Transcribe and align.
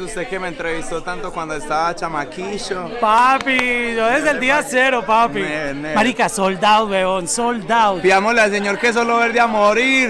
Usted 0.00 0.28
que 0.28 0.38
me 0.38 0.48
entrevistó 0.48 1.02
tanto 1.02 1.32
cuando 1.32 1.54
estaba 1.54 1.94
chamaquillo. 1.94 2.90
Papi, 3.00 3.94
yo 3.96 4.06
desde 4.08 4.30
el 4.30 4.40
día 4.40 4.62
cero, 4.66 5.02
papi. 5.06 5.40
Ne- 5.40 5.74
ne- 5.74 5.94
Marica, 5.94 6.28
soldado, 6.28 6.86
weón, 6.86 7.26
soldado. 7.28 8.00
Pidámosle 8.00 8.40
al 8.40 8.50
señor 8.50 8.78
que 8.78 8.92
solo 8.92 9.18
verde 9.18 9.40
a 9.40 9.46
morir. 9.46 10.08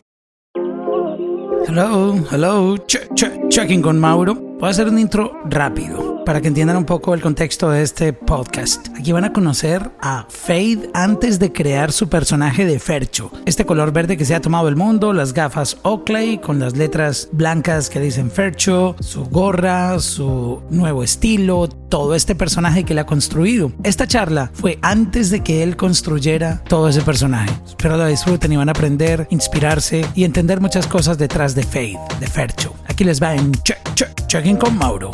Hello, 1.67 2.15
hello, 2.31 2.77
che- 2.87 3.09
che- 3.15 3.41
checking 3.49 3.83
con 3.83 3.99
Mauro. 3.99 4.54
Voy 4.65 4.69
a 4.69 4.71
hacer 4.71 4.89
un 4.89 4.99
intro 4.99 5.39
rápido 5.45 6.25
para 6.25 6.41
que 6.41 6.49
entiendan 6.49 6.79
un 6.79 6.87
poco 6.87 7.13
el 7.13 7.21
contexto 7.21 7.69
de 7.69 7.83
este 7.83 8.15
podcast. 8.15 8.89
Aquí 8.97 9.13
van 9.13 9.25
a 9.25 9.33
conocer 9.35 9.91
a 10.01 10.25
Fade 10.31 10.89
antes 10.95 11.39
de 11.39 11.53
crear 11.53 11.93
su 11.93 12.09
personaje 12.09 12.65
de 12.65 12.79
Fercho. 12.79 13.31
Este 13.45 13.67
color 13.67 13.93
verde 13.93 14.17
que 14.17 14.25
se 14.25 14.35
ha 14.35 14.41
tomado 14.41 14.69
el 14.69 14.77
mundo, 14.77 15.13
las 15.13 15.35
gafas 15.35 15.77
Oakley 15.83 16.39
con 16.39 16.61
las 16.61 16.79
letras 16.79 17.29
blancas 17.31 17.91
que 17.91 18.01
dicen 18.01 18.31
Fercho, 18.31 18.97
su 19.01 19.27
gorra, 19.27 19.99
su 20.01 20.63
nuevo 20.71 21.03
estilo, 21.03 21.69
todo 21.69 22.15
este 22.15 22.35
personaje 22.35 22.85
que 22.85 22.95
le 22.95 23.03
ha 23.03 23.07
construido. 23.07 23.71
Esta 23.83 24.07
charla 24.07 24.51
fue 24.55 24.79
antes 24.81 25.29
de 25.29 25.43
que 25.43 25.63
él 25.63 25.77
construyera 25.77 26.65
todo 26.67 26.89
ese 26.89 27.03
personaje. 27.03 27.53
Espero 27.67 27.99
la 27.99 28.07
disfruten 28.07 28.51
y 28.51 28.57
van 28.57 28.71
a 28.71 28.73
aprender, 28.73 29.27
inspirarse 29.29 30.07
y 30.15 30.25
entender 30.25 30.63
muchas 30.63 30.87
cosas 30.87 31.19
detrás 31.19 31.55
de 31.55 31.65
Fade, 31.65 32.01
de 32.19 32.27
Fercho. 32.29 32.73
Aquí 32.89 33.05
les 33.05 33.23
va 33.23 33.35
en 33.35 33.53
Check, 33.53 34.14
Con 34.35 34.77
Mauro. 34.77 35.13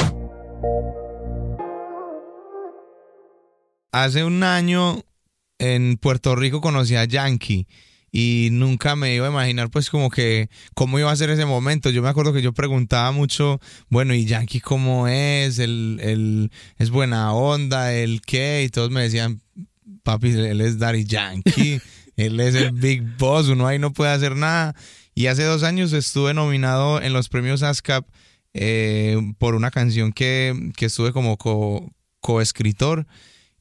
Hace 3.93 4.24
un 4.24 4.43
año 4.43 5.05
en 5.59 5.98
Puerto 5.98 6.34
Rico 6.37 6.62
conocí 6.62 6.96
a 6.96 7.05
Yankee 7.05 7.69
y 8.10 8.48
nunca 8.51 8.96
me 8.96 9.15
iba 9.15 9.27
a 9.27 9.30
imaginar 9.30 9.69
pues 9.70 9.91
como 9.91 10.09
que 10.09 10.48
cómo 10.74 10.98
iba 10.98 11.12
a 11.12 11.16
ser 11.16 11.29
ese 11.29 11.45
momento. 11.45 11.91
Yo 11.91 12.01
me 12.01 12.09
acuerdo 12.09 12.33
que 12.33 12.41
yo 12.41 12.55
preguntaba 12.55 13.12
mucho, 13.12 13.60
bueno, 13.91 14.15
¿y 14.15 14.24
Yankee 14.24 14.60
cómo 14.60 15.06
es? 15.06 15.59
¿El, 15.59 15.98
el- 16.02 16.51
es 16.79 16.88
buena 16.88 17.34
onda? 17.34 17.93
¿El 17.93 18.23
qué? 18.23 18.62
Y 18.65 18.71
todos 18.71 18.91
me 18.91 19.02
decían, 19.02 19.43
papi, 20.02 20.30
él 20.30 20.63
es 20.63 20.79
Daddy 20.79 21.04
Yankee, 21.04 21.79
él 22.16 22.41
es 22.41 22.54
el 22.54 22.73
Big 22.73 23.02
Boss, 23.18 23.48
uno 23.48 23.66
ahí 23.66 23.79
no 23.79 23.93
puede 23.93 24.13
hacer 24.13 24.35
nada. 24.35 24.74
Y 25.15 25.26
hace 25.26 25.45
dos 25.45 25.63
años 25.63 25.93
estuve 25.93 26.32
nominado 26.32 27.02
en 27.02 27.13
los 27.13 27.29
premios 27.29 27.63
ASCAP 27.63 28.07
eh, 28.54 29.16
por 29.38 29.54
una 29.54 29.70
canción 29.70 30.12
que, 30.12 30.70
que 30.76 30.87
estuve 30.87 31.12
como 31.12 31.37
co- 31.37 31.90
coescritor 32.20 33.07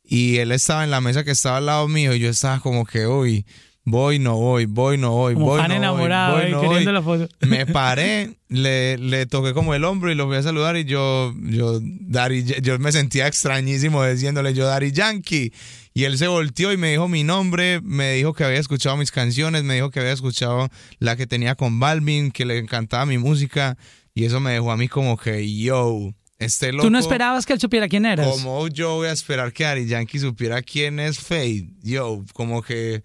y 0.03 0.37
él 0.37 0.51
estaba 0.51 0.83
en 0.83 0.91
la 0.91 1.01
mesa 1.01 1.23
que 1.23 1.31
estaba 1.31 1.57
al 1.57 1.65
lado 1.67 1.87
mío 1.87 2.13
y 2.15 2.19
yo 2.19 2.29
estaba 2.29 2.59
como 2.59 2.85
que, 2.85 3.05
uy, 3.07 3.45
voy, 3.85 4.19
no 4.19 4.35
voy, 4.37 4.65
voy, 4.65 4.97
no 4.97 5.11
voy, 5.11 5.33
Como 5.35 5.45
voy, 5.47 5.59
fan 5.61 5.69
no 5.69 5.75
enamorado, 5.77 6.33
voy, 6.33 6.41
voy, 6.41 6.47
eh, 6.49 6.51
no 6.53 6.61
queriendo 6.61 6.91
voy. 6.91 6.93
la 7.19 7.27
foto. 7.27 7.35
Me 7.47 7.65
paré, 7.67 8.35
le, 8.47 8.97
le 8.97 9.25
toqué 9.27 9.53
como 9.53 9.73
el 9.75 9.83
hombro 9.83 10.11
y 10.11 10.15
lo 10.15 10.27
fui 10.27 10.37
a 10.37 10.43
saludar 10.43 10.77
y 10.77 10.85
yo, 10.85 11.33
yo, 11.43 11.79
Daddy- 11.81 12.61
yo 12.61 12.77
me 12.79 12.91
sentía 12.91 13.27
extrañísimo 13.27 14.03
diciéndole 14.05 14.53
yo, 14.53 14.65
Daddy 14.65 14.91
Yankee. 14.91 15.53
Y 15.93 16.03
él 16.05 16.17
se 16.17 16.27
volteó 16.27 16.71
y 16.71 16.77
me 16.77 16.91
dijo 16.91 17.07
mi 17.07 17.23
nombre, 17.23 17.81
me 17.81 18.13
dijo 18.13 18.33
que 18.33 18.43
había 18.43 18.59
escuchado 18.59 18.95
mis 18.95 19.11
canciones, 19.11 19.63
me 19.63 19.73
dijo 19.75 19.89
que 19.89 19.99
había 19.99 20.13
escuchado 20.13 20.69
la 20.99 21.15
que 21.15 21.27
tenía 21.27 21.55
con 21.55 21.79
Balvin, 21.79 22.31
que 22.31 22.45
le 22.45 22.57
encantaba 22.57 23.05
mi 23.05 23.17
música. 23.17 23.77
Y 24.13 24.25
eso 24.25 24.39
me 24.39 24.51
dejó 24.51 24.71
a 24.71 24.77
mí 24.77 24.87
como 24.87 25.17
que, 25.17 25.51
yo, 25.55 26.13
este 26.39 26.71
loco. 26.71 26.85
¿Tú 26.85 26.89
no 26.89 26.99
esperabas 26.99 27.45
que 27.45 27.53
él 27.53 27.59
supiera 27.59 27.87
quién 27.87 28.05
eras? 28.05 28.27
¿Cómo 28.27 28.67
yo 28.69 28.95
voy 28.95 29.07
a 29.07 29.11
esperar 29.11 29.53
que 29.53 29.65
Ari 29.65 29.85
Yankee 29.85 30.19
supiera 30.19 30.61
quién 30.61 30.99
es 30.99 31.19
Fade? 31.19 31.69
Yo, 31.83 32.23
como 32.33 32.61
que 32.61 33.03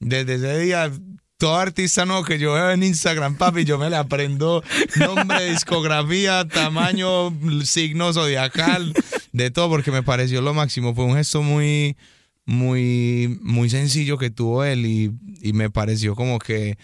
desde 0.00 0.34
ese 0.34 0.58
día, 0.58 0.92
todo 1.38 1.56
artista 1.56 2.04
nuevo 2.04 2.24
que 2.24 2.38
yo 2.38 2.52
veo 2.52 2.70
en 2.70 2.82
Instagram, 2.82 3.36
papi, 3.36 3.64
yo 3.64 3.78
me 3.78 3.88
le 3.90 3.96
aprendo 3.96 4.62
nombre, 4.96 5.44
discografía, 5.50 6.46
tamaño, 6.46 7.32
signo 7.64 8.12
zodiacal, 8.12 8.92
de 9.32 9.50
todo, 9.50 9.70
porque 9.70 9.90
me 9.90 10.02
pareció 10.02 10.42
lo 10.42 10.54
máximo. 10.54 10.94
Fue 10.94 11.04
un 11.04 11.14
gesto 11.14 11.42
muy, 11.42 11.96
muy, 12.44 13.38
muy 13.40 13.70
sencillo 13.70 14.18
que 14.18 14.30
tuvo 14.30 14.62
él 14.62 14.84
y, 14.84 15.10
y 15.40 15.54
me 15.54 15.70
pareció 15.70 16.14
como 16.14 16.38
que, 16.38 16.76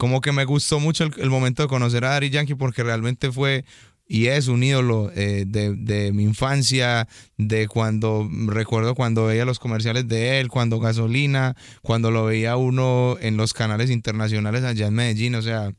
como 0.00 0.22
que 0.22 0.32
me 0.32 0.46
gustó 0.46 0.80
mucho 0.80 1.04
el, 1.04 1.12
el 1.18 1.28
momento 1.28 1.62
de 1.62 1.68
conocer 1.68 2.06
a 2.06 2.16
Ari 2.16 2.30
Yankee 2.30 2.54
porque 2.54 2.82
realmente 2.82 3.30
fue 3.30 3.66
y 4.08 4.28
es 4.28 4.48
un 4.48 4.62
ídolo 4.62 5.12
eh, 5.14 5.44
de, 5.46 5.74
de 5.76 6.10
mi 6.12 6.22
infancia, 6.24 7.06
de 7.36 7.68
cuando 7.68 8.26
recuerdo 8.46 8.94
cuando 8.94 9.26
veía 9.26 9.44
los 9.44 9.58
comerciales 9.58 10.08
de 10.08 10.40
él, 10.40 10.48
cuando 10.48 10.80
gasolina, 10.80 11.54
cuando 11.82 12.10
lo 12.10 12.24
veía 12.24 12.56
uno 12.56 13.18
en 13.20 13.36
los 13.36 13.52
canales 13.52 13.90
internacionales 13.90 14.64
allá 14.64 14.86
en 14.86 14.94
Medellín, 14.94 15.34
o 15.34 15.42
sea, 15.42 15.70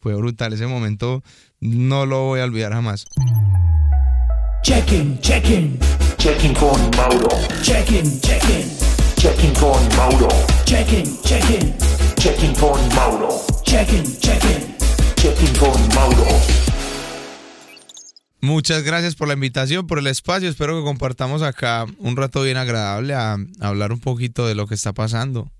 fue 0.00 0.14
brutal 0.14 0.52
ese 0.52 0.66
momento, 0.66 1.24
no 1.60 2.04
lo 2.04 2.24
voy 2.26 2.40
a 2.40 2.44
olvidar 2.44 2.74
jamás. 2.74 3.06
Checking, 4.62 5.18
checking, 5.20 5.78
Checking 6.18 6.54
con 6.54 6.78
Mauro. 6.94 7.30
checking, 7.62 8.20
checking, 8.20 8.70
Checking 9.16 9.54
con 9.54 9.96
Mauro. 9.96 10.28
checking, 10.66 11.20
checking, 11.22 11.74
Checking 12.16 12.54
con 12.56 12.78
Mauro. 12.94 13.51
Checking, 13.72 14.04
checking. 14.20 14.76
Checking 15.16 15.56
con 15.56 15.88
Mauro. 15.94 16.26
Muchas 18.42 18.82
gracias 18.82 19.14
por 19.14 19.28
la 19.28 19.34
invitación, 19.34 19.86
por 19.86 19.98
el 19.98 20.08
espacio, 20.08 20.50
espero 20.50 20.76
que 20.76 20.84
compartamos 20.84 21.40
acá 21.40 21.86
un 21.98 22.16
rato 22.16 22.42
bien 22.42 22.58
agradable 22.58 23.14
a 23.14 23.38
hablar 23.60 23.92
un 23.92 24.00
poquito 24.00 24.46
de 24.46 24.54
lo 24.54 24.66
que 24.66 24.74
está 24.74 24.92
pasando. 24.92 25.50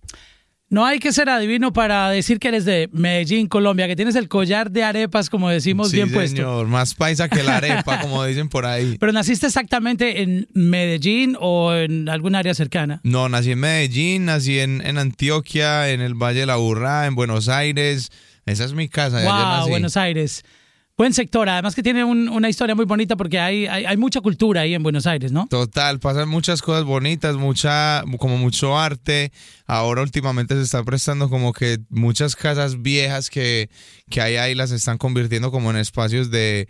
No 0.73 0.87
hay 0.87 1.01
que 1.01 1.13
ser 1.13 1.29
adivino 1.29 1.75
para 1.75 2.09
decir 2.09 2.39
que 2.39 2.49
eres 2.49 2.65
de 2.65 2.89
Medellín, 2.93 3.47
Colombia, 3.47 3.87
que 3.87 3.95
tienes 3.95 4.17
el 4.17 4.27
collar 4.27 4.71
de 4.71 4.83
arepas, 4.83 5.29
como 5.29 5.51
decimos, 5.51 5.91
sí, 5.91 5.97
bien 5.97 6.11
puesto. 6.11 6.37
señor, 6.37 6.67
más 6.67 6.95
paisa 6.95 7.29
que 7.29 7.43
la 7.43 7.59
arepa, 7.59 8.01
como 8.01 8.25
dicen 8.25 8.49
por 8.49 8.65
ahí. 8.65 8.97
Pero 9.01 9.13
naciste 9.13 9.49
exactamente 9.49 10.23
en 10.23 10.49
Medellín 10.55 11.37
o 11.39 11.75
en 11.75 12.09
algún 12.09 12.35
área 12.35 12.55
cercana. 12.55 13.03
No, 13.05 13.29
nací 13.29 13.51
en 13.51 13.59
Medellín, 13.59 14.25
nací 14.25 14.61
en, 14.61 14.81
en 14.81 14.97
Antioquia, 14.97 15.91
en 15.91 16.01
el 16.01 16.15
Valle 16.15 16.41
de 16.41 16.47
la 16.47 16.57
Burrá, 16.57 17.05
en 17.05 17.17
Buenos 17.17 17.51
Aires. 17.51 18.11
Esa 18.47 18.65
es 18.65 18.73
mi 18.73 18.89
casa. 18.89 19.23
Wow, 19.23 19.31
nací. 19.31 19.69
Buenos 19.69 19.99
Aires. 19.99 20.43
Buen 20.99 21.15
sector, 21.15 21.49
además 21.49 21.75
que 21.75 21.83
tiene 21.83 22.05
un- 22.05 22.29
una 22.29 22.51
historia 22.51 22.75
muy 22.75 22.85
bonita 22.85 23.17
porque 23.17 23.41
hay, 23.41 23.67
hay, 23.67 23.87
hay 23.87 23.97
mucha 23.97 24.21
cultura 24.21 24.61
ahí 24.61 24.75
en 24.75 24.83
Buenos 24.83 25.07
Aires, 25.07 25.33
¿no? 25.33 25.47
Total, 25.49 25.99
pasan 25.99 26.29
muchas 26.29 26.61
cosas 26.61 26.85
bonitas, 26.85 27.37
mucha, 27.37 28.05
como 28.19 28.37
mucho 28.37 28.79
arte. 28.79 29.33
Ahora 29.67 30.03
últimamente 30.03 30.55
se 30.55 30.63
está 30.63 30.85
prestando 30.85 31.31
como 31.31 31.53
que 31.55 31.79
muchas 31.89 32.37
casas 32.37 32.83
viejas 32.83 33.31
que, 33.31 33.71
que 34.11 34.21
hay 34.21 34.37
ahí 34.37 34.55
las 34.55 34.71
están 34.71 34.99
convirtiendo 34.99 35.51
como 35.51 35.71
en 35.71 35.79
espacios 35.79 36.31
de 36.31 36.69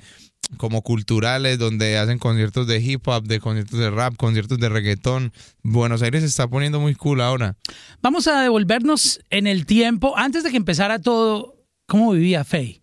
como 0.57 0.83
culturales 0.83 1.59
donde 1.59 1.99
hacen 1.99 2.19
conciertos 2.19 2.67
de 2.67 2.81
hip 2.81 3.07
hop, 3.09 3.25
de 3.25 3.41
conciertos 3.41 3.79
de 3.79 3.91
rap, 3.91 4.17
conciertos 4.17 4.59
de 4.59 4.69
reggaetón. 4.69 5.33
Buenos 5.63 6.01
Aires 6.03 6.23
se 6.23 6.29
está 6.29 6.49
poniendo 6.49 6.79
muy 6.79 6.95
cool 6.95 7.21
ahora. 7.23 7.57
Vamos 8.03 8.29
a 8.29 8.41
devolvernos 8.41 9.21
en 9.31 9.47
el 9.47 9.67
tiempo, 9.67 10.17
antes 10.17 10.43
de 10.45 10.51
que 10.51 10.57
empezara 10.57 10.99
todo, 11.01 11.57
¿cómo 11.87 12.13
vivía 12.13 12.45
Faye? 12.45 12.82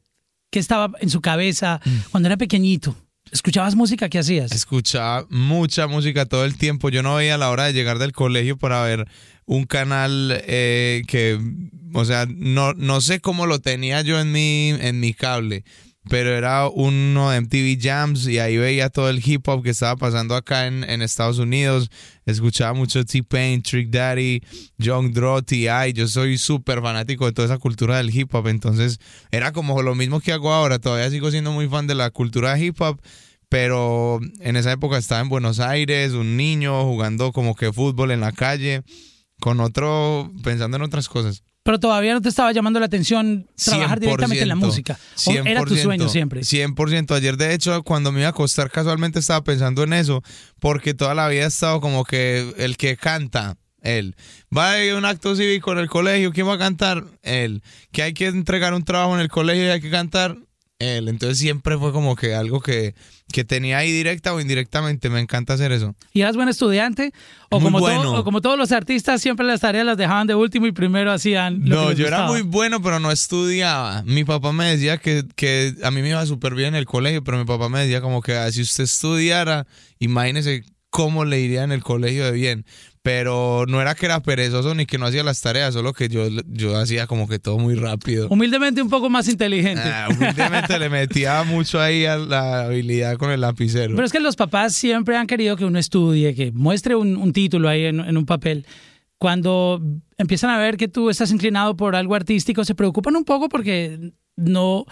¿Qué 0.51 0.59
estaba 0.59 0.91
en 0.99 1.09
su 1.09 1.21
cabeza 1.21 1.79
Mm. 1.85 1.89
cuando 2.11 2.27
era 2.27 2.37
pequeñito? 2.37 2.95
¿Escuchabas 3.31 3.75
música? 3.75 4.09
¿Qué 4.09 4.17
hacías? 4.17 4.51
Escuchaba 4.51 5.27
mucha 5.29 5.85
música 5.85 6.25
todo 6.25 6.45
el 6.45 6.57
tiempo. 6.57 6.89
Yo 6.89 7.03
no 7.03 7.15
veía 7.15 7.37
la 7.37 7.51
hora 7.51 7.65
de 7.65 7.73
llegar 7.73 7.99
del 7.99 8.11
colegio 8.11 8.57
para 8.57 8.81
ver 8.81 9.07
un 9.45 9.65
canal 9.65 10.41
eh, 10.47 11.03
que, 11.07 11.39
o 11.93 12.05
sea, 12.05 12.25
no, 12.27 12.73
no 12.73 13.01
sé 13.01 13.19
cómo 13.19 13.45
lo 13.45 13.59
tenía 13.59 14.01
yo 14.01 14.19
en 14.19 14.31
mi, 14.31 14.69
en 14.69 14.99
mi 14.99 15.13
cable, 15.13 15.63
pero 16.07 16.35
era 16.35 16.67
uno 16.69 17.29
de 17.29 17.41
MTV 17.41 17.77
Jams 17.81 18.27
y 18.27 18.39
ahí 18.39 18.57
veía 18.57 18.89
todo 18.89 19.09
el 19.09 19.21
hip 19.23 19.47
hop 19.47 19.63
que 19.63 19.71
estaba 19.71 19.95
pasando 19.95 20.35
acá 20.35 20.67
en, 20.67 20.83
en 20.83 21.01
Estados 21.01 21.39
Unidos. 21.39 21.89
Escuchaba 22.25 22.73
mucho 22.73 23.03
T-Pain, 23.03 23.61
Trick 23.61 23.89
Daddy, 23.89 24.41
Young 24.77 25.11
Draw, 25.11 25.41
T.I. 25.41 25.93
Yo 25.93 26.07
soy 26.07 26.37
súper 26.37 26.81
fanático 26.81 27.25
de 27.25 27.33
toda 27.33 27.47
esa 27.47 27.57
cultura 27.57 27.97
del 27.97 28.15
hip 28.15 28.33
hop, 28.33 28.47
entonces 28.47 28.99
era 29.31 29.51
como 29.51 29.81
lo 29.81 29.93
mismo 29.95 30.21
que 30.21 30.31
hago 30.31 30.53
ahora. 30.53 30.79
Todavía 30.79 31.09
sigo 31.09 31.31
siendo 31.31 31.51
muy 31.51 31.67
fan 31.67 31.87
de 31.87 31.95
la 31.95 32.09
cultura 32.11 32.57
hip 32.57 32.79
hop 32.81 33.01
pero 33.49 34.19
en 34.39 34.55
esa 34.55 34.71
época 34.71 34.97
estaba 34.97 35.21
en 35.21 35.29
Buenos 35.29 35.59
Aires, 35.59 36.13
un 36.13 36.37
niño 36.37 36.83
jugando 36.85 37.31
como 37.31 37.55
que 37.55 37.73
fútbol 37.73 38.11
en 38.11 38.19
la 38.21 38.31
calle, 38.31 38.83
con 39.39 39.59
otro, 39.59 40.31
pensando 40.43 40.77
en 40.77 40.83
otras 40.83 41.09
cosas. 41.09 41.43
Pero 41.63 41.79
todavía 41.79 42.13
no 42.13 42.21
te 42.21 42.29
estaba 42.29 42.51
llamando 42.51 42.79
la 42.79 42.85
atención 42.85 43.47
trabajar 43.63 43.99
directamente 43.99 44.43
en 44.43 44.49
la 44.49 44.55
100%, 44.55 44.59
música. 44.59 44.99
¿O 45.25 45.31
era 45.31 45.63
tu 45.63 45.75
100%, 45.75 45.81
sueño 45.81 46.09
siempre. 46.09 46.41
100%. 46.41 47.15
Ayer, 47.15 47.37
de 47.37 47.53
hecho, 47.53 47.83
cuando 47.83 48.11
me 48.11 48.19
iba 48.19 48.27
a 48.27 48.31
acostar, 48.31 48.71
casualmente 48.71 49.19
estaba 49.19 49.43
pensando 49.43 49.83
en 49.83 49.93
eso, 49.93 50.23
porque 50.59 50.93
toda 50.93 51.13
la 51.13 51.27
vida 51.27 51.43
he 51.43 51.47
estado 51.47 51.81
como 51.81 52.05
que 52.05 52.53
el 52.57 52.77
que 52.77 52.95
canta, 52.97 53.57
él. 53.81 54.15
Va 54.55 54.73
a 54.73 54.97
un 54.97 55.05
acto 55.05 55.35
cívico 55.35 55.71
en 55.71 55.79
el 55.79 55.89
colegio, 55.89 56.31
¿quién 56.31 56.47
va 56.47 56.53
a 56.53 56.57
cantar? 56.57 57.03
Él. 57.23 57.61
Que 57.91 58.03
hay 58.03 58.13
que 58.13 58.27
entregar 58.27 58.73
un 58.73 58.83
trabajo 58.83 59.15
en 59.15 59.21
el 59.21 59.29
colegio 59.29 59.65
y 59.65 59.69
hay 59.69 59.81
que 59.81 59.91
cantar, 59.91 60.37
él. 60.79 61.07
Entonces 61.09 61.37
siempre 61.37 61.77
fue 61.77 61.91
como 61.91 62.15
que 62.15 62.33
algo 62.33 62.61
que, 62.61 62.95
que 63.31 63.43
tenía 63.43 63.77
ahí 63.77 63.91
directa 63.91 64.33
o 64.33 64.39
indirectamente. 64.39 65.09
Me 65.09 65.19
encanta 65.19 65.53
hacer 65.53 65.71
eso. 65.71 65.93
¿Y 66.13 66.21
eras 66.21 66.35
buen 66.35 66.49
estudiante? 66.49 67.11
¿O 67.49 67.59
Muy 67.59 67.65
como, 67.67 67.79
bueno. 67.79 68.01
todo- 68.03 68.19
o 68.21 68.23
como 68.23 68.41
todos 68.41 68.57
los 68.57 68.71
artistas, 68.71 69.21
siempre 69.21 69.45
las 69.45 69.59
tareas 69.61 69.85
las 69.85 69.97
dejaban 69.97 70.25
de 70.27 70.35
último 70.35 70.65
y 70.67 70.71
primero 70.71 71.11
hacían 71.11 71.61
lo 71.69 71.75
No, 71.75 71.81
que 71.83 71.89
les 71.89 71.97
yo 71.99 72.07
era 72.07 72.27
muy 72.27 72.41
bueno, 72.41 72.81
pero 72.81 72.99
no 72.99 73.11
estudiaba. 73.11 74.03
Mi 74.05 74.23
papá 74.23 74.51
me 74.53 74.65
decía 74.65 74.97
que, 74.97 75.23
que 75.35 75.75
a 75.83 75.91
mí 75.91 76.01
me 76.01 76.09
iba 76.09 76.25
súper 76.25 76.55
bien 76.55 76.69
en 76.69 76.75
el 76.75 76.85
colegio, 76.85 77.23
pero 77.23 77.37
mi 77.37 77.45
papá 77.45 77.69
me 77.69 77.79
decía 77.81 78.01
como 78.01 78.21
que 78.21 78.35
ah, 78.35 78.51
si 78.51 78.61
usted 78.61 78.85
estudiara, 78.85 79.67
imagínese 79.99 80.63
cómo 80.89 81.25
le 81.25 81.39
iría 81.39 81.63
en 81.63 81.71
el 81.71 81.83
colegio 81.83 82.25
de 82.25 82.31
bien. 82.31 82.65
Pero 83.09 83.65
no 83.67 83.81
era 83.81 83.95
que 83.95 84.05
era 84.05 84.21
perezoso 84.21 84.75
ni 84.75 84.85
que 84.85 84.99
no 84.99 85.07
hacía 85.07 85.23
las 85.23 85.41
tareas, 85.41 85.73
solo 85.73 85.93
que 85.93 86.09
yo, 86.09 86.27
yo 86.45 86.77
hacía 86.77 87.07
como 87.07 87.27
que 87.27 87.39
todo 87.39 87.57
muy 87.57 87.73
rápido. 87.73 88.27
Humildemente 88.29 88.83
un 88.83 88.89
poco 88.89 89.09
más 89.09 89.27
inteligente. 89.27 89.81
Ah, 89.83 90.09
humildemente 90.11 90.77
le 90.77 90.89
metía 90.89 91.43
mucho 91.43 91.81
ahí 91.81 92.05
a 92.05 92.17
la 92.17 92.65
habilidad 92.65 93.17
con 93.17 93.31
el 93.31 93.41
lapicero. 93.41 93.95
Pero 93.95 94.05
es 94.05 94.11
que 94.11 94.19
los 94.19 94.35
papás 94.35 94.75
siempre 94.75 95.17
han 95.17 95.25
querido 95.25 95.55
que 95.55 95.65
uno 95.65 95.79
estudie, 95.79 96.35
que 96.35 96.51
muestre 96.51 96.93
un, 96.95 97.17
un 97.17 97.33
título 97.33 97.67
ahí 97.67 97.85
en, 97.85 97.99
en 97.99 98.15
un 98.15 98.27
papel. 98.27 98.67
Cuando 99.17 99.81
empiezan 100.19 100.51
a 100.51 100.59
ver 100.59 100.77
que 100.77 100.87
tú 100.87 101.09
estás 101.09 101.31
inclinado 101.31 101.75
por 101.75 101.95
algo 101.95 102.13
artístico, 102.13 102.63
se 102.63 102.75
preocupan 102.75 103.15
un 103.15 103.25
poco 103.25 103.49
porque 103.49 104.11
no, 104.35 104.85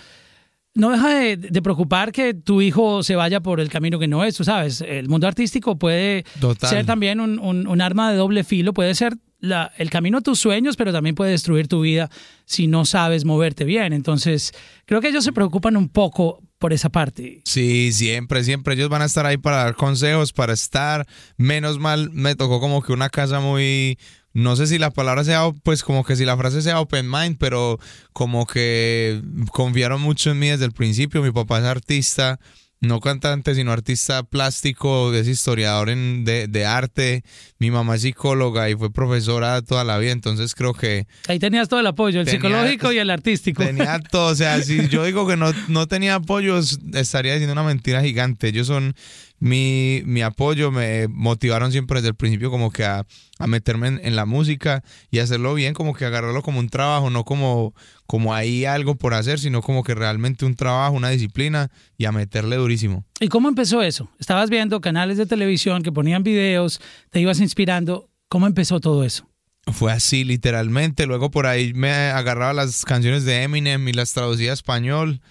no 0.78 0.92
deja 0.92 1.10
de, 1.10 1.38
de 1.38 1.62
preocupar 1.62 2.12
que 2.12 2.34
tu 2.34 2.62
hijo 2.62 3.04
se 3.04 3.16
vaya 3.16 3.42
por 3.42 3.60
el 3.60 3.70
camino 3.70 4.00
que 4.00 4.08
no 4.08 4.24
es. 4.24 4.36
Tú 4.36 4.44
sabes, 4.44 4.82
el 4.82 5.10
mundo 5.10 5.28
artístico 5.28 5.78
puede 5.78 6.24
Total. 6.40 6.70
ser 6.70 6.86
también 6.86 7.20
un, 7.20 7.40
un- 7.40 7.68
un 7.68 7.82
arma 7.82 8.12
de 8.12 8.18
doble 8.18 8.44
filo, 8.44 8.74
puede 8.74 8.96
ser 8.96 9.18
la- 9.40 9.72
el 9.78 9.90
camino 9.90 10.20
a 10.20 10.22
tus 10.22 10.40
sueños, 10.40 10.76
pero 10.78 10.92
también 10.92 11.14
puede 11.16 11.32
destruir 11.32 11.68
tu 11.68 11.82
vida 11.82 12.10
si 12.46 12.68
no 12.68 12.86
sabes 12.86 13.26
moverte 13.26 13.66
bien. 13.66 13.94
Entonces, 13.94 14.54
creo 14.86 15.02
que 15.02 15.10
ellos 15.10 15.24
se 15.24 15.32
preocupan 15.34 15.78
un 15.78 15.90
poco 15.90 16.42
por 16.58 16.74
esa 16.74 16.90
parte. 16.90 17.42
Sí, 17.46 17.92
siempre, 17.92 18.44
siempre. 18.44 18.74
Ellos 18.74 18.90
van 18.90 19.04
a 19.04 19.06
estar 19.06 19.26
ahí 19.28 19.38
para 19.38 19.58
dar 19.58 19.76
consejos, 19.76 20.34
para 20.34 20.54
estar. 20.54 21.06
Menos 21.38 21.78
mal, 21.78 22.10
me 22.14 22.36
tocó 22.36 22.60
como 22.60 22.82
que 22.82 22.94
una 22.94 23.10
casa 23.10 23.40
muy. 23.40 24.00
No 24.38 24.56
sé 24.56 24.68
si 24.68 24.78
la 24.78 24.92
palabra 24.92 25.24
sea, 25.24 25.50
pues 25.64 25.82
como 25.82 26.04
que 26.04 26.16
si 26.16 26.24
la 26.24 26.38
frase 26.38 26.62
sea 26.62 26.80
open 26.80 27.10
mind, 27.10 27.38
pero 27.40 27.80
como 28.14 28.46
que 28.46 29.20
confiaron 29.52 30.00
mucho 30.00 30.30
en 30.30 30.38
mí 30.38 30.48
desde 30.50 30.66
el 30.66 30.74
principio. 30.74 31.24
Mi 31.24 31.32
papá 31.32 31.58
es 31.58 31.66
artista, 31.66 32.40
no 32.80 33.00
cantante, 33.00 33.56
sino 33.56 33.72
artista 33.72 34.22
plástico, 34.22 35.12
es 35.12 35.28
historiador 35.28 35.90
en, 35.90 36.24
de, 36.24 36.48
de 36.48 36.66
arte. 36.68 37.24
Mi 37.58 37.72
mamá 37.72 37.96
es 37.96 38.04
psicóloga 38.04 38.70
y 38.70 38.76
fue 38.76 38.94
profesora 38.94 39.64
toda 39.64 39.84
la 39.84 39.98
vida, 39.98 40.12
entonces 40.12 40.54
creo 40.54 40.76
que 40.76 41.08
Ahí 41.28 41.40
tenías 41.40 41.68
todo 41.68 41.80
el 41.80 41.88
apoyo, 41.88 42.20
el 42.20 42.28
Tenía- 42.28 42.40
psicológico 42.40 42.92
y 42.92 43.00
el 43.00 43.10
artístico. 43.10 43.64
Tenía 43.64 44.00
todo, 44.12 44.34
o 44.34 44.36
sea, 44.36 44.62
si 44.62 44.88
yo 44.88 45.04
digo 45.04 45.28
que 45.28 45.36
no, 45.36 45.52
no 45.68 45.88
tenía 45.88 46.14
apoyos, 46.14 46.78
estaría 46.94 47.34
diciendo 47.34 47.54
una 47.54 47.64
mentira 47.64 48.04
gigante. 48.04 48.50
Ellos 48.50 48.68
son 48.68 48.94
mi, 49.40 50.02
mi 50.06 50.22
apoyo, 50.22 50.72
me 50.72 51.08
motivaron 51.08 51.72
siempre 51.72 51.98
desde 51.98 52.10
el 52.10 52.16
principio 52.16 52.50
como 52.50 52.72
que 52.72 52.86
a, 52.86 53.06
a 53.40 53.48
meterme 53.48 53.88
en, 53.88 54.02
en 54.04 54.16
la 54.16 54.26
música 54.26 54.84
y 55.12 55.20
hacerlo 55.20 55.54
bien, 55.54 55.74
como 55.74 55.94
que 55.94 56.06
agarrarlo 56.06 56.42
como 56.42 56.60
un 56.60 56.70
trabajo, 56.70 57.10
no 57.10 57.24
como, 57.24 57.74
como 58.06 58.34
ahí 58.34 58.66
algo 58.66 58.96
por 58.96 59.14
hacer, 59.14 59.40
sino 59.40 59.62
como 59.62 59.84
que 59.84 59.94
realmente 59.96 60.46
un 60.46 60.56
trabajo, 60.56 60.96
una 60.96 61.10
disciplina 61.10 61.70
y 61.98 62.06
a 62.06 62.12
meterle 62.12 62.56
durísimo. 62.56 63.06
¿Y 63.20 63.28
cómo 63.28 63.50
empezó 63.50 63.82
eso? 63.82 64.10
Estabas 64.20 64.50
viendo 64.50 64.82
canales 64.82 65.18
de 65.18 65.26
televisión 65.26 65.84
que 65.84 65.92
ponían 65.92 66.24
videos, 66.24 66.82
te 67.12 67.20
ibas 67.20 67.40
inspirando. 67.40 68.10
¿Cómo 68.30 68.48
empezó 68.48 68.80
todo 68.80 69.04
eso? 69.04 69.28
Fue 69.72 69.92
así, 69.92 70.24
literalmente. 70.24 71.06
Luego 71.06 71.30
por 71.32 71.46
ahí 71.46 71.74
me 71.74 71.92
agarraba 71.92 72.54
las 72.54 72.86
canciones 72.86 73.26
de 73.26 73.44
Eminem 73.44 73.88
y 73.88 73.94
las 73.94 74.14
traducía 74.14 74.52
a 74.52 74.54
español. 74.54 75.22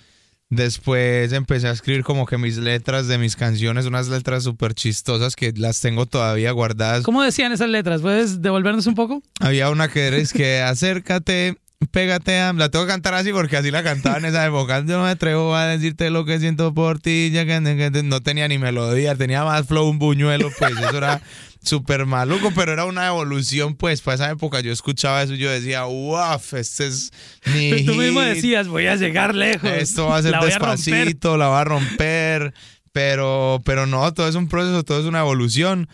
Después 0.48 1.32
empecé 1.32 1.66
a 1.66 1.72
escribir 1.72 2.04
como 2.04 2.24
que 2.24 2.38
mis 2.38 2.56
letras 2.56 3.08
de 3.08 3.18
mis 3.18 3.34
canciones, 3.34 3.84
unas 3.86 4.08
letras 4.08 4.44
súper 4.44 4.74
chistosas 4.74 5.34
que 5.34 5.52
las 5.56 5.80
tengo 5.80 6.06
todavía 6.06 6.52
guardadas. 6.52 7.02
¿Cómo 7.02 7.22
decían 7.22 7.50
esas 7.52 7.68
letras? 7.68 8.00
¿Puedes 8.00 8.42
devolvernos 8.42 8.86
un 8.86 8.94
poco? 8.94 9.22
Había 9.40 9.70
una 9.70 9.88
que 9.88 10.06
eres 10.06 10.32
que 10.32 10.60
acércate, 10.62 11.56
pégate 11.90 12.38
a... 12.38 12.52
La 12.52 12.68
tengo 12.68 12.84
que 12.84 12.92
cantar 12.92 13.14
así 13.14 13.32
porque 13.32 13.56
así 13.56 13.72
la 13.72 13.82
cantaba 13.82 14.18
en 14.18 14.24
esa 14.26 14.46
época. 14.46 14.84
Yo 14.86 15.02
me 15.02 15.08
atrevo 15.10 15.56
a 15.56 15.66
decirte 15.66 16.10
lo 16.10 16.24
que 16.24 16.38
siento 16.38 16.72
por 16.72 17.00
ti. 17.00 17.30
ya 17.32 17.44
que- 17.44 18.02
No 18.04 18.20
tenía 18.20 18.46
ni 18.46 18.58
melodía, 18.58 19.16
tenía 19.16 19.42
más 19.44 19.66
flow, 19.66 19.88
un 19.88 19.98
buñuelo, 19.98 20.50
pues 20.56 20.72
eso 20.78 20.96
era 20.96 21.20
súper 21.66 22.06
maluco, 22.06 22.52
pero 22.54 22.72
era 22.72 22.84
una 22.84 23.06
evolución, 23.06 23.74
pues, 23.74 24.00
para 24.00 24.14
esa 24.14 24.30
época 24.30 24.60
yo 24.60 24.72
escuchaba 24.72 25.22
eso 25.22 25.34
y 25.34 25.38
yo 25.38 25.50
decía, 25.50 25.84
wow, 25.84 26.40
este 26.52 26.86
es 26.86 27.12
mi 27.52 27.84
Tú 27.86 27.94
mismo 27.94 28.20
decías, 28.20 28.68
voy 28.68 28.86
a 28.86 28.96
llegar 28.96 29.34
lejos. 29.34 29.70
Esto 29.70 30.06
va 30.06 30.18
a 30.18 30.22
ser 30.22 30.32
La 30.32 30.38
a 30.38 30.44
despacito, 30.44 31.36
la 31.36 31.48
va 31.48 31.62
a 31.62 31.64
romper, 31.64 32.54
pero, 32.92 33.60
pero 33.64 33.86
no, 33.86 34.12
todo 34.14 34.28
es 34.28 34.34
un 34.34 34.48
proceso, 34.48 34.82
todo 34.84 35.00
es 35.00 35.06
una 35.06 35.20
evolución. 35.20 35.88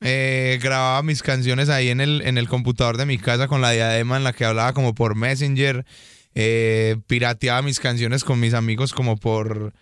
Eh, 0.00 0.58
grababa 0.62 1.02
mis 1.02 1.22
canciones 1.22 1.68
ahí 1.68 1.88
en 1.88 2.00
el, 2.00 2.22
en 2.22 2.38
el 2.38 2.48
computador 2.48 2.96
de 2.96 3.06
mi 3.06 3.18
casa 3.18 3.48
con 3.48 3.60
la 3.60 3.72
diadema 3.72 4.16
en 4.16 4.24
la 4.24 4.32
que 4.32 4.44
hablaba 4.44 4.72
como 4.72 4.94
por 4.94 5.14
Messenger. 5.16 5.84
Eh, 6.34 6.96
pirateaba 7.06 7.62
mis 7.62 7.80
canciones 7.80 8.22
con 8.22 8.38
mis 8.38 8.54
amigos 8.54 8.92
como 8.92 9.16
por, 9.16 9.72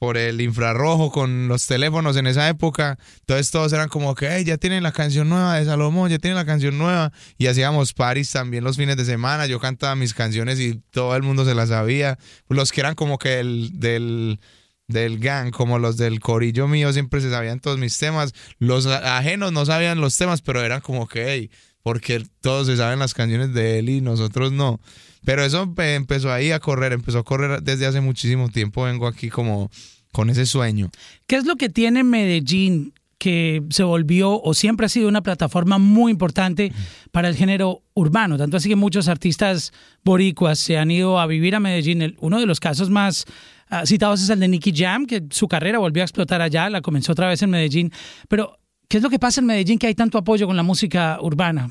por 0.00 0.16
el 0.16 0.40
infrarrojo, 0.40 1.12
con 1.12 1.46
los 1.46 1.66
teléfonos 1.66 2.16
en 2.16 2.26
esa 2.26 2.48
época. 2.48 2.98
Entonces 3.18 3.50
todos 3.50 3.70
eran 3.74 3.90
como 3.90 4.14
que, 4.14 4.34
"Ey, 4.34 4.44
ya 4.44 4.56
tienen 4.56 4.82
la 4.82 4.92
canción 4.92 5.28
nueva 5.28 5.56
de 5.58 5.66
Salomón, 5.66 6.08
ya 6.08 6.18
tienen 6.18 6.36
la 6.36 6.46
canción 6.46 6.78
nueva. 6.78 7.12
Y 7.36 7.48
hacíamos 7.48 7.92
paris 7.92 8.30
también 8.32 8.64
los 8.64 8.78
fines 8.78 8.96
de 8.96 9.04
semana. 9.04 9.44
Yo 9.44 9.60
cantaba 9.60 9.94
mis 9.96 10.14
canciones 10.14 10.58
y 10.58 10.80
todo 10.90 11.14
el 11.16 11.22
mundo 11.22 11.44
se 11.44 11.54
las 11.54 11.68
sabía. 11.68 12.18
Los 12.48 12.72
que 12.72 12.80
eran 12.80 12.94
como 12.94 13.18
que 13.18 13.40
el, 13.40 13.72
del, 13.78 14.40
del 14.88 15.18
gang, 15.18 15.50
como 15.50 15.78
los 15.78 15.98
del 15.98 16.18
corillo 16.18 16.66
mío, 16.66 16.94
siempre 16.94 17.20
se 17.20 17.28
sabían 17.28 17.60
todos 17.60 17.76
mis 17.76 17.98
temas. 17.98 18.32
Los 18.58 18.86
ajenos 18.86 19.52
no 19.52 19.66
sabían 19.66 20.00
los 20.00 20.16
temas, 20.16 20.40
pero 20.40 20.62
eran 20.64 20.80
como 20.80 21.08
que, 21.08 21.26
hey, 21.30 21.50
porque 21.82 22.24
todos 22.40 22.68
se 22.68 22.78
saben 22.78 23.00
las 23.00 23.12
canciones 23.12 23.52
de 23.52 23.80
él 23.80 23.90
y 23.90 24.00
nosotros 24.00 24.50
no. 24.50 24.80
Pero 25.24 25.44
eso 25.44 25.66
empe- 25.66 25.94
empezó 25.96 26.32
ahí 26.32 26.50
a 26.50 26.60
correr, 26.60 26.92
empezó 26.92 27.18
a 27.18 27.24
correr 27.24 27.62
desde 27.62 27.86
hace 27.86 28.00
muchísimo 28.00 28.48
tiempo. 28.48 28.84
Vengo 28.84 29.06
aquí 29.06 29.28
como 29.28 29.70
con 30.12 30.30
ese 30.30 30.46
sueño. 30.46 30.90
¿Qué 31.26 31.36
es 31.36 31.44
lo 31.44 31.56
que 31.56 31.68
tiene 31.68 32.02
Medellín 32.04 32.94
que 33.18 33.62
se 33.68 33.82
volvió 33.82 34.40
o 34.40 34.54
siempre 34.54 34.86
ha 34.86 34.88
sido 34.88 35.06
una 35.08 35.22
plataforma 35.22 35.76
muy 35.78 36.10
importante 36.10 36.72
para 37.12 37.28
el 37.28 37.36
género 37.36 37.82
urbano? 37.94 38.38
Tanto 38.38 38.56
así 38.56 38.68
que 38.70 38.76
muchos 38.76 39.08
artistas 39.08 39.72
boricuas 40.02 40.58
se 40.58 40.78
han 40.78 40.90
ido 40.90 41.20
a 41.20 41.26
vivir 41.26 41.54
a 41.54 41.60
Medellín. 41.60 42.00
El- 42.02 42.16
uno 42.20 42.40
de 42.40 42.46
los 42.46 42.58
casos 42.60 42.88
más 42.90 43.26
ah, 43.68 43.84
citados 43.86 44.22
es 44.22 44.30
el 44.30 44.40
de 44.40 44.48
Nicky 44.48 44.72
Jam, 44.74 45.04
que 45.06 45.22
su 45.30 45.46
carrera 45.48 45.78
volvió 45.78 46.02
a 46.02 46.06
explotar 46.06 46.40
allá, 46.40 46.68
la 46.70 46.80
comenzó 46.80 47.12
otra 47.12 47.28
vez 47.28 47.42
en 47.42 47.50
Medellín. 47.50 47.92
Pero, 48.28 48.58
¿qué 48.88 48.96
es 48.96 49.02
lo 49.02 49.10
que 49.10 49.18
pasa 49.18 49.40
en 49.42 49.46
Medellín 49.46 49.78
que 49.78 49.86
hay 49.86 49.94
tanto 49.94 50.16
apoyo 50.18 50.46
con 50.46 50.56
la 50.56 50.62
música 50.64 51.18
urbana? 51.20 51.70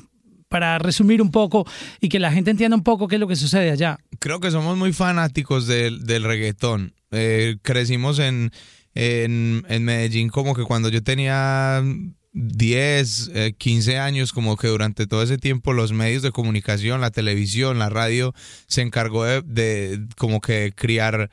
Para 0.50 0.78
resumir 0.78 1.22
un 1.22 1.30
poco 1.30 1.66
y 2.00 2.10
que 2.10 2.18
la 2.18 2.30
gente 2.30 2.50
entienda 2.50 2.76
un 2.76 2.84
poco 2.84 3.08
qué 3.08 3.16
es 3.16 3.20
lo 3.20 3.28
que 3.28 3.36
sucede 3.36 3.70
allá. 3.70 3.98
creo 4.18 4.40
que 4.40 4.50
somos 4.50 4.76
muy 4.76 4.92
fanáticos 4.92 5.66
del, 5.66 6.22
reggaetón. 6.22 6.92
Eh, 7.12 7.56
crecimos 7.62 8.18
en 8.18 8.50
Medellín 8.94 10.28
como 10.28 10.54
que 10.54 10.64
cuando 10.64 10.90
yo 10.90 11.02
tenía 11.02 11.82
10, 12.32 13.30
eh, 13.34 13.54
15 13.56 13.98
años, 13.98 14.32
como 14.32 14.56
que 14.56 14.68
durante 14.68 15.06
todo 15.06 15.22
ese 15.22 15.38
tiempo 15.38 15.72
los 15.72 15.92
medios 15.92 16.22
de 16.22 16.30
comunicación, 16.30 17.00
la 17.00 17.10
televisión, 17.10 17.78
la 17.78 17.88
radio, 17.88 18.34
se 18.66 18.82
encargó 18.82 19.24
de, 19.24 19.42
de 19.42 20.06
como 20.16 20.40
que 20.40 20.72
criar 20.74 21.30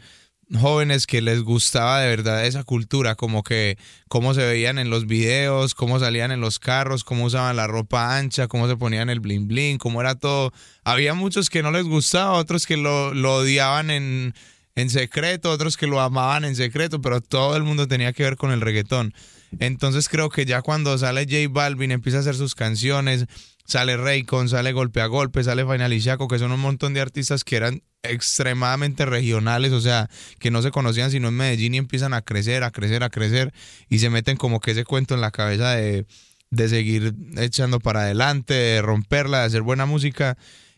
jóvenes 0.56 1.08
que 1.08 1.22
les 1.22 1.42
gustaba 1.42 2.00
de 2.00 2.08
verdad 2.08 2.46
esa 2.46 2.64
cultura, 2.64 3.16
como 3.16 3.44
que 3.44 3.78
cómo 4.08 4.34
se 4.34 4.46
veían 4.46 4.80
en 4.80 4.90
los 4.90 5.06
videos, 5.06 5.76
cómo 5.76 6.00
salían 6.00 6.32
en 6.32 6.40
los 6.40 6.60
carros, 6.60 7.04
cómo 7.04 7.26
usaban 7.26 7.56
la 7.56 7.68
ropa 7.68 8.18
ancha, 8.18 8.48
cómo 8.48 8.68
se 8.68 8.78
ponían 8.78 9.10
el 9.10 9.20
bling 9.20 9.48
bling, 9.48 9.78
cómo 9.78 10.02
era 10.02 10.16
todo. 10.16 10.54
Había 10.84 11.14
muchos 11.14 11.50
que 11.50 11.64
no 11.64 11.72
les 11.72 11.84
gustaba, 11.84 12.34
otros 12.34 12.66
que 12.66 12.78
lo, 12.78 13.10
odiaban 13.10 13.92
en, 13.92 14.34
en 14.76 14.90
secreto, 14.90 15.52
otros 15.52 15.76
que 15.76 15.88
lo 15.88 16.00
amaban 16.00 16.46
en 16.46 16.56
secreto, 16.56 17.02
pero 17.02 17.20
todo 17.22 17.58
el 17.58 17.64
mundo 17.64 17.88
tenía 17.88 18.14
que 18.14 18.24
ver 18.24 18.38
con 18.38 18.52
el 18.52 18.62
reggaetón. 18.62 19.14
Entonces 19.60 20.10
creo 20.10 20.30
que 20.30 20.46
ya 20.46 20.62
cuando 20.62 20.98
sale 20.98 21.26
J 21.26 21.50
Balvin, 21.50 21.92
empieza 21.92 22.20
a 22.20 22.22
hacer 22.22 22.36
sus 22.36 22.56
canciones, 22.56 23.26
sale 23.68 23.98
Raycon, 23.98 24.48
sale 24.50 24.72
Golpe 24.72 25.02
a 25.02 25.08
Golpe, 25.08 25.44
sale 25.44 25.66
Final 25.66 25.94
y 25.94 26.02
Chaco, 26.02 26.28
que 26.28 26.40
son 26.40 26.52
un 26.52 26.60
montón 26.60 26.94
de 26.94 27.02
artistas 27.02 27.44
que 27.44 27.58
eran 27.58 27.84
extremadamente 28.02 29.06
regionales, 29.06 29.74
o 29.74 29.82
sea, 29.82 30.10
que 30.40 30.52
no 30.52 30.62
se 30.62 30.72
conocían 30.72 31.12
sino 31.12 31.28
en 31.28 31.36
Medellín 31.36 31.76
y 31.76 31.78
empiezan 31.78 32.14
a 32.14 32.22
crecer, 32.22 32.64
a 32.64 32.72
crecer, 32.72 33.04
a 33.04 33.10
crecer 33.10 33.54
y 33.90 34.00
se 34.00 34.10
meten 34.10 34.38
como 34.38 34.62
que 34.62 34.72
ese 34.72 34.86
cuento 34.86 35.16
en 35.16 35.22
la 35.22 35.32
cabeza 35.32 35.72
de, 35.72 36.06
de 36.50 36.70
seguir 36.70 37.14
echando 37.36 37.80
para 37.80 38.02
adelante, 38.02 38.54
de 38.54 38.82
romperla, 38.82 39.40
de 39.40 39.46
hacer 39.46 39.62
buena 39.64 39.86
música. 39.86 40.38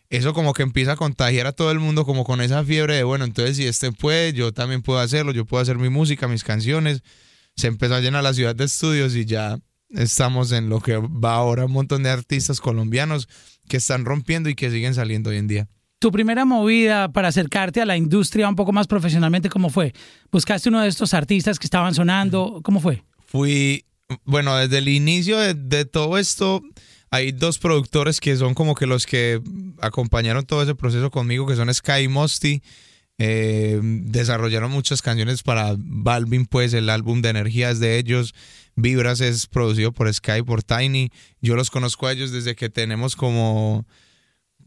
Eso 0.09 0.33
como 0.33 0.53
que 0.53 0.63
empieza 0.63 0.93
a 0.93 0.95
contagiar 0.95 1.45
a 1.45 1.51
todo 1.51 1.69
el 1.71 1.77
mundo 1.77 2.03
como 2.05 2.23
con 2.23 2.41
esa 2.41 2.63
fiebre 2.63 2.95
de, 2.95 3.03
bueno, 3.03 3.25
entonces 3.25 3.57
si 3.57 3.67
este 3.67 3.91
puede, 3.91 4.33
yo 4.33 4.51
también 4.51 4.81
puedo 4.81 4.99
hacerlo, 4.99 5.31
yo 5.31 5.45
puedo 5.45 5.61
hacer 5.61 5.77
mi 5.77 5.89
música, 5.89 6.27
mis 6.27 6.43
canciones. 6.43 7.03
Se 7.55 7.67
empezó 7.67 7.93
a 7.93 7.99
llenar 7.99 8.23
la 8.23 8.33
ciudad 8.33 8.55
de 8.55 8.63
estudios 8.63 9.15
y 9.15 9.25
ya 9.25 9.59
estamos 9.89 10.51
en 10.51 10.69
lo 10.69 10.79
que 10.81 10.97
va 10.97 11.35
ahora 11.35 11.65
un 11.65 11.71
montón 11.71 12.03
de 12.03 12.09
artistas 12.09 12.59
colombianos 12.61 13.27
que 13.67 13.77
están 13.77 14.05
rompiendo 14.05 14.49
y 14.49 14.55
que 14.55 14.69
siguen 14.69 14.93
saliendo 14.93 15.29
hoy 15.29 15.37
en 15.37 15.47
día. 15.47 15.67
tu 15.99 16.11
primera 16.11 16.45
movida 16.45 17.11
para 17.11 17.27
acercarte 17.27 17.81
a 17.81 17.85
la 17.85 17.97
industria 17.97 18.47
un 18.47 18.55
poco 18.55 18.71
más 18.71 18.87
profesionalmente, 18.87 19.49
¿cómo 19.49 19.69
fue? 19.69 19.93
¿Buscaste 20.31 20.69
uno 20.69 20.81
de 20.81 20.87
estos 20.87 21.13
artistas 21.13 21.59
que 21.59 21.67
estaban 21.67 21.93
sonando? 21.93 22.61
¿Cómo 22.63 22.79
fue? 22.79 23.03
Fui, 23.25 23.85
bueno, 24.23 24.55
desde 24.55 24.77
el 24.77 24.87
inicio 24.87 25.37
de, 25.37 25.53
de 25.55 25.83
todo 25.83 26.17
esto, 26.17 26.61
hay 27.11 27.31
dos 27.31 27.59
productores 27.59 28.19
que 28.21 28.35
son 28.37 28.53
como 28.53 28.75
que 28.75 28.85
los 28.85 29.05
que 29.05 29.41
acompañaron 29.81 30.45
todo 30.45 30.63
ese 30.63 30.73
proceso 30.75 31.09
conmigo, 31.11 31.45
que 31.45 31.55
son 31.55 31.73
Sky 31.73 32.03
y 32.03 32.07
Mosty. 32.07 32.61
Eh, 33.21 33.79
desarrollaron 33.83 34.71
muchas 34.71 35.01
canciones 35.01 35.43
para 35.43 35.75
Balvin, 35.77 36.45
pues 36.45 36.73
el 36.73 36.89
álbum 36.89 37.21
de 37.21 37.29
energías 37.29 37.79
de 37.79 37.97
ellos. 37.97 38.33
Vibras 38.81 39.21
es 39.21 39.47
producido 39.47 39.91
por 39.91 40.13
Sky, 40.13 40.41
por 40.43 40.63
Tiny. 40.63 41.11
Yo 41.41 41.55
los 41.55 41.69
conozco 41.69 42.07
a 42.07 42.11
ellos 42.11 42.31
desde 42.31 42.55
que 42.55 42.69
tenemos 42.69 43.15
como, 43.15 43.85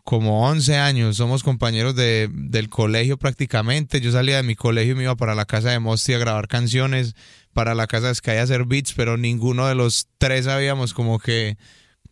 como 0.04 0.49
11 0.49 0.76
años. 0.76 1.16
Somos 1.16 1.42
compañeros 1.42 1.95
de, 1.95 2.28
del 2.33 2.69
colegio 2.69 3.19
prácticamente. 3.19 4.00
Yo 4.00 4.12
salía 4.12 4.37
de 4.37 4.42
mi 4.42 4.54
colegio 4.54 4.92
y 4.92 4.97
me 4.97 5.02
iba 5.04 5.16
para 5.16 5.35
la 5.35 5.45
casa 5.45 5.71
de 5.71 5.78
Mosty 5.78 6.14
a 6.14 6.19
grabar 6.19 6.49
canciones, 6.49 7.14
para 7.52 7.75
la 7.75 7.87
casa 7.87 8.09
de 8.09 8.14
Sky 8.14 8.33
a 8.33 8.42
hacer 8.42 8.64
beats, 8.64 8.92
pero 8.95 9.16
ninguno 9.16 9.66
de 9.66 9.75
los 9.75 10.09
tres 10.19 10.45
sabíamos 10.47 10.95
como 10.95 11.19
que 11.19 11.57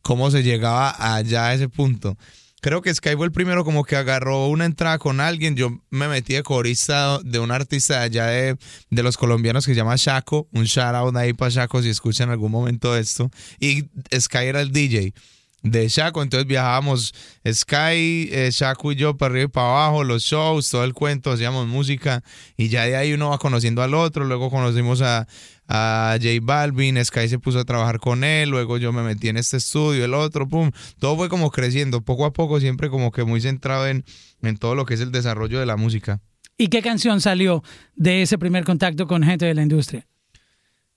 cómo 0.03 0.31
se 0.31 0.43
llegaba 0.43 0.95
allá 0.99 1.49
a 1.49 1.55
ese 1.55 1.69
punto. 1.69 2.17
Creo 2.61 2.83
que 2.83 2.95
Sky 2.95 3.17
fue 3.17 3.27
el 3.27 3.33
primero 3.33 3.65
como 3.65 3.85
que 3.85 3.97
agarró 3.97 4.49
una 4.49 4.67
entrada 4.67 4.99
con 4.99 5.21
alguien. 5.21 5.57
Yo 5.57 5.81
me 5.91 6.09
metí 6.09 6.35
de 6.35 6.43
corista 6.43 7.19
de 7.25 7.39
un 7.39 7.51
artista 7.51 8.03
allá 8.03 8.27
de, 8.27 8.57
de 8.91 9.03
los 9.03 9.17
colombianos 9.17 9.67
que 9.67 9.73
se 9.73 9.77
llama 9.77 9.97
Shaco. 9.97 10.49
Un 10.53 10.65
shout 10.65 10.95
out 10.95 11.17
ahí 11.17 11.33
para 11.33 11.51
Shaco 11.51 11.83
si 11.83 11.89
escuchan 11.89 12.29
en 12.29 12.33
algún 12.33 12.53
momento 12.53 12.97
esto. 12.97 13.31
Y 13.59 13.85
Sky 14.19 14.39
era 14.39 14.61
el 14.61 14.73
DJ 14.73 15.15
de 15.63 15.89
Shaco. 15.89 16.23
Entonces 16.23 16.47
viajábamos 16.47 17.15
Sky, 17.51 18.29
eh, 18.33 18.51
Shaco 18.53 18.93
y 18.93 18.97
yo 18.97 19.17
para 19.17 19.33
arriba 19.33 19.45
y 19.45 19.49
para 19.49 19.69
abajo, 19.69 20.05
los 20.05 20.23
shows, 20.23 20.71
todo 20.71 20.85
el 20.85 20.95
cuento, 20.95 21.33
hacíamos 21.33 21.67
música. 21.67 22.23
Y 22.57 22.69
ya 22.69 22.85
de 22.85 22.97
ahí 22.97 23.13
uno 23.13 23.31
va 23.31 23.39
conociendo 23.39 23.83
al 23.83 23.95
otro. 23.95 24.25
Luego 24.25 24.51
conocimos 24.51 25.03
a, 25.03 25.27
a 25.73 26.19
J 26.21 26.41
Balvin, 26.43 27.03
Sky 27.03 27.29
se 27.29 27.39
puso 27.39 27.61
a 27.61 27.65
trabajar 27.65 28.01
con 28.01 28.25
él, 28.25 28.51
luego 28.51 28.77
yo 28.77 28.93
me 28.93 29.03
metí 29.03 29.29
en 29.29 29.37
este 29.37 29.57
estudio, 29.59 30.05
el 30.05 30.15
otro, 30.15 30.49
pum, 30.49 30.73
todo 30.99 31.17
fue 31.17 31.29
como 31.29 31.51
creciendo, 31.53 32.03
poco 32.03 32.27
a 32.27 32.33
poco, 32.33 32.59
siempre 32.59 32.91
como 32.91 33.13
que 33.13 33.23
muy 33.23 33.41
centrado 33.41 33.87
en, 33.87 34.05
en 34.43 34.57
todo 34.57 34.75
lo 34.75 34.85
que 34.85 34.95
es 34.95 35.01
el 35.01 35.13
desarrollo 35.13 35.61
de 35.61 35.67
la 35.67 35.77
música. 35.77 36.21
¿Y 36.59 36.67
qué 36.67 36.83
canción 36.83 37.21
salió 37.21 37.63
de 37.95 38.23
ese 38.23 38.37
primer 38.37 38.65
contacto 38.65 39.07
con 39.07 39.23
gente 39.23 39.47
de 39.47 39.55
la 39.55 39.63
industria? 39.63 40.07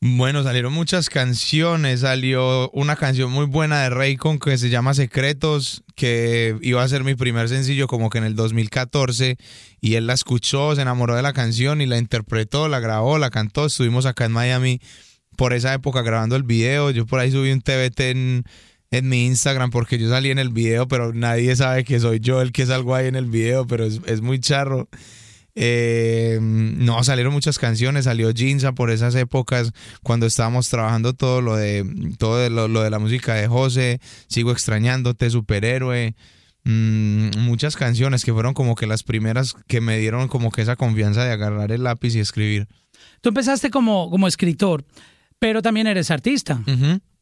Bueno, 0.05 0.43
salieron 0.43 0.73
muchas 0.73 1.09
canciones. 1.09 2.01
Salió 2.01 2.69
una 2.71 2.97
canción 2.97 3.31
muy 3.31 3.45
buena 3.45 3.83
de 3.83 3.89
Raycon 3.89 4.37
que 4.37 4.57
se 4.57 4.69
llama 4.69 4.93
Secretos, 4.93 5.81
que 5.95 6.57
iba 6.61 6.83
a 6.83 6.87
ser 6.89 7.05
mi 7.05 7.15
primer 7.15 7.47
sencillo 7.47 7.87
como 7.87 8.09
que 8.09 8.17
en 8.17 8.25
el 8.25 8.35
2014. 8.35 9.37
Y 9.79 9.95
él 9.95 10.05
la 10.05 10.11
escuchó, 10.11 10.75
se 10.75 10.81
enamoró 10.81 11.15
de 11.15 11.21
la 11.21 11.31
canción 11.31 11.79
y 11.79 11.85
la 11.85 11.97
interpretó, 11.97 12.67
la 12.67 12.81
grabó, 12.81 13.17
la 13.17 13.29
cantó. 13.29 13.67
Estuvimos 13.67 14.05
acá 14.05 14.25
en 14.25 14.33
Miami 14.33 14.81
por 15.37 15.53
esa 15.53 15.73
época 15.73 16.01
grabando 16.01 16.35
el 16.35 16.43
video. 16.43 16.91
Yo 16.91 17.05
por 17.05 17.21
ahí 17.21 17.31
subí 17.31 17.53
un 17.53 17.61
TBT 17.61 17.99
en, 18.01 18.43
en 18.91 19.07
mi 19.07 19.25
Instagram 19.25 19.69
porque 19.69 19.97
yo 19.97 20.09
salí 20.09 20.31
en 20.31 20.39
el 20.39 20.49
video, 20.49 20.85
pero 20.85 21.13
nadie 21.13 21.55
sabe 21.55 21.85
que 21.85 22.01
soy 22.01 22.19
yo 22.19 22.41
el 22.41 22.51
que 22.51 22.65
salgo 22.65 22.93
ahí 22.93 23.07
en 23.07 23.15
el 23.15 23.27
video, 23.27 23.65
pero 23.67 23.85
es, 23.85 24.01
es 24.05 24.19
muy 24.19 24.41
charro. 24.41 24.89
Eh, 25.55 26.39
no, 26.41 27.03
salieron 27.03 27.31
muchas 27.31 27.59
canciones, 27.59 28.05
salió 28.05 28.31
Jinza 28.33 28.71
por 28.73 28.89
esas 28.89 29.13
épocas 29.13 29.71
cuando 30.01 30.25
estábamos 30.25 30.67
trabajando 30.69 31.13
todo 31.13 31.41
lo 31.41 31.55
de 31.55 31.85
todo 32.17 32.39
de 32.39 32.49
lo, 32.49 32.67
lo 32.67 32.81
de 32.81 32.89
la 32.89 32.97
música 32.97 33.35
de 33.35 33.47
José, 33.47 33.99
Sigo 34.27 34.51
extrañándote, 34.51 35.29
Superhéroe, 35.29 36.15
mm, 36.63 37.37
muchas 37.39 37.75
canciones 37.75 38.25
que 38.25 38.33
fueron 38.33 38.55
como 38.55 38.73
que 38.73 38.87
las 38.87 39.03
primeras 39.03 39.55
que 39.67 39.79
me 39.79 39.97
dieron 39.99 40.27
como 40.27 40.51
que 40.51 40.63
esa 40.63 40.75
confianza 40.75 41.23
de 41.23 41.31
agarrar 41.31 41.71
el 41.71 41.83
lápiz 41.83 42.15
y 42.15 42.19
escribir. 42.19 42.67
Tú 43.21 43.29
empezaste 43.29 43.69
como, 43.69 44.09
como 44.09 44.27
escritor, 44.27 44.83
pero 45.37 45.61
también 45.61 45.85
eres 45.85 46.09
artista. 46.09 46.61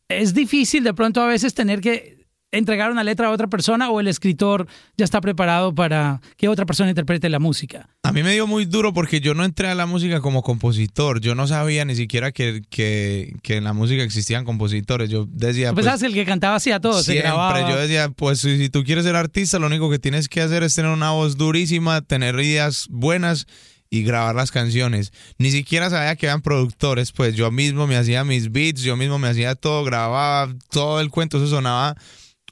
Es 0.07 0.33
difícil 0.33 0.83
de 0.83 0.93
pronto 0.93 1.21
a 1.21 1.27
veces 1.27 1.53
tener 1.53 1.81
que 1.81 2.20
entregar 2.51 2.91
una 2.91 3.03
letra 3.03 3.27
a 3.27 3.31
otra 3.31 3.47
persona 3.47 3.89
o 3.89 3.99
el 3.99 4.07
escritor 4.07 4.67
ya 4.97 5.05
está 5.05 5.21
preparado 5.21 5.73
para 5.73 6.21
que 6.37 6.47
otra 6.47 6.65
persona 6.65 6.89
interprete 6.89 7.29
la 7.29 7.39
música. 7.39 7.89
A 8.03 8.11
mí 8.11 8.23
me 8.23 8.33
dio 8.33 8.47
muy 8.47 8.65
duro 8.65 8.93
porque 8.93 9.21
yo 9.21 9.33
no 9.33 9.45
entré 9.45 9.69
a 9.69 9.75
la 9.75 9.85
música 9.85 10.19
como 10.19 10.41
compositor. 10.41 11.21
Yo 11.21 11.35
no 11.35 11.47
sabía 11.47 11.85
ni 11.85 11.95
siquiera 11.95 12.31
que, 12.31 12.61
que, 12.69 13.35
que 13.41 13.57
en 13.57 13.63
la 13.63 13.73
música 13.73 14.03
existían 14.03 14.43
compositores. 14.43 15.09
Yo 15.09 15.27
decía. 15.31 15.69
Tú 15.69 15.75
pues, 15.75 15.99
que 15.99 16.05
el 16.05 16.13
que 16.13 16.25
cantaba 16.25 16.55
hacía 16.55 16.79
todo, 16.79 16.99
se 16.99 17.13
Siempre, 17.13 17.29
grababa. 17.29 17.69
yo 17.69 17.77
decía, 17.77 18.09
pues 18.09 18.39
si, 18.39 18.57
si 18.57 18.69
tú 18.69 18.83
quieres 18.83 19.05
ser 19.05 19.15
artista, 19.15 19.59
lo 19.59 19.67
único 19.67 19.89
que 19.89 19.99
tienes 19.99 20.27
que 20.27 20.41
hacer 20.41 20.63
es 20.63 20.75
tener 20.75 20.91
una 20.91 21.11
voz 21.11 21.37
durísima, 21.37 22.01
tener 22.01 22.35
ideas 22.39 22.87
buenas 22.89 23.47
y 23.89 24.03
grabar 24.03 24.35
las 24.35 24.51
canciones. 24.51 25.11
Ni 25.37 25.51
siquiera 25.51 25.89
sabía 25.89 26.15
que 26.15 26.25
eran 26.25 26.41
productores, 26.41 27.11
pues 27.11 27.35
yo 27.35 27.51
mismo 27.51 27.87
me 27.87 27.97
hacía 27.97 28.23
mis 28.23 28.51
beats, 28.51 28.81
yo 28.81 28.95
mismo 28.95 29.19
me 29.19 29.27
hacía 29.27 29.53
todo, 29.55 29.83
grababa 29.83 30.53
todo 30.69 31.01
el 31.01 31.09
cuento, 31.09 31.37
eso 31.37 31.47
sonaba 31.47 31.95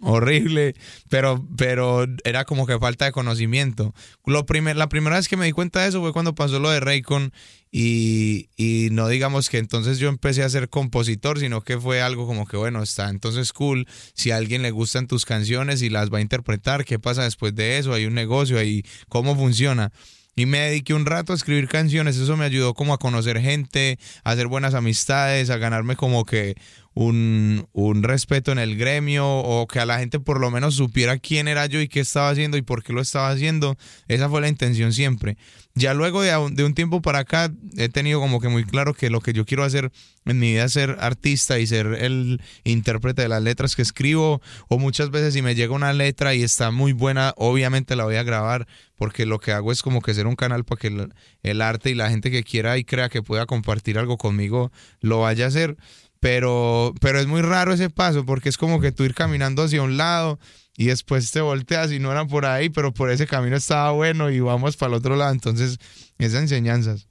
horrible, 0.01 0.75
pero, 1.09 1.45
pero 1.57 2.05
era 2.23 2.45
como 2.45 2.65
que 2.65 2.79
falta 2.79 3.05
de 3.05 3.11
conocimiento. 3.11 3.93
Lo 4.25 4.45
primer, 4.45 4.75
la 4.77 4.89
primera 4.89 5.17
vez 5.17 5.27
que 5.27 5.37
me 5.37 5.45
di 5.45 5.51
cuenta 5.51 5.81
de 5.81 5.89
eso 5.89 6.01
fue 6.01 6.13
cuando 6.13 6.35
pasó 6.35 6.59
lo 6.59 6.69
de 6.69 6.79
Raycon 6.79 7.31
y, 7.71 8.49
y 8.55 8.89
no 8.91 9.07
digamos 9.07 9.49
que 9.49 9.57
entonces 9.57 9.99
yo 9.99 10.09
empecé 10.09 10.43
a 10.43 10.49
ser 10.49 10.69
compositor, 10.69 11.39
sino 11.39 11.61
que 11.61 11.77
fue 11.77 12.01
algo 12.01 12.25
como 12.25 12.47
que 12.47 12.57
bueno, 12.57 12.81
está 12.81 13.09
entonces 13.09 13.53
cool, 13.53 13.87
si 14.13 14.31
a 14.31 14.37
alguien 14.37 14.61
le 14.61 14.71
gustan 14.71 15.07
tus 15.07 15.25
canciones 15.25 15.81
y 15.81 15.89
las 15.89 16.11
va 16.11 16.19
a 16.19 16.21
interpretar, 16.21 16.85
¿qué 16.85 16.99
pasa 16.99 17.23
después 17.23 17.53
de 17.55 17.77
eso? 17.77 17.93
Hay 17.93 18.05
un 18.05 18.13
negocio 18.13 18.57
ahí, 18.57 18.83
¿cómo 19.09 19.35
funciona? 19.35 19.91
Y 20.35 20.45
me 20.45 20.59
dediqué 20.59 20.93
un 20.93 21.05
rato 21.05 21.33
a 21.33 21.35
escribir 21.35 21.67
canciones, 21.67 22.15
eso 22.15 22.37
me 22.37 22.45
ayudó 22.45 22.73
como 22.73 22.93
a 22.93 22.97
conocer 22.97 23.41
gente, 23.41 23.99
a 24.23 24.31
hacer 24.31 24.47
buenas 24.47 24.73
amistades, 24.73 25.49
a 25.49 25.57
ganarme 25.57 25.97
como 25.97 26.23
que 26.23 26.55
un, 26.99 27.65
un 27.71 28.03
respeto 28.03 28.51
en 28.51 28.59
el 28.59 28.75
gremio 28.75 29.25
o 29.25 29.67
que 29.67 29.79
a 29.79 29.85
la 29.85 29.99
gente 29.99 30.19
por 30.19 30.41
lo 30.41 30.51
menos 30.51 30.75
supiera 30.75 31.17
quién 31.17 31.47
era 31.47 31.65
yo 31.65 31.79
y 31.79 31.87
qué 31.87 32.01
estaba 32.01 32.29
haciendo 32.29 32.57
y 32.57 32.61
por 32.61 32.83
qué 32.83 32.91
lo 32.91 32.99
estaba 32.99 33.29
haciendo. 33.29 33.77
Esa 34.09 34.27
fue 34.27 34.41
la 34.41 34.49
intención 34.49 34.91
siempre. 34.91 35.37
Ya 35.75 35.93
luego 35.93 36.23
de, 36.23 36.35
un- 36.35 36.73
tiempo 36.73 37.01
para 37.01 37.19
acá 37.19 37.53
he 37.77 37.87
tenido 37.87 38.19
como 38.19 38.41
que 38.41 38.49
muy 38.49 38.65
claro 38.65 38.93
que 38.93 39.09
lo 39.09 39.21
que 39.21 39.31
yo 39.31 39.45
quiero 39.45 39.63
hacer 39.63 39.93
en 40.25 40.39
mi 40.39 40.51
vida 40.51 40.65
es 40.65 40.73
ser 40.73 40.97
artista 40.99 41.57
y 41.57 41.67
ser 41.67 41.85
el 41.87 42.41
intérprete 42.65 43.21
de 43.21 43.29
las 43.29 43.41
letras 43.41 43.77
que 43.77 43.81
escribo 43.81 44.41
o 44.67 44.77
muchas 44.77 45.09
veces 45.09 45.33
si 45.33 45.41
me 45.41 45.55
llega 45.55 45.73
una 45.73 45.93
letra 45.93 46.35
y 46.35 46.43
está 46.43 46.69
muy 46.71 46.91
buena, 46.91 47.33
obviamente 47.37 47.95
la 47.95 48.03
voy 48.03 48.15
a 48.17 48.23
grabar 48.23 48.67
porque 48.97 49.25
lo 49.25 49.39
que 49.39 49.53
hago 49.53 49.71
es 49.71 49.81
como 49.81 50.01
que 50.01 50.13
ser 50.13 50.27
un 50.27 50.35
canal 50.35 50.65
para 50.65 50.81
que 50.81 51.07
el 51.43 51.61
arte 51.61 51.91
y 51.91 51.95
la 51.95 52.09
gente 52.09 52.29
que 52.29 52.43
quiera 52.43 52.77
y 52.77 52.83
crea 52.83 53.07
que 53.07 53.23
pueda 53.23 53.45
compartir 53.45 53.97
algo 53.97 54.17
conmigo 54.17 54.73
lo 54.99 55.21
vaya 55.21 55.45
a 55.45 55.47
hacer. 55.47 55.77
Pero, 56.19 56.93
pero 56.99 57.19
es 57.19 57.27
muy 57.27 57.41
raro 57.41 57.73
ese 57.73 57.89
paso 57.89 58.25
porque 58.25 58.49
es 58.49 58.57
como 58.57 58.81
que 58.81 58.91
tú 58.91 59.03
ir 59.03 59.13
caminando 59.13 59.63
hacia 59.63 59.81
un 59.81 59.97
lado 59.97 60.39
y 60.77 60.85
después 60.85 61.31
te 61.31 61.41
volteas 61.41 61.91
y 61.91 61.99
no 61.99 62.11
era 62.11 62.25
por 62.25 62.45
ahí, 62.45 62.69
pero 62.69 62.93
por 62.93 63.09
ese 63.09 63.27
camino 63.27 63.55
estaba 63.55 63.91
bueno 63.91 64.29
y 64.29 64.39
vamos 64.39 64.77
para 64.77 64.91
el 64.91 64.95
otro 64.95 65.15
lado. 65.15 65.31
Entonces, 65.31 65.77
esas 66.17 66.41
enseñanzas. 66.41 67.07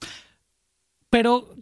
Pero, 1.10 1.54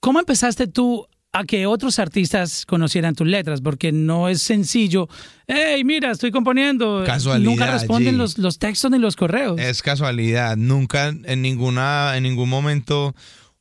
¿cómo 0.00 0.20
empezaste 0.20 0.68
tú 0.68 1.06
a 1.32 1.44
que 1.44 1.66
otros 1.66 1.98
artistas 1.98 2.66
conocieran 2.66 3.14
tus 3.14 3.26
letras? 3.26 3.60
Porque 3.60 3.90
no 3.90 4.28
es 4.28 4.42
sencillo. 4.42 5.08
Hey, 5.48 5.82
mira, 5.84 6.12
estoy 6.12 6.30
componiendo. 6.30 7.02
Casualidad, 7.04 7.50
Nunca 7.50 7.72
responden 7.72 8.18
los, 8.18 8.38
los 8.38 8.58
textos 8.58 8.90
ni 8.92 8.98
los 8.98 9.16
correos. 9.16 9.60
Es 9.60 9.82
casualidad, 9.82 10.56
nunca 10.56 11.08
en 11.08 11.42
ninguna 11.42 12.16
en 12.16 12.22
ningún 12.22 12.48
momento 12.48 13.14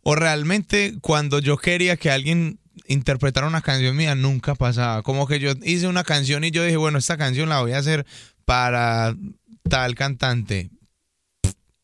o 0.04 0.16
realmente 0.16 0.96
cuando 1.02 1.40
yo 1.40 1.58
quería 1.58 1.98
que 1.98 2.10
alguien 2.10 2.60
interpretara 2.88 3.48
una 3.48 3.62
canción 3.62 3.96
mía 3.96 4.16
nunca 4.16 4.56
pasaba, 4.56 5.02
como 5.04 5.28
que 5.28 5.40
yo 5.40 5.54
hice 5.64 5.88
una 5.88 6.04
canción 6.04 6.44
y 6.44 6.52
yo 6.52 6.64
dije, 6.64 6.78
bueno, 6.78 6.98
esta 6.98 7.18
canción 7.18 7.50
la 7.50 7.62
voy 7.62 7.74
a 7.74 7.78
hacer 7.80 8.06
para 8.46 9.16
tal 9.70 9.96
cantante. 9.96 10.72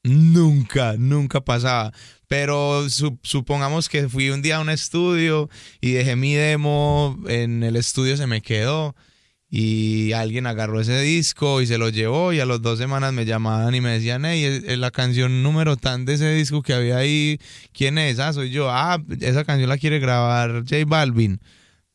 Nunca, 0.03 0.95
nunca 0.97 1.41
pasaba. 1.41 1.91
Pero 2.27 2.89
su- 2.89 3.19
supongamos 3.23 3.89
que 3.89 4.07
fui 4.09 4.29
un 4.29 4.41
día 4.41 4.57
a 4.57 4.61
un 4.61 4.69
estudio 4.69 5.49
y 5.81 5.91
dejé 5.91 6.15
mi 6.15 6.33
demo, 6.33 7.17
en 7.27 7.63
el 7.63 7.75
estudio 7.75 8.15
se 8.17 8.27
me 8.27 8.41
quedó 8.41 8.95
y 9.49 10.11
alguien 10.11 10.45
agarró 10.45 10.81
ese 10.81 10.99
disco 11.01 11.61
y 11.61 11.67
se 11.67 11.77
lo 11.77 11.89
llevó 11.89 12.33
y 12.33 12.39
a 12.41 12.45
las 12.45 12.61
dos 12.61 12.77
semanas 12.77 13.13
me 13.13 13.25
llamaban 13.25 13.73
y 13.75 13.81
me 13.81 13.91
decían, 13.91 14.25
hey, 14.25 14.43
es- 14.65 14.77
la 14.77 14.91
canción 14.91 15.41
número 15.43 15.77
tan 15.77 16.05
de 16.05 16.15
ese 16.15 16.33
disco 16.33 16.61
que 16.61 16.73
había 16.73 16.97
ahí, 16.97 17.39
¿quién 17.73 17.97
es? 17.97 18.19
Ah, 18.19 18.33
soy 18.33 18.49
yo. 18.51 18.69
Ah, 18.69 19.01
esa 19.21 19.45
canción 19.45 19.69
la 19.69 19.77
quiere 19.77 19.99
grabar 19.99 20.63
J 20.69 20.77
Balvin. 20.85 21.39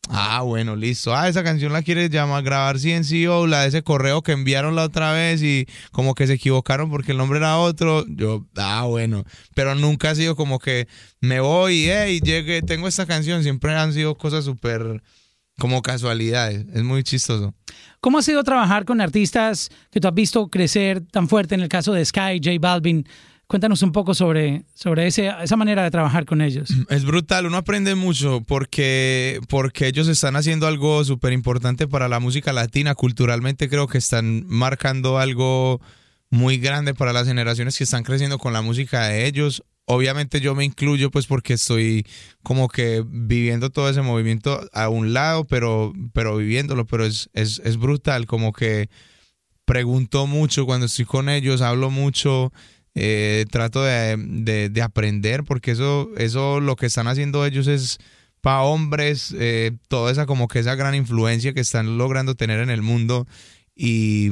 Ah, 0.09 0.43
bueno, 0.43 0.75
listo. 0.77 1.15
Ah, 1.15 1.29
esa 1.29 1.45
canción 1.45 1.73
la 1.73 1.83
quiere 1.83 2.09
llamar 2.09 2.43
grabar 2.43 2.79
CNCO, 2.79 3.47
la 3.47 3.63
de 3.63 3.69
ese 3.69 3.83
correo 3.83 4.21
que 4.23 4.33
enviaron 4.33 4.75
la 4.75 4.83
otra 4.85 5.13
vez 5.13 5.43
y 5.43 5.67
como 5.93 6.15
que 6.15 6.27
se 6.27 6.35
equivocaron 6.35 6.91
porque 6.91 7.13
el 7.13 7.19
nombre 7.19 7.39
era 7.39 7.57
otro. 7.59 8.05
Yo, 8.09 8.45
ah, 8.57 8.85
bueno. 8.89 9.25
Pero 9.55 9.75
nunca 9.77 10.11
ha 10.11 10.15
sido 10.15 10.35
como 10.37 10.59
que 10.59 10.89
me 11.21 11.39
voy 11.41 11.85
hey, 11.89 12.21
llegué, 12.21 12.63
tengo 12.63 12.89
esta 12.89 13.07
canción. 13.07 13.43
Siempre 13.45 13.75
han 13.75 13.93
sido 13.93 14.17
cosas 14.17 14.45
súper 14.45 15.03
como 15.59 15.83
casualidades. 15.83 16.67
Es 16.75 16.83
muy 16.83 17.03
chistoso. 17.03 17.55
¿Cómo 18.01 18.19
ha 18.19 18.23
sido 18.23 18.43
trabajar 18.43 18.85
con 18.85 19.01
artistas 19.01 19.71
que 19.91 20.01
tú 20.01 20.09
has 20.09 20.15
visto 20.15 20.49
crecer 20.49 21.03
tan 21.11 21.29
fuerte 21.29 21.55
en 21.55 21.61
el 21.61 21.69
caso 21.69 21.93
de 21.93 22.05
Sky, 22.05 22.41
J 22.43 22.57
Balvin? 22.61 23.07
Cuéntanos 23.47 23.83
un 23.83 23.93
poco 23.93 24.15
sobre, 24.15 24.65
sobre 24.75 25.07
ese, 25.07 25.31
esa 25.43 25.57
manera 25.57 25.83
de 25.85 25.91
trabajar 25.91 26.25
con 26.25 26.41
ellos. 26.41 26.71
Es 26.89 27.05
brutal, 27.05 27.47
uno 27.47 27.59
aprende 27.59 27.95
mucho 27.95 28.41
porque, 28.47 29.41
porque 29.49 29.87
ellos 29.89 30.09
están 30.09 30.37
haciendo 30.37 30.67
algo 30.67 31.05
súper 31.05 31.33
importante 31.33 31.87
para 31.87 32.09
la 32.09 32.19
música 32.19 32.53
latina. 32.53 32.95
Culturalmente 32.95 33.69
creo 33.69 33.89
que 33.89 33.99
están 33.99 34.47
marcando 34.49 35.19
algo 35.19 35.81
muy 36.31 36.57
grande 36.57 36.95
para 36.95 37.13
las 37.13 37.27
generaciones 37.27 37.77
que 37.77 37.85
están 37.85 38.05
creciendo 38.05 38.39
con 38.39 38.55
la 38.55 38.63
música 38.63 39.09
de 39.09 39.27
ellos. 39.27 39.63
Obviamente 39.85 40.41
yo 40.41 40.55
me 40.55 40.65
incluyo 40.65 41.11
pues 41.11 41.27
porque 41.27 41.55
estoy 41.55 42.07
como 42.43 42.69
que 42.69 43.05
viviendo 43.07 43.71
todo 43.71 43.89
ese 43.91 44.01
movimiento 44.03 44.61
a 44.73 44.89
un 44.89 45.13
lado, 45.13 45.45
pero, 45.45 45.93
pero 46.13 46.37
viviéndolo, 46.37 46.87
pero 46.87 47.05
es, 47.05 47.29
es, 47.35 47.61
es 47.65 47.77
brutal, 47.79 48.27
como 48.27 48.53
que 48.53 48.89
pregunto 49.65 50.27
mucho 50.27 50.67
cuando 50.67 50.87
estoy 50.87 51.05
con 51.05 51.29
ellos, 51.29 51.63
hablo 51.63 51.91
mucho, 51.91 52.53
eh, 52.95 53.45
trato 53.51 53.83
de, 53.83 54.17
de- 54.19 54.69
de 54.69 54.83
aprender 54.83 55.45
porque 55.45 55.73
eso, 55.73 56.11
eso 56.17 56.61
lo 56.61 56.77
que 56.77 56.87
están 56.87 57.07
haciendo 57.09 57.45
ellos 57.47 57.67
es 57.69 57.99
para 58.41 58.63
hombres, 58.63 59.35
eh, 59.39 59.73
toda 59.89 60.11
esa 60.13 60.27
como 60.27 60.49
que 60.49 60.59
esa 60.59 60.75
gran 60.75 60.95
influencia 60.95 61.55
que 61.55 61.61
están 61.61 61.97
logrando 61.99 62.35
tener 62.35 62.61
en 62.61 62.71
el 62.71 62.83
mundo 62.83 63.27
y, 63.75 64.31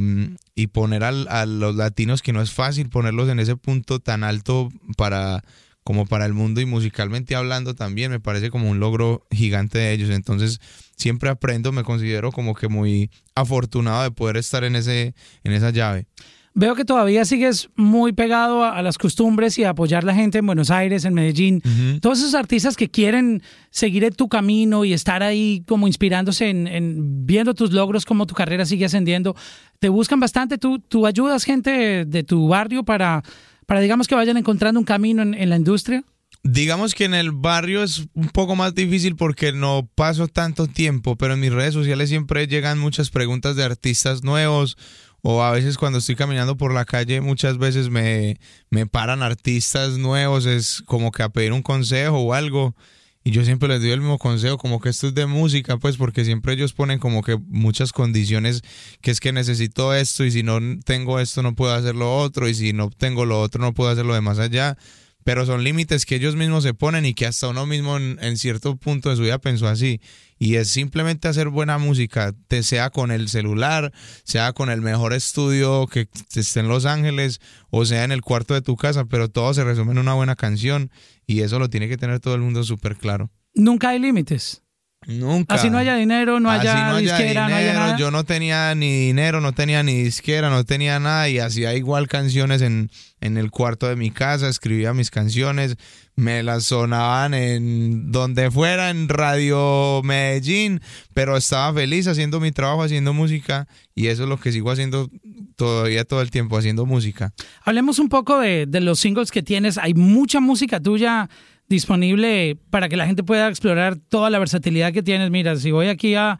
y 0.54 0.66
poner 0.68 1.04
al- 1.04 1.28
a 1.28 1.46
los 1.46 1.76
latinos 1.76 2.22
que 2.22 2.32
no 2.32 2.42
es 2.42 2.52
fácil 2.52 2.88
ponerlos 2.90 3.28
en 3.28 3.40
ese 3.40 3.56
punto 3.56 3.98
tan 4.00 4.24
alto 4.24 4.68
para 4.96 5.42
como 5.82 6.04
para 6.06 6.26
el 6.26 6.34
mundo 6.34 6.60
y 6.60 6.66
musicalmente 6.66 7.34
hablando 7.34 7.74
también 7.74 8.10
me 8.10 8.20
parece 8.20 8.50
como 8.50 8.70
un 8.70 8.80
logro 8.80 9.26
gigante 9.30 9.78
de 9.78 9.92
ellos. 9.92 10.10
Entonces 10.10 10.60
siempre 10.96 11.30
aprendo 11.30 11.72
me 11.72 11.84
considero 11.84 12.30
como 12.32 12.54
que 12.54 12.68
muy 12.68 13.10
afortunado 13.34 14.02
de 14.02 14.10
poder 14.10 14.36
estar 14.36 14.62
en 14.64 14.76
ese 14.76 15.14
en 15.42 15.52
esa 15.52 15.70
llave 15.70 16.06
Veo 16.52 16.74
que 16.74 16.84
todavía 16.84 17.24
sigues 17.24 17.70
muy 17.76 18.12
pegado 18.12 18.64
a, 18.64 18.76
a 18.76 18.82
las 18.82 18.98
costumbres 18.98 19.56
y 19.56 19.64
a 19.64 19.70
apoyar 19.70 20.02
a 20.02 20.06
la 20.06 20.14
gente 20.14 20.38
en 20.38 20.46
Buenos 20.46 20.70
Aires, 20.70 21.04
en 21.04 21.14
Medellín. 21.14 21.62
Todos 22.02 22.18
esos 22.18 22.34
artistas 22.34 22.76
que 22.76 22.90
quieren 22.90 23.42
seguir 23.70 24.02
en 24.02 24.12
tu 24.12 24.28
camino 24.28 24.84
y 24.84 24.92
estar 24.92 25.22
ahí 25.22 25.62
como 25.66 25.86
inspirándose 25.86 26.50
en, 26.50 26.66
en 26.66 27.24
viendo 27.24 27.54
tus 27.54 27.70
logros, 27.70 28.04
cómo 28.04 28.26
tu 28.26 28.34
carrera 28.34 28.66
sigue 28.66 28.84
ascendiendo, 28.84 29.36
te 29.78 29.88
buscan 29.88 30.18
bastante. 30.18 30.58
Tú, 30.58 30.80
tú 30.80 31.06
ayudas 31.06 31.44
gente 31.44 32.04
de 32.04 32.24
tu 32.24 32.48
barrio 32.48 32.82
para, 32.82 33.22
para 33.66 33.80
digamos, 33.80 34.08
que 34.08 34.16
vayan 34.16 34.36
encontrando 34.36 34.80
un 34.80 34.84
camino 34.84 35.22
en, 35.22 35.34
en 35.34 35.50
la 35.50 35.56
industria. 35.56 36.02
Digamos 36.42 36.94
que 36.94 37.04
en 37.04 37.12
el 37.12 37.32
barrio 37.32 37.82
es 37.82 38.06
un 38.14 38.28
poco 38.28 38.56
más 38.56 38.74
difícil 38.74 39.14
porque 39.14 39.52
no 39.52 39.88
paso 39.94 40.26
tanto 40.26 40.66
tiempo, 40.66 41.16
pero 41.16 41.34
en 41.34 41.40
mis 41.40 41.52
redes 41.52 41.74
sociales 41.74 42.08
siempre 42.08 42.46
llegan 42.46 42.78
muchas 42.78 43.10
preguntas 43.10 43.56
de 43.56 43.64
artistas 43.64 44.24
nuevos 44.24 44.78
o 45.22 45.42
a 45.42 45.52
veces 45.52 45.78
cuando 45.78 45.98
estoy 45.98 46.16
caminando 46.16 46.56
por 46.56 46.72
la 46.72 46.84
calle 46.84 47.20
muchas 47.20 47.58
veces 47.58 47.90
me, 47.90 48.38
me 48.70 48.86
paran 48.86 49.22
artistas 49.22 49.98
nuevos, 49.98 50.46
es 50.46 50.82
como 50.86 51.12
que 51.12 51.22
a 51.22 51.28
pedir 51.28 51.52
un 51.52 51.62
consejo 51.62 52.18
o 52.18 52.34
algo. 52.34 52.74
Y 53.22 53.32
yo 53.32 53.44
siempre 53.44 53.68
les 53.68 53.82
doy 53.82 53.90
el 53.90 54.00
mismo 54.00 54.16
consejo, 54.16 54.56
como 54.56 54.80
que 54.80 54.88
esto 54.88 55.08
es 55.08 55.14
de 55.14 55.26
música, 55.26 55.76
pues 55.76 55.98
porque 55.98 56.24
siempre 56.24 56.54
ellos 56.54 56.72
ponen 56.72 56.98
como 56.98 57.22
que 57.22 57.36
muchas 57.48 57.92
condiciones, 57.92 58.62
que 59.02 59.10
es 59.10 59.20
que 59.20 59.30
necesito 59.30 59.92
esto 59.92 60.24
y 60.24 60.30
si 60.30 60.42
no 60.42 60.58
tengo 60.86 61.20
esto 61.20 61.42
no 61.42 61.54
puedo 61.54 61.74
hacer 61.74 61.94
lo 61.94 62.16
otro 62.16 62.48
y 62.48 62.54
si 62.54 62.72
no 62.72 62.88
tengo 62.88 63.26
lo 63.26 63.38
otro 63.42 63.60
no 63.60 63.74
puedo 63.74 63.90
hacer 63.90 64.06
lo 64.06 64.14
de 64.14 64.22
más 64.22 64.38
allá 64.38 64.78
pero 65.24 65.46
son 65.46 65.64
límites 65.64 66.06
que 66.06 66.16
ellos 66.16 66.36
mismos 66.36 66.62
se 66.62 66.74
ponen 66.74 67.04
y 67.06 67.14
que 67.14 67.26
hasta 67.26 67.48
uno 67.48 67.66
mismo 67.66 67.96
en, 67.96 68.36
cierto 68.36 68.76
punto 68.76 69.10
de 69.10 69.16
su 69.16 69.22
vida 69.22 69.38
pensó 69.38 69.68
así. 69.68 70.00
Y 70.38 70.56
es 70.56 70.68
simplemente 70.68 71.28
hacer 71.28 71.48
buena 71.48 71.78
música, 71.78 72.34
te 72.48 72.62
sea 72.62 72.90
con 72.90 73.10
el 73.10 73.28
celular, 73.28 73.92
sea 74.24 74.52
con 74.52 74.70
el 74.70 74.80
mejor 74.80 75.12
estudio 75.12 75.86
que 75.86 76.08
esté 76.34 76.60
en 76.60 76.68
Los 76.68 76.86
Ángeles 76.86 77.40
o 77.70 77.84
sea 77.84 78.04
en 78.04 78.12
el 78.12 78.22
cuarto 78.22 78.54
de 78.54 78.62
tu 78.62 78.76
casa, 78.76 79.04
pero 79.04 79.28
todo 79.28 79.52
se 79.52 79.64
resume 79.64 79.92
en 79.92 79.98
una 79.98 80.14
buena 80.14 80.36
canción 80.36 80.90
y 81.26 81.40
eso 81.40 81.58
lo 81.58 81.68
tiene 81.68 81.88
que 81.88 81.96
tener 81.96 82.20
todo 82.20 82.34
el 82.34 82.40
mundo 82.40 82.64
súper 82.64 82.96
claro. 82.96 83.30
Nunca 83.54 83.90
hay 83.90 83.98
límites. 83.98 84.62
Nunca. 85.06 85.54
Así 85.54 85.70
no 85.70 85.78
haya 85.78 85.96
dinero, 85.96 86.40
no 86.40 86.50
haya 86.50 86.94
disquera, 86.98 87.48
no 87.48 87.54
haya 87.56 87.72
nada. 87.72 87.96
Yo 87.96 88.10
no 88.10 88.24
tenía 88.24 88.74
ni 88.74 89.06
dinero, 89.06 89.40
no 89.40 89.52
tenía 89.52 89.82
ni 89.82 90.02
disquera, 90.02 90.50
no 90.50 90.64
tenía 90.64 91.00
nada 91.00 91.26
y 91.30 91.38
hacía 91.38 91.74
igual 91.74 92.06
canciones 92.06 92.60
en, 92.60 92.90
en 93.22 93.38
el 93.38 93.50
cuarto 93.50 93.88
de 93.88 93.96
mi 93.96 94.10
casa, 94.10 94.48
escribía 94.48 94.92
mis 94.92 95.10
canciones, 95.10 95.76
me 96.16 96.42
las 96.42 96.64
sonaban 96.64 97.32
en 97.32 98.12
donde 98.12 98.50
fuera, 98.50 98.90
en 98.90 99.08
Radio 99.08 100.02
Medellín, 100.04 100.82
pero 101.14 101.34
estaba 101.34 101.72
feliz 101.72 102.06
haciendo 102.06 102.38
mi 102.38 102.52
trabajo, 102.52 102.82
haciendo 102.82 103.14
música 103.14 103.68
y 103.94 104.08
eso 104.08 104.24
es 104.24 104.28
lo 104.28 104.38
que 104.38 104.52
sigo 104.52 104.70
haciendo 104.70 105.08
todavía 105.56 106.04
todo 106.04 106.20
el 106.20 106.30
tiempo, 106.30 106.58
haciendo 106.58 106.84
música. 106.84 107.32
Hablemos 107.64 107.98
un 107.98 108.10
poco 108.10 108.38
de, 108.38 108.66
de 108.66 108.80
los 108.80 109.00
singles 109.00 109.30
que 109.30 109.42
tienes. 109.42 109.78
Hay 109.78 109.94
mucha 109.94 110.40
música 110.40 110.78
tuya 110.78 111.30
disponible 111.70 112.58
para 112.68 112.88
que 112.90 112.96
la 112.98 113.06
gente 113.06 113.22
pueda 113.22 113.48
explorar 113.48 113.96
toda 113.96 114.28
la 114.28 114.38
versatilidad 114.38 114.92
que 114.92 115.02
tienes. 115.02 115.30
Mira, 115.30 115.56
si 115.56 115.70
voy 115.70 115.86
aquí 115.86 116.14
a, 116.16 116.38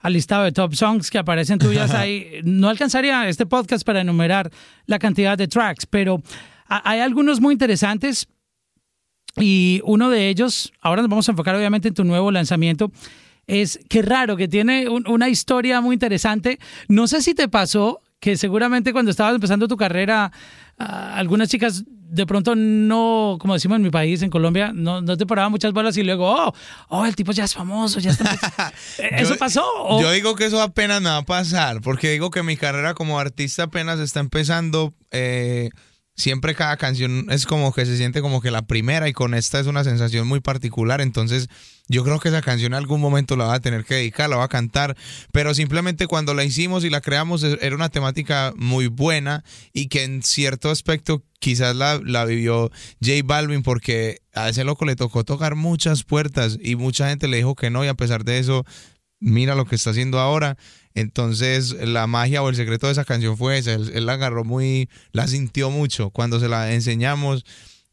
al 0.00 0.12
listado 0.12 0.44
de 0.44 0.52
top 0.52 0.74
songs 0.74 1.10
que 1.10 1.18
aparecen 1.18 1.58
tuyas, 1.58 1.90
ahí, 1.94 2.40
no 2.44 2.68
alcanzaría 2.68 3.26
este 3.28 3.46
podcast 3.46 3.86
para 3.86 4.00
enumerar 4.02 4.50
la 4.86 4.98
cantidad 4.98 5.38
de 5.38 5.48
tracks, 5.48 5.86
pero 5.86 6.20
ha- 6.68 6.82
hay 6.90 7.00
algunos 7.00 7.40
muy 7.40 7.52
interesantes 7.54 8.28
y 9.36 9.80
uno 9.84 10.10
de 10.10 10.28
ellos, 10.28 10.72
ahora 10.82 11.00
nos 11.00 11.08
vamos 11.08 11.28
a 11.28 11.32
enfocar 11.32 11.54
obviamente 11.54 11.88
en 11.88 11.94
tu 11.94 12.04
nuevo 12.04 12.30
lanzamiento, 12.30 12.92
es 13.46 13.78
que 13.88 14.02
raro, 14.02 14.36
que 14.36 14.46
tiene 14.48 14.88
un- 14.88 15.06
una 15.08 15.28
historia 15.28 15.80
muy 15.80 15.94
interesante. 15.94 16.58
No 16.88 17.06
sé 17.06 17.22
si 17.22 17.34
te 17.34 17.48
pasó 17.48 18.00
que 18.20 18.36
seguramente 18.36 18.92
cuando 18.92 19.10
estabas 19.10 19.34
empezando 19.34 19.66
tu 19.68 19.76
carrera, 19.76 20.30
ah, 20.78 21.14
algunas 21.16 21.48
chicas 21.48 21.84
de 22.12 22.26
pronto 22.26 22.54
no, 22.54 23.38
como 23.40 23.54
decimos 23.54 23.76
en 23.76 23.82
mi 23.82 23.90
país, 23.90 24.20
en 24.22 24.28
Colombia, 24.30 24.70
no, 24.74 25.00
no 25.00 25.16
te 25.16 25.24
paraban 25.26 25.50
muchas 25.50 25.72
bolas 25.72 25.96
y 25.96 26.02
luego, 26.02 26.28
oh, 26.30 26.54
oh, 26.88 27.06
el 27.06 27.16
tipo 27.16 27.32
ya 27.32 27.44
es 27.44 27.54
famoso, 27.54 28.00
ya 28.00 28.10
está. 28.10 28.72
¿Eso 28.98 29.32
Yo- 29.34 29.38
pasó? 29.38 29.64
¿O- 29.78 30.00
Yo 30.00 30.10
digo 30.12 30.34
que 30.34 30.44
eso 30.44 30.60
apenas 30.60 31.00
me 31.00 31.08
va 31.08 31.16
a 31.18 31.22
pasar, 31.24 31.80
porque 31.80 32.10
digo 32.10 32.30
que 32.30 32.42
mi 32.42 32.56
carrera 32.56 32.94
como 32.94 33.18
artista 33.18 33.64
apenas 33.64 33.98
está 33.98 34.20
empezando. 34.20 34.92
eh, 35.10 35.70
siempre 36.14 36.54
cada 36.54 36.76
canción 36.76 37.26
es 37.30 37.46
como 37.46 37.72
que 37.72 37.86
se 37.86 37.96
siente 37.96 38.20
como 38.20 38.40
que 38.40 38.50
la 38.50 38.62
primera 38.62 39.08
y 39.08 39.12
con 39.12 39.34
esta 39.34 39.58
es 39.60 39.66
una 39.66 39.84
sensación 39.84 40.26
muy 40.26 40.40
particular. 40.40 41.00
Entonces 41.00 41.48
yo 41.88 42.04
creo 42.04 42.20
que 42.20 42.28
esa 42.28 42.42
canción 42.42 42.72
en 42.72 42.78
algún 42.78 43.00
momento 43.00 43.36
la 43.36 43.46
va 43.46 43.54
a 43.54 43.60
tener 43.60 43.84
que 43.84 43.94
dedicar, 43.94 44.30
la 44.30 44.36
va 44.36 44.44
a 44.44 44.48
cantar, 44.48 44.96
pero 45.32 45.54
simplemente 45.54 46.06
cuando 46.06 46.34
la 46.34 46.44
hicimos 46.44 46.84
y 46.84 46.90
la 46.90 47.00
creamos 47.00 47.42
e- 47.42 47.58
era 47.60 47.74
una 47.74 47.88
temática 47.88 48.52
muy 48.56 48.86
buena 48.86 49.44
y 49.72 49.88
que 49.88 50.04
en 50.04 50.22
cierto 50.22 50.70
aspecto 50.70 51.22
quizás 51.38 51.74
la, 51.74 52.00
la 52.04 52.24
vivió 52.24 52.70
J 53.02 53.22
Balvin 53.24 53.62
porque 53.62 54.20
a 54.34 54.48
ese 54.48 54.64
loco 54.64 54.84
le 54.84 54.96
tocó 54.96 55.24
tocar 55.24 55.56
muchas 55.56 56.04
puertas 56.04 56.58
y 56.62 56.76
mucha 56.76 57.08
gente 57.08 57.26
le 57.26 57.38
dijo 57.38 57.54
que 57.54 57.70
no 57.70 57.84
y 57.84 57.88
a 57.88 57.94
pesar 57.94 58.24
de 58.24 58.38
eso 58.38 58.64
mira 59.22 59.54
lo 59.54 59.64
que 59.64 59.76
está 59.76 59.90
haciendo 59.90 60.18
ahora. 60.18 60.56
Entonces, 60.94 61.72
la 61.72 62.06
magia 62.06 62.42
o 62.42 62.48
el 62.48 62.56
secreto 62.56 62.86
de 62.86 62.92
esa 62.92 63.04
canción 63.04 63.38
fue 63.38 63.58
esa. 63.58 63.72
Él, 63.72 64.06
la 64.06 64.14
agarró 64.14 64.44
muy, 64.44 64.90
la 65.12 65.26
sintió 65.26 65.70
mucho. 65.70 66.10
Cuando 66.10 66.38
se 66.40 66.48
la 66.48 66.72
enseñamos, 66.72 67.44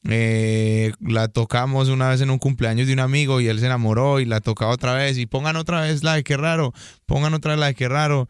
eh, 0.03 0.91
la 0.99 1.27
tocamos 1.27 1.89
una 1.89 2.09
vez 2.09 2.21
en 2.21 2.29
un 2.29 2.39
cumpleaños 2.39 2.87
de 2.87 2.93
un 2.93 2.99
amigo 2.99 3.39
y 3.39 3.47
él 3.47 3.59
se 3.59 3.67
enamoró 3.67 4.19
y 4.19 4.25
la 4.25 4.41
tocaba 4.41 4.71
otra 4.73 4.93
vez. 4.93 5.17
Y 5.17 5.27
pongan 5.27 5.55
otra 5.55 5.81
vez 5.81 6.03
la 6.03 6.15
de 6.15 6.23
qué 6.23 6.35
raro, 6.35 6.73
pongan 7.05 7.33
otra 7.33 7.51
vez 7.51 7.59
la 7.59 7.67
de 7.67 7.75
qué 7.75 7.87
raro. 7.87 8.27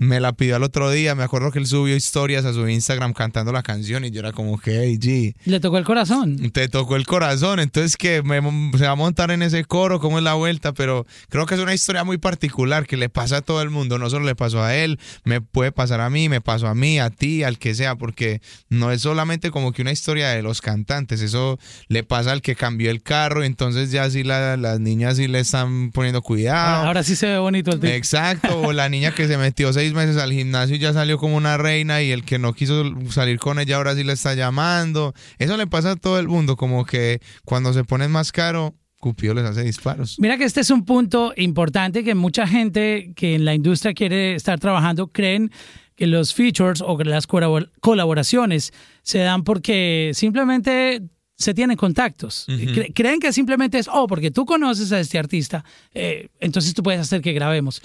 Me 0.00 0.18
la 0.18 0.32
pidió 0.32 0.56
al 0.56 0.62
otro 0.62 0.90
día. 0.90 1.14
Me 1.14 1.22
acuerdo 1.22 1.52
que 1.52 1.58
él 1.58 1.66
subió 1.66 1.94
historias 1.94 2.46
a 2.46 2.54
su 2.54 2.66
Instagram 2.66 3.12
cantando 3.12 3.52
la 3.52 3.62
canción 3.62 4.02
y 4.04 4.10
yo 4.10 4.20
era 4.20 4.32
como 4.32 4.58
que, 4.58 4.80
hey, 4.82 4.98
G, 4.98 5.34
Le 5.44 5.60
tocó 5.60 5.76
el 5.76 5.84
corazón. 5.84 6.50
te 6.52 6.68
tocó 6.68 6.96
el 6.96 7.06
corazón, 7.06 7.60
entonces 7.60 7.96
que 7.98 8.22
me- 8.22 8.40
se 8.78 8.84
va 8.86 8.92
a 8.92 8.94
montar 8.96 9.30
en 9.30 9.42
ese 9.42 9.62
coro, 9.66 10.00
cómo 10.00 10.16
es 10.18 10.24
la 10.24 10.32
vuelta, 10.34 10.72
pero 10.72 11.06
creo 11.28 11.44
que 11.44 11.54
es 11.54 11.60
una 11.60 11.74
historia 11.74 12.02
muy 12.02 12.16
particular 12.16 12.86
que 12.86 12.96
le 12.96 13.10
pasa 13.10 13.36
a 13.36 13.42
todo 13.42 13.60
el 13.60 13.68
mundo, 13.68 13.98
no 13.98 14.08
solo 14.08 14.24
le 14.24 14.34
pasó 14.34 14.62
a 14.62 14.74
él, 14.74 14.98
me 15.24 15.42
puede 15.42 15.70
pasar 15.70 16.00
a 16.00 16.08
mí, 16.08 16.30
me 16.30 16.40
pasó 16.40 16.66
a 16.66 16.74
mí, 16.74 16.98
a 16.98 17.10
ti, 17.10 17.42
al 17.42 17.58
que 17.58 17.74
sea, 17.74 17.96
porque 17.96 18.40
no 18.70 18.90
es 18.92 19.02
solamente 19.02 19.50
como 19.50 19.72
que 19.72 19.82
una 19.82 19.92
historia 19.92 20.30
de 20.30 20.42
los 20.42 20.62
cantantes, 20.62 21.20
eso 21.20 21.58
le 21.88 22.04
pasa 22.04 22.32
al 22.32 22.40
que 22.40 22.56
cambió 22.56 22.90
el 22.90 23.02
carro, 23.02 23.44
entonces 23.44 23.90
ya 23.90 24.08
sí 24.08 24.24
la- 24.24 24.56
las 24.56 24.80
niñas 24.80 25.18
sí 25.18 25.28
le 25.28 25.40
están 25.40 25.90
poniendo 25.92 26.22
cuidado. 26.22 26.76
Ahora, 26.76 26.86
ahora 26.88 27.02
sí 27.02 27.16
se 27.16 27.26
ve 27.26 27.38
bonito 27.38 27.70
el 27.72 27.80
tipo. 27.80 27.92
Exacto, 27.92 28.62
o 28.62 28.72
la 28.72 28.88
niña 28.88 29.12
que 29.14 29.26
se 29.28 29.36
metió 29.36 29.70
seis 29.74 29.89
meses 29.94 30.16
al 30.16 30.32
gimnasio 30.32 30.76
y 30.76 30.78
ya 30.78 30.92
salió 30.92 31.18
como 31.18 31.36
una 31.36 31.56
reina 31.56 32.02
y 32.02 32.10
el 32.10 32.24
que 32.24 32.38
no 32.38 32.52
quiso 32.52 32.84
salir 33.10 33.38
con 33.38 33.58
ella 33.58 33.76
ahora 33.76 33.94
sí 33.94 34.04
le 34.04 34.12
está 34.12 34.34
llamando. 34.34 35.14
Eso 35.38 35.56
le 35.56 35.66
pasa 35.66 35.92
a 35.92 35.96
todo 35.96 36.18
el 36.18 36.28
mundo, 36.28 36.56
como 36.56 36.84
que 36.84 37.20
cuando 37.44 37.72
se 37.72 37.84
ponen 37.84 38.10
más 38.10 38.32
caro, 38.32 38.74
Cupido 39.00 39.32
les 39.32 39.44
hace 39.46 39.62
disparos. 39.62 40.16
Mira 40.18 40.36
que 40.36 40.44
este 40.44 40.60
es 40.60 40.68
un 40.70 40.84
punto 40.84 41.32
importante 41.36 42.04
que 42.04 42.14
mucha 42.14 42.46
gente 42.46 43.12
que 43.16 43.34
en 43.34 43.46
la 43.46 43.54
industria 43.54 43.94
quiere 43.94 44.34
estar 44.34 44.60
trabajando 44.60 45.06
creen 45.08 45.50
que 45.96 46.06
los 46.06 46.34
features 46.34 46.82
o 46.86 46.98
que 46.98 47.04
las 47.04 47.26
colabor- 47.26 47.70
colaboraciones 47.80 48.72
se 49.02 49.18
dan 49.20 49.42
porque 49.44 50.10
simplemente 50.14 51.00
se 51.40 51.54
tienen 51.54 51.76
contactos. 51.76 52.44
Cre- 52.48 52.92
creen 52.94 53.18
que 53.18 53.32
simplemente 53.32 53.78
es, 53.78 53.88
oh, 53.90 54.06
porque 54.06 54.30
tú 54.30 54.44
conoces 54.44 54.92
a 54.92 55.00
este 55.00 55.18
artista, 55.18 55.64
eh, 55.94 56.28
entonces 56.38 56.74
tú 56.74 56.82
puedes 56.82 57.00
hacer 57.00 57.22
que 57.22 57.32
grabemos. 57.32 57.80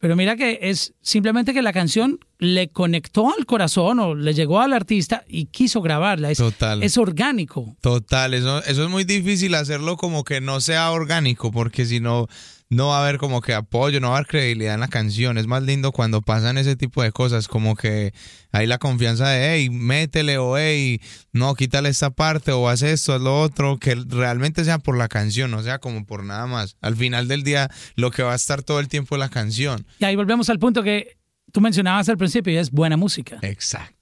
Pero 0.00 0.16
mira 0.16 0.34
que 0.36 0.58
es 0.62 0.92
simplemente 1.00 1.54
que 1.54 1.62
la 1.62 1.72
canción 1.72 2.18
le 2.38 2.68
conectó 2.68 3.32
al 3.32 3.46
corazón 3.46 4.00
o 4.00 4.14
le 4.16 4.34
llegó 4.34 4.60
al 4.60 4.72
artista 4.72 5.24
y 5.28 5.46
quiso 5.46 5.80
grabarla. 5.80 6.30
Es, 6.32 6.38
Total. 6.38 6.82
es 6.82 6.98
orgánico. 6.98 7.76
Total, 7.80 8.34
eso, 8.34 8.62
eso 8.64 8.82
es 8.84 8.90
muy 8.90 9.04
difícil 9.04 9.54
hacerlo 9.54 9.96
como 9.96 10.24
que 10.24 10.40
no 10.40 10.60
sea 10.60 10.90
orgánico, 10.90 11.52
porque 11.52 11.86
si 11.86 12.00
no, 12.00 12.26
no 12.70 12.88
va 12.88 12.98
a 12.98 13.02
haber 13.02 13.18
como 13.18 13.40
que 13.40 13.54
apoyo, 13.54 14.00
no 14.00 14.08
va 14.08 14.14
a 14.14 14.18
haber 14.18 14.28
credibilidad 14.28 14.74
en 14.74 14.80
la 14.80 14.88
canción. 14.88 15.38
Es 15.38 15.46
más 15.46 15.62
lindo 15.62 15.92
cuando 15.92 16.20
pasan 16.20 16.58
ese 16.58 16.76
tipo 16.76 17.02
de 17.02 17.12
cosas, 17.12 17.48
como 17.48 17.76
que 17.76 18.12
hay 18.52 18.66
la 18.66 18.78
confianza 18.78 19.28
de, 19.28 19.54
hey, 19.54 19.70
métele 19.70 20.38
o 20.38 20.58
hey, 20.58 21.00
no, 21.32 21.54
quítale 21.54 21.88
esta 21.88 22.10
parte 22.10 22.52
o 22.52 22.68
haz 22.68 22.82
esto, 22.82 23.14
haz 23.14 23.20
lo 23.20 23.40
otro, 23.40 23.78
que 23.78 23.94
realmente 23.94 24.64
sea 24.64 24.78
por 24.78 24.96
la 24.96 25.08
canción, 25.08 25.50
no 25.50 25.62
sea 25.62 25.78
como 25.78 26.04
por 26.04 26.24
nada 26.24 26.46
más. 26.46 26.76
Al 26.80 26.96
final 26.96 27.26
del 27.28 27.42
día, 27.42 27.70
lo 27.96 28.10
que 28.10 28.22
va 28.22 28.32
a 28.32 28.36
estar 28.36 28.62
todo 28.62 28.80
el 28.80 28.88
tiempo 28.88 29.14
es 29.16 29.20
la 29.20 29.30
canción. 29.30 29.86
Y 29.98 30.04
ahí 30.04 30.16
volvemos 30.16 30.50
al 30.50 30.58
punto 30.58 30.82
que 30.82 31.16
tú 31.52 31.60
mencionabas 31.60 32.08
al 32.08 32.18
principio 32.18 32.52
y 32.52 32.56
es 32.56 32.70
buena 32.70 32.96
música. 32.96 33.38
Exacto. 33.42 33.97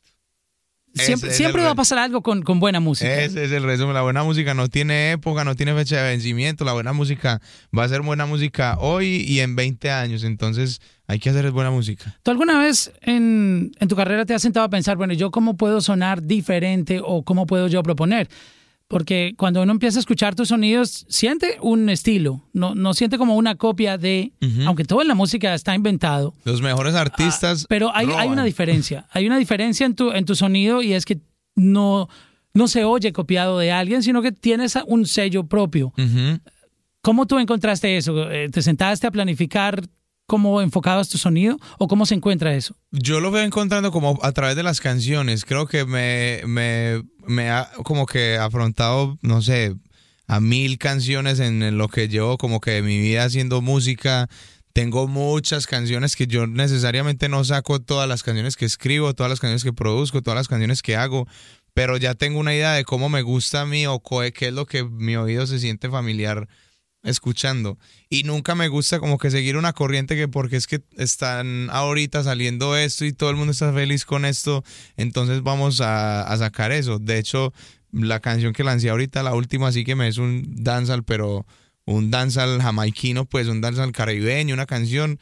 Siempre, 0.96 1.30
siempre 1.32 1.62
va 1.62 1.70
a 1.70 1.74
pasar 1.74 1.98
algo 1.98 2.22
con, 2.22 2.42
con 2.42 2.58
buena 2.60 2.80
música. 2.80 3.22
Ese 3.22 3.44
es 3.44 3.52
el 3.52 3.62
resumen. 3.62 3.94
La 3.94 4.02
buena 4.02 4.22
música 4.22 4.54
no 4.54 4.68
tiene 4.68 5.12
época, 5.12 5.44
no 5.44 5.54
tiene 5.54 5.74
fecha 5.74 5.96
de 5.96 6.08
vencimiento. 6.10 6.64
La 6.64 6.72
buena 6.72 6.92
música 6.92 7.40
va 7.76 7.84
a 7.84 7.88
ser 7.88 8.02
buena 8.02 8.26
música 8.26 8.78
hoy 8.78 9.24
y 9.28 9.40
en 9.40 9.56
20 9.56 9.90
años. 9.90 10.24
Entonces 10.24 10.80
hay 11.06 11.18
que 11.18 11.30
hacer 11.30 11.50
buena 11.50 11.70
música. 11.70 12.16
¿Tú 12.22 12.30
alguna 12.30 12.58
vez 12.58 12.92
en, 13.02 13.72
en 13.78 13.88
tu 13.88 13.96
carrera 13.96 14.24
te 14.24 14.34
has 14.34 14.42
sentado 14.42 14.64
a 14.66 14.70
pensar, 14.70 14.96
bueno, 14.96 15.12
yo 15.12 15.30
cómo 15.30 15.56
puedo 15.56 15.80
sonar 15.80 16.22
diferente 16.22 17.00
o 17.02 17.22
cómo 17.22 17.46
puedo 17.46 17.68
yo 17.68 17.82
proponer? 17.82 18.28
Porque 18.88 19.34
cuando 19.36 19.62
uno 19.62 19.72
empieza 19.72 19.98
a 19.98 20.00
escuchar 20.00 20.36
tus 20.36 20.48
sonidos, 20.48 21.06
siente 21.08 21.58
un 21.60 21.88
estilo, 21.88 22.44
no, 22.52 22.76
no 22.76 22.94
siente 22.94 23.18
como 23.18 23.34
una 23.36 23.56
copia 23.56 23.98
de, 23.98 24.32
aunque 24.64 24.84
todo 24.84 25.02
en 25.02 25.08
la 25.08 25.16
música 25.16 25.54
está 25.54 25.74
inventado, 25.74 26.34
Los 26.44 26.62
mejores 26.62 26.94
artistas. 26.94 27.64
Ah, 27.64 27.66
pero 27.68 27.90
hay, 27.94 28.06
hay 28.16 28.28
una 28.28 28.44
diferencia, 28.44 29.06
hay 29.10 29.26
una 29.26 29.38
diferencia 29.38 29.86
en 29.86 29.96
tu, 29.96 30.12
en 30.12 30.24
tu 30.24 30.36
sonido 30.36 30.82
y 30.82 30.92
es 30.92 31.04
que 31.04 31.18
no, 31.56 32.08
no 32.54 32.68
se 32.68 32.84
oye 32.84 33.12
copiado 33.12 33.58
de 33.58 33.72
alguien, 33.72 34.04
sino 34.04 34.22
que 34.22 34.30
tienes 34.30 34.78
un 34.86 35.06
sello 35.06 35.44
propio. 35.46 35.92
¿Cómo 37.02 37.26
tú 37.26 37.38
encontraste 37.38 37.96
eso? 37.96 38.30
Eh, 38.30 38.48
¿Te 38.50 38.62
sentaste 38.62 39.06
a 39.06 39.10
planificar 39.10 39.82
cómo 40.26 40.60
enfocabas 40.60 41.08
tu 41.08 41.18
sonido 41.18 41.56
o 41.78 41.86
cómo 41.86 42.06
se 42.06 42.14
encuentra 42.14 42.54
eso? 42.54 42.76
Yo 42.90 43.20
lo 43.20 43.30
veo 43.30 43.44
encontrando 43.44 43.92
como 43.92 44.18
a 44.22 44.32
través 44.32 44.56
de 44.56 44.62
las 44.62 44.80
canciones. 44.80 45.44
Creo 45.44 45.66
que 45.66 45.84
me, 45.84 46.40
me, 46.46 47.04
me 47.26 47.50
ha 47.50 47.70
como 47.84 48.06
que 48.06 48.36
afrontado, 48.36 49.18
no 49.22 49.42
sé, 49.42 49.74
a 50.26 50.40
mil 50.40 50.78
canciones 50.78 51.40
en 51.40 51.78
lo 51.78 51.88
que 51.88 52.08
llevo 52.08 52.38
como 52.38 52.60
que 52.60 52.72
de 52.72 52.82
mi 52.82 52.98
vida 52.98 53.24
haciendo 53.24 53.60
música. 53.62 54.28
Tengo 54.72 55.08
muchas 55.08 55.66
canciones 55.66 56.16
que 56.16 56.26
yo 56.26 56.46
necesariamente 56.46 57.28
no 57.28 57.44
saco 57.44 57.80
todas 57.80 58.08
las 58.08 58.22
canciones 58.22 58.56
que 58.56 58.66
escribo, 58.66 59.14
todas 59.14 59.30
las 59.30 59.40
canciones 59.40 59.64
que 59.64 59.72
produzco, 59.72 60.20
todas 60.20 60.36
las 60.36 60.48
canciones 60.48 60.82
que 60.82 60.96
hago, 60.96 61.26
pero 61.72 61.96
ya 61.96 62.14
tengo 62.14 62.40
una 62.40 62.54
idea 62.54 62.72
de 62.72 62.84
cómo 62.84 63.08
me 63.08 63.22
gusta 63.22 63.62
a 63.62 63.66
mí 63.66 63.86
o 63.86 64.02
qué 64.34 64.48
es 64.48 64.52
lo 64.52 64.66
que 64.66 64.84
mi 64.84 65.16
oído 65.16 65.46
se 65.46 65.58
siente 65.58 65.88
familiar 65.88 66.48
escuchando. 67.06 67.78
Y 68.10 68.24
nunca 68.24 68.54
me 68.54 68.68
gusta 68.68 68.98
como 68.98 69.18
que 69.18 69.30
seguir 69.30 69.56
una 69.56 69.72
corriente 69.72 70.16
que 70.16 70.28
porque 70.28 70.56
es 70.56 70.66
que 70.66 70.82
están 70.96 71.68
ahorita 71.70 72.22
saliendo 72.22 72.76
esto 72.76 73.04
y 73.04 73.12
todo 73.12 73.30
el 73.30 73.36
mundo 73.36 73.52
está 73.52 73.72
feliz 73.72 74.04
con 74.04 74.24
esto, 74.24 74.64
entonces 74.96 75.42
vamos 75.42 75.80
a, 75.80 76.36
sacar 76.36 76.72
eso. 76.72 76.98
De 76.98 77.18
hecho, 77.18 77.52
la 77.92 78.20
canción 78.20 78.52
que 78.52 78.64
lancé 78.64 78.90
ahorita, 78.90 79.22
la 79.22 79.34
última, 79.34 79.72
sí 79.72 79.84
que 79.84 79.94
me 79.94 80.08
es 80.08 80.18
un 80.18 80.62
danzal, 80.62 81.04
pero 81.04 81.46
un 81.86 82.10
danzal 82.10 82.60
jamaiquino, 82.60 83.24
pues 83.24 83.48
un 83.48 83.60
danzal 83.60 83.92
caribeño, 83.92 84.54
una 84.54 84.66
canción. 84.66 85.18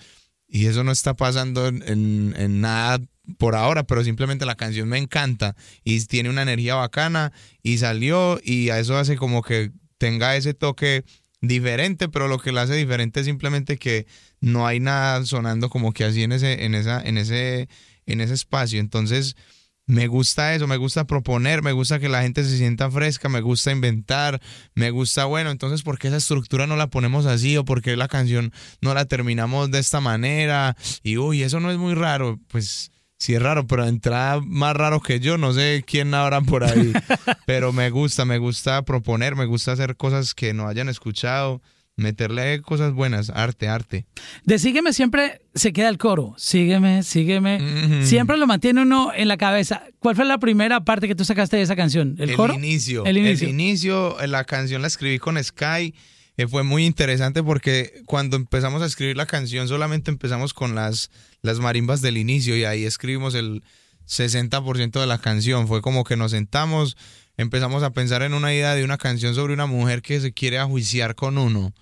Y 0.48 0.66
eso 0.66 0.82
no 0.84 0.92
está 0.92 1.14
pasando 1.14 1.68
en- 1.68 2.34
en 2.36 2.60
nada 2.60 3.00
por 3.38 3.54
ahora, 3.54 3.84
pero 3.84 4.04
simplemente 4.04 4.46
la 4.46 4.54
canción 4.54 4.88
me 4.88 4.98
encanta 4.98 5.56
y 5.82 6.04
tiene 6.06 6.28
una 6.28 6.42
energía 6.42 6.74
bacana 6.74 7.32
y 7.62 7.78
salió 7.78 8.38
y 8.42 8.70
a 8.70 8.78
eso 8.78 8.96
hace 8.96 9.16
como 9.16 9.42
que 9.42 9.72
tenga 9.98 10.36
ese 10.36 10.54
toque 10.54 11.04
diferente, 11.48 12.08
pero 12.08 12.28
lo 12.28 12.38
que 12.38 12.52
la 12.52 12.62
hace 12.62 12.74
diferente 12.74 13.20
es 13.20 13.26
simplemente 13.26 13.76
que 13.76 14.06
no 14.40 14.66
hay 14.66 14.80
nada 14.80 15.24
sonando 15.24 15.70
como 15.70 15.92
que 15.92 16.04
así 16.04 16.22
en 16.22 16.32
ese, 16.32 16.64
en 16.64 16.74
esa, 16.74 17.00
en 17.00 17.18
ese, 17.18 17.68
en 18.06 18.20
ese 18.20 18.34
espacio. 18.34 18.80
Entonces, 18.80 19.36
me 19.86 20.06
gusta 20.06 20.54
eso, 20.54 20.66
me 20.66 20.76
gusta 20.76 21.06
proponer, 21.06 21.62
me 21.62 21.72
gusta 21.72 21.98
que 21.98 22.08
la 22.08 22.22
gente 22.22 22.42
se 22.44 22.56
sienta 22.56 22.90
fresca, 22.90 23.28
me 23.28 23.40
gusta 23.40 23.70
inventar, 23.70 24.40
me 24.74 24.90
gusta, 24.90 25.26
bueno, 25.26 25.50
entonces, 25.50 25.82
¿por 25.82 25.98
qué 25.98 26.08
esa 26.08 26.16
estructura 26.16 26.66
no 26.66 26.76
la 26.76 26.88
ponemos 26.88 27.26
así 27.26 27.56
o 27.56 27.64
por 27.64 27.82
qué 27.82 27.96
la 27.96 28.08
canción 28.08 28.52
no 28.80 28.94
la 28.94 29.04
terminamos 29.04 29.70
de 29.70 29.80
esta 29.80 30.00
manera? 30.00 30.76
Y, 31.02 31.18
uy, 31.18 31.42
eso 31.42 31.60
no 31.60 31.70
es 31.70 31.76
muy 31.76 31.94
raro, 31.94 32.40
pues 32.48 32.92
sí 33.24 33.34
es 33.34 33.40
raro, 33.40 33.66
pero 33.66 33.86
entrada 33.86 34.42
más 34.44 34.76
raro 34.76 35.00
que 35.00 35.18
yo, 35.18 35.38
no 35.38 35.54
sé 35.54 35.82
quién 35.86 36.12
habrá 36.12 36.42
por 36.42 36.62
ahí, 36.62 36.92
pero 37.46 37.72
me 37.72 37.88
gusta, 37.88 38.26
me 38.26 38.36
gusta 38.36 38.84
proponer, 38.84 39.34
me 39.34 39.46
gusta 39.46 39.72
hacer 39.72 39.96
cosas 39.96 40.34
que 40.34 40.52
no 40.52 40.68
hayan 40.68 40.90
escuchado, 40.90 41.62
meterle 41.96 42.60
cosas 42.60 42.92
buenas, 42.92 43.30
arte, 43.30 43.66
arte. 43.66 44.04
De 44.44 44.58
sígueme 44.58 44.92
siempre 44.92 45.40
se 45.54 45.72
queda 45.72 45.88
el 45.88 45.96
coro. 45.96 46.34
Sígueme, 46.36 47.02
sígueme. 47.02 48.04
Siempre 48.04 48.36
lo 48.36 48.46
mantiene 48.46 48.82
uno 48.82 49.10
en 49.14 49.28
la 49.28 49.38
cabeza. 49.38 49.84
¿Cuál 50.00 50.16
fue 50.16 50.26
la 50.26 50.36
primera 50.36 50.84
parte 50.84 51.08
que 51.08 51.14
tú 51.14 51.24
sacaste 51.24 51.56
de 51.56 51.62
esa 51.62 51.76
canción? 51.76 52.16
¿El, 52.18 52.34
coro? 52.34 52.52
inicio. 52.52 53.06
El 53.06 53.16
inicio. 53.16 53.48
inicio, 53.48 54.20
eh, 54.20 54.26
la 54.26 54.44
canción 54.44 54.82
la 54.82 54.88
escribí 54.88 55.18
con 55.18 55.42
Sky. 55.42 55.94
Eh, 56.36 56.46
fue 56.48 56.62
muy 56.62 56.84
interesante 56.84 57.42
porque 57.42 58.02
cuando 58.06 58.36
empezamos 58.36 58.82
a 58.82 58.86
escribir 58.86 59.16
la 59.16 59.26
canción 59.26 59.68
solamente 59.68 60.10
empezamos 60.10 60.52
con 60.54 60.74
las, 60.74 61.10
las 61.42 61.60
marimbas 61.60 62.02
del 62.02 62.16
inicio 62.16 62.56
y 62.56 62.64
ahí 62.64 62.84
escribimos 62.84 63.34
el 63.34 63.62
60% 64.08 65.00
de 65.00 65.06
la 65.06 65.18
canción. 65.18 65.68
Fue 65.68 65.82
como 65.82 66.04
que 66.04 66.16
nos 66.16 66.32
sentamos, 66.32 66.96
empezamos 67.36 67.82
a 67.82 67.90
pensar 67.90 68.22
en 68.22 68.34
una 68.34 68.52
idea 68.52 68.74
de 68.74 68.84
una 68.84 68.98
canción 68.98 69.34
sobre 69.34 69.54
una 69.54 69.66
mujer 69.66 70.02
que 70.02 70.20
se 70.20 70.32
quiere 70.32 70.58
ajuiciar 70.58 71.14
con 71.14 71.38
uno. 71.38 71.72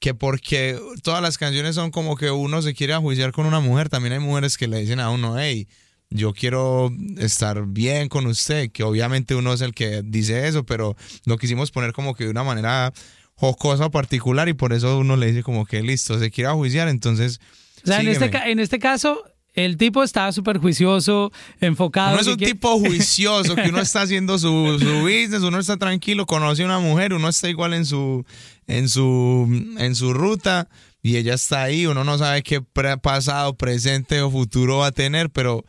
Que 0.00 0.14
porque 0.14 0.80
todas 1.04 1.22
las 1.22 1.38
canciones 1.38 1.76
son 1.76 1.92
como 1.92 2.16
que 2.16 2.30
uno 2.30 2.60
se 2.60 2.74
quiere 2.74 2.92
ajuiciar 2.92 3.30
con 3.30 3.46
una 3.46 3.60
mujer, 3.60 3.88
también 3.88 4.14
hay 4.14 4.18
mujeres 4.18 4.56
que 4.56 4.66
le 4.66 4.80
dicen 4.80 4.98
a 4.98 5.10
uno, 5.10 5.38
hey, 5.38 5.68
yo 6.10 6.32
quiero 6.32 6.90
estar 7.18 7.64
bien 7.66 8.08
con 8.08 8.26
usted, 8.26 8.70
que 8.72 8.82
obviamente 8.82 9.36
uno 9.36 9.52
es 9.52 9.60
el 9.60 9.74
que 9.74 10.02
dice 10.04 10.48
eso, 10.48 10.64
pero 10.64 10.96
lo 11.24 11.38
quisimos 11.38 11.70
poner 11.70 11.92
como 11.92 12.14
que 12.14 12.24
de 12.24 12.30
una 12.30 12.42
manera 12.42 12.92
jocosa 13.34 13.90
particular 13.90 14.48
y 14.48 14.52
por 14.54 14.72
eso 14.72 14.98
uno 14.98 15.16
le 15.16 15.26
dice 15.26 15.42
como 15.42 15.66
que 15.66 15.82
listo, 15.82 16.18
se 16.18 16.30
quiere 16.30 16.50
ajuiciar, 16.50 16.88
entonces... 16.88 17.40
O 17.84 17.86
sea, 17.86 18.00
en 18.00 18.08
este, 18.08 18.30
en 18.50 18.60
este 18.60 18.78
caso, 18.78 19.24
el 19.54 19.76
tipo 19.76 20.02
estaba 20.02 20.30
súper 20.32 20.58
juicioso, 20.58 21.32
enfocado. 21.60 22.12
Uno 22.12 22.20
es 22.20 22.26
un 22.28 22.36
tipo 22.36 22.78
juicioso, 22.78 23.54
que 23.56 23.68
uno 23.68 23.80
está 23.80 24.02
haciendo 24.02 24.38
su, 24.38 24.78
su 24.78 25.00
business, 25.00 25.42
uno 25.42 25.58
está 25.58 25.76
tranquilo, 25.76 26.24
conoce 26.26 26.62
a 26.62 26.66
una 26.66 26.78
mujer, 26.78 27.12
uno 27.12 27.28
está 27.28 27.48
igual 27.48 27.74
en 27.74 27.84
su, 27.84 28.24
en 28.66 28.88
su, 28.88 29.48
en 29.78 29.94
su 29.94 30.14
ruta 30.14 30.68
y 31.02 31.16
ella 31.16 31.34
está 31.34 31.64
ahí, 31.64 31.86
uno 31.86 32.04
no 32.04 32.16
sabe 32.16 32.42
qué 32.42 32.62
pre- 32.62 32.96
pasado, 32.98 33.54
presente 33.56 34.22
o 34.22 34.30
futuro 34.30 34.78
va 34.78 34.86
a 34.86 34.92
tener, 34.92 35.28
pero 35.30 35.64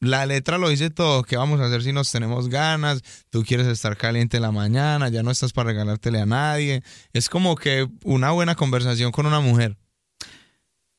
la 0.00 0.24
letra 0.24 0.56
lo 0.56 0.70
dice 0.70 0.90
todo, 0.90 1.22
¿qué 1.22 1.36
vamos 1.36 1.60
a 1.60 1.66
hacer 1.66 1.82
si 1.82 1.92
nos 1.92 2.10
tenemos 2.10 2.48
ganas? 2.48 3.02
Tú 3.28 3.44
quieres 3.44 3.66
estar 3.66 3.96
caliente 3.96 4.38
en 4.38 4.42
la 4.42 4.50
mañana, 4.50 5.10
ya 5.10 5.22
no 5.22 5.30
estás 5.30 5.52
para 5.52 5.70
regalártele 5.70 6.20
a 6.20 6.26
nadie. 6.26 6.82
Es 7.12 7.28
como 7.28 7.54
que 7.54 7.86
una 8.04 8.30
buena 8.30 8.54
conversación 8.54 9.12
con 9.12 9.26
una 9.26 9.40
mujer. 9.40 9.76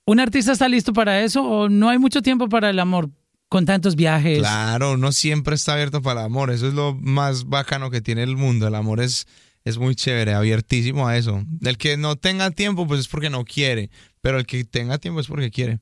¿Un 0.06 0.20
artista 0.20 0.52
está 0.52 0.68
listo 0.68 0.94
para 0.94 1.22
eso 1.22 1.44
o 1.44 1.68
no 1.68 1.90
hay 1.90 1.98
mucho 1.98 2.22
tiempo 2.22 2.48
para 2.48 2.70
el 2.70 2.80
amor 2.80 3.10
con 3.50 3.66
tantos 3.66 3.96
viajes? 3.96 4.40
Claro, 4.40 4.94
uno 4.94 5.12
siempre 5.12 5.56
está 5.56 5.74
abierto 5.74 6.02
para 6.02 6.22
el 6.22 6.26
amor. 6.28 6.52
Eso 6.52 6.68
es 6.68 6.74
lo 6.76 6.94
más 6.96 7.46
bacano 7.46 7.90
que 7.90 8.02
tiene 8.02 8.22
el 8.22 8.38
mundo. 8.38 8.68
El 8.68 8.76
amor 8.76 9.02
es, 9.02 9.26
es 9.64 9.80
muy 9.80 9.96
chévere, 9.96 10.34
abiertísimo 10.34 11.08
a 11.08 11.18
eso. 11.18 11.44
El 11.62 11.78
que 11.78 11.98
no 11.98 12.18
tenga 12.18 12.52
tiempo, 12.52 12.86
pues 12.88 13.00
es 13.00 13.08
porque 13.08 13.32
no 13.32 13.46
quiere. 13.46 13.90
Pero 14.22 14.38
el 14.38 14.46
que 14.46 14.64
tenga 14.64 15.00
tiempo 15.00 15.22
es 15.22 15.28
porque 15.28 15.50
quiere. 15.50 15.80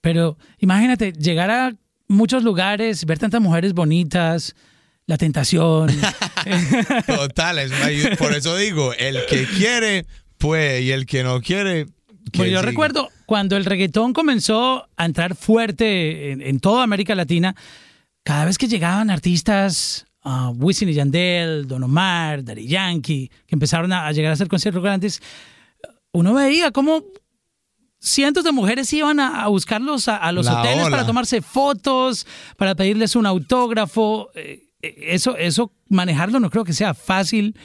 Pero 0.00 0.36
imagínate, 0.58 1.12
llegar 1.12 1.50
a 1.50 1.72
muchos 2.08 2.42
lugares, 2.42 3.04
ver 3.06 3.18
tantas 3.18 3.40
mujeres 3.40 3.72
bonitas, 3.72 4.54
la 5.06 5.16
tentación. 5.16 5.90
Total, 7.06 7.58
es 7.58 7.72
por 8.16 8.34
eso 8.34 8.56
digo, 8.56 8.92
el 8.94 9.18
que 9.26 9.46
quiere, 9.46 10.06
puede. 10.38 10.82
Y 10.82 10.90
el 10.92 11.06
que 11.06 11.22
no 11.22 11.40
quiere, 11.40 11.86
que 12.32 12.38
Pues 12.38 12.50
yo 12.50 12.62
recuerdo 12.62 13.10
cuando 13.26 13.56
el 13.56 13.64
reggaetón 13.64 14.12
comenzó 14.12 14.88
a 14.96 15.04
entrar 15.04 15.34
fuerte 15.34 16.32
en, 16.32 16.40
en 16.40 16.60
toda 16.60 16.82
América 16.82 17.14
Latina, 17.14 17.54
cada 18.22 18.46
vez 18.46 18.56
que 18.56 18.68
llegaban 18.68 19.10
artistas, 19.10 20.06
uh, 20.24 20.48
Wisin 20.56 20.88
y 20.88 20.94
Yandel, 20.94 21.68
Don 21.68 21.82
Omar, 21.82 22.44
Daddy 22.44 22.66
Yankee, 22.66 23.30
que 23.46 23.54
empezaron 23.54 23.92
a, 23.92 24.06
a 24.06 24.12
llegar 24.12 24.30
a 24.30 24.34
hacer 24.34 24.48
conciertos 24.48 24.82
grandes, 24.82 25.20
uno 26.12 26.32
veía 26.32 26.70
cómo 26.70 27.04
cientos 28.04 28.44
de 28.44 28.52
mujeres 28.52 28.92
iban 28.92 29.18
a, 29.20 29.42
a 29.42 29.48
buscarlos 29.48 30.08
a, 30.08 30.16
a 30.16 30.30
los 30.32 30.46
La 30.46 30.60
hoteles 30.60 30.86
ola. 30.86 30.90
para 30.90 31.06
tomarse 31.06 31.40
fotos, 31.42 32.26
para 32.56 32.74
pedirles 32.74 33.16
un 33.16 33.26
autógrafo. 33.26 34.30
eh, 34.34 34.68
eh, 34.82 34.94
eso, 35.14 35.36
eso 35.36 35.72
manejarlo 35.88 36.38
no 36.40 36.50
creo 36.50 36.64
que 36.64 36.72
sea 36.74 36.92
fácil 36.94 37.56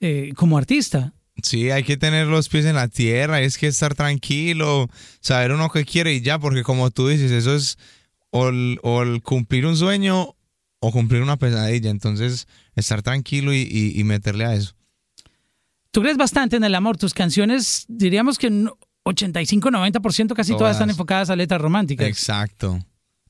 eh, 0.00 0.32
como 0.36 0.56
artista. 0.56 1.12
Sí, 1.42 1.70
hay 1.70 1.84
que 1.84 1.96
tener 1.96 2.26
los 2.26 2.48
pies 2.48 2.66
en 2.66 2.74
la 2.76 2.88
tierra, 2.88 3.40
es 3.40 3.56
que 3.58 3.66
estar 3.66 3.94
tranquilo, 3.94 4.88
saber 5.20 5.52
uno 5.52 5.70
qué 5.70 5.84
quiere 5.84 6.12
y 6.14 6.20
ya, 6.20 6.38
porque 6.38 6.62
como 6.62 6.90
tú 6.90 7.08
dices, 7.08 7.30
eso 7.30 7.54
es 7.54 7.78
o 8.30 8.48
el, 8.50 8.78
o 8.82 9.02
el 9.02 9.22
cumplir 9.22 9.66
un 9.66 9.76
sueño 9.76 10.36
o 10.80 10.92
cumplir 10.92 11.22
una 11.22 11.36
pesadilla. 11.38 11.90
Entonces, 11.90 12.46
estar 12.76 13.02
tranquilo 13.02 13.52
y, 13.52 13.62
y- 13.62 13.98
y 13.98 14.04
meterle 14.04 14.44
a 14.44 14.54
eso. 14.54 14.74
Tú 15.92 16.02
crees 16.02 16.16
bastante 16.16 16.56
en 16.56 16.64
el 16.64 16.74
amor. 16.74 16.96
Tus 16.98 17.14
canciones, 17.14 17.84
diríamos 17.88 18.38
que 18.38 18.46
un 18.46 18.70
85-90% 19.10 20.34
casi 20.34 20.52
todas. 20.52 20.58
Todas. 20.58 20.76
están 20.76 20.90
enfocadas 20.90 21.30
a 21.30 21.36
letras 21.36 21.60
románticas. 21.60 22.08
Exacto. 22.08 22.78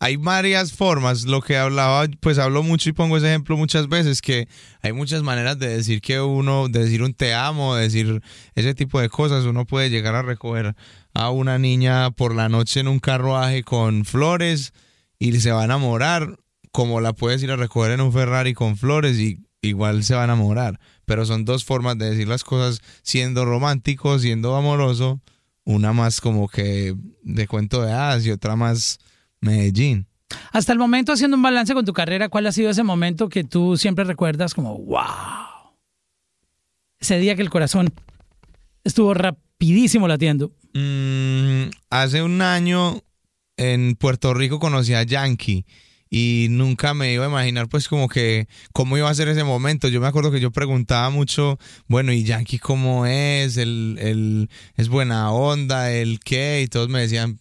Hay 0.03 0.17
varias 0.17 0.73
formas, 0.73 1.25
lo 1.25 1.43
que 1.43 1.59
hablaba, 1.59 2.07
pues 2.21 2.39
hablo 2.39 2.63
mucho 2.63 2.89
y 2.89 2.95
pongo 2.95 3.19
ese 3.19 3.29
ejemplo 3.29 3.59
muchas 3.59 3.87
veces, 3.87 4.23
que 4.23 4.49
hay 4.81 4.95
muchas 4.95 5.23
maneras 5.23 5.59
de 5.59 5.69
decir 5.69 6.01
que 6.01 6.23
uno, 6.23 6.69
de 6.69 6.85
decir 6.85 7.03
un 7.03 7.13
te 7.13 7.35
amo, 7.35 7.75
de 7.75 7.83
decir 7.83 8.23
ese 8.55 8.75
tipo 8.75 8.99
de 8.99 9.11
cosas. 9.11 9.45
Uno 9.45 9.67
puede 9.67 9.91
llegar 9.91 10.15
a 10.15 10.23
recoger 10.23 10.75
a 11.13 11.29
una 11.29 11.59
niña 11.59 12.11
por 12.13 12.35
la 12.35 12.49
noche 12.49 12.81
en 12.81 12.89
un 12.89 12.99
carruaje 12.99 13.63
con 13.63 14.07
flores 14.07 14.73
y 15.19 15.39
se 15.39 15.53
va 15.53 15.61
a 15.61 15.65
enamorar, 15.67 16.39
como 16.73 17.03
la 17.03 17.13
puedes 17.13 17.43
ir 17.43 17.51
a 17.51 17.57
recoger 17.57 17.91
en 17.91 18.01
un 18.01 18.11
Ferrari 18.11 18.55
con 18.55 18.79
flores 18.79 19.19
y 19.19 19.45
igual 19.61 20.03
se 20.03 20.15
va 20.15 20.23
a 20.23 20.25
enamorar. 20.25 20.81
Pero 21.05 21.27
son 21.27 21.45
dos 21.45 21.67
formas 21.67 21.99
de 21.99 22.09
decir 22.09 22.27
las 22.27 22.43
cosas 22.43 22.81
siendo 23.03 23.45
romántico, 23.45 24.19
siendo 24.19 24.57
amoroso, 24.57 25.21
una 25.65 25.93
más 25.93 26.21
como 26.21 26.49
que 26.49 26.95
de 27.23 27.47
cuento 27.47 27.83
de 27.83 27.93
hadas 27.93 28.27
y 28.27 28.31
otra 28.31 28.57
más 28.57 28.99
Medellín. 29.41 30.07
Hasta 30.53 30.73
el 30.73 30.79
momento, 30.79 31.13
haciendo 31.13 31.37
un 31.37 31.43
balance 31.43 31.75
con 31.75 31.85
tu 31.85 31.93
carrera, 31.93 32.29
¿cuál 32.29 32.47
ha 32.47 32.53
sido 32.53 32.71
ese 32.71 32.83
momento 32.83 33.29
que 33.29 33.45
tú 33.45 33.77
siempre 33.77 34.05
recuerdas 34.05 34.55
como, 34.55 34.79
wow? 34.79 35.75
Ese 36.99 37.19
día 37.19 37.35
que 37.35 37.43
el 37.43 37.51
corazón 37.51 37.93
estuvo 38.85 39.15
rapidísimo 39.15 40.07
latiendo. 40.07 40.53
Mm, 40.75 41.71
hace 41.91 42.23
un 42.23 42.43
año 42.43 43.03
en 43.57 43.97
Puerto 43.97 44.35
Rico 44.35 44.59
conocí 44.59 44.95
a 44.95 45.03
Yankee 45.03 45.67
y 46.13 46.49
nunca 46.51 46.93
me 46.93 47.13
iba 47.13 47.25
a 47.25 47.29
imaginar 47.29 47.69
pues 47.69 47.87
como 47.89 48.09
que 48.09 48.49
cómo 48.73 48.99
iba 48.99 49.09
a 49.09 49.15
ser 49.15 49.29
ese 49.29 49.45
momento. 49.45 49.87
Yo 49.89 50.01
me 50.01 50.09
acuerdo 50.09 50.33
que 50.33 50.41
yo 50.41 50.51
preguntaba 50.51 51.09
mucho, 51.11 51.59
bueno, 51.87 52.13
¿y 52.13 52.25
Yankee 52.25 52.59
cómo 52.59 53.07
es? 53.07 53.57
¿El, 53.57 53.97
el- 54.01 54.51
es 54.77 54.89
buena 54.89 55.31
onda? 55.31 55.93
¿El 55.93 56.19
qué? 56.19 56.63
Y 56.63 56.67
todos 56.69 56.89
me 56.89 57.01
decían, 57.01 57.39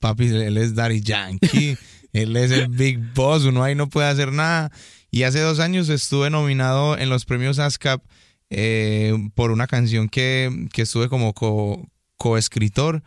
papi, 0.00 0.26
él 0.28 0.56
es 0.56 0.74
Daddy 0.74 1.02
Yankee, 1.02 1.76
él 2.14 2.36
es 2.36 2.50
el 2.50 2.68
Big 2.68 2.98
Boss, 3.14 3.44
uno 3.44 3.62
ahí 3.62 3.74
no 3.74 3.88
puede 3.90 4.08
hacer 4.08 4.32
nada. 4.32 4.72
Y 5.10 5.24
hace 5.24 5.40
dos 5.40 5.58
años 5.60 5.88
estuve 5.90 6.30
nominado 6.30 6.96
en 6.98 7.10
los 7.10 7.24
premios 7.26 7.58
ASCAP 7.58 8.02
eh, 8.50 9.12
por 9.34 9.50
una 9.50 9.66
canción 9.66 10.08
que, 10.08 10.66
que 10.72 10.82
estuve 10.82 11.08
como 11.10 11.34
co- 11.34 11.86
coescritor 12.16 13.02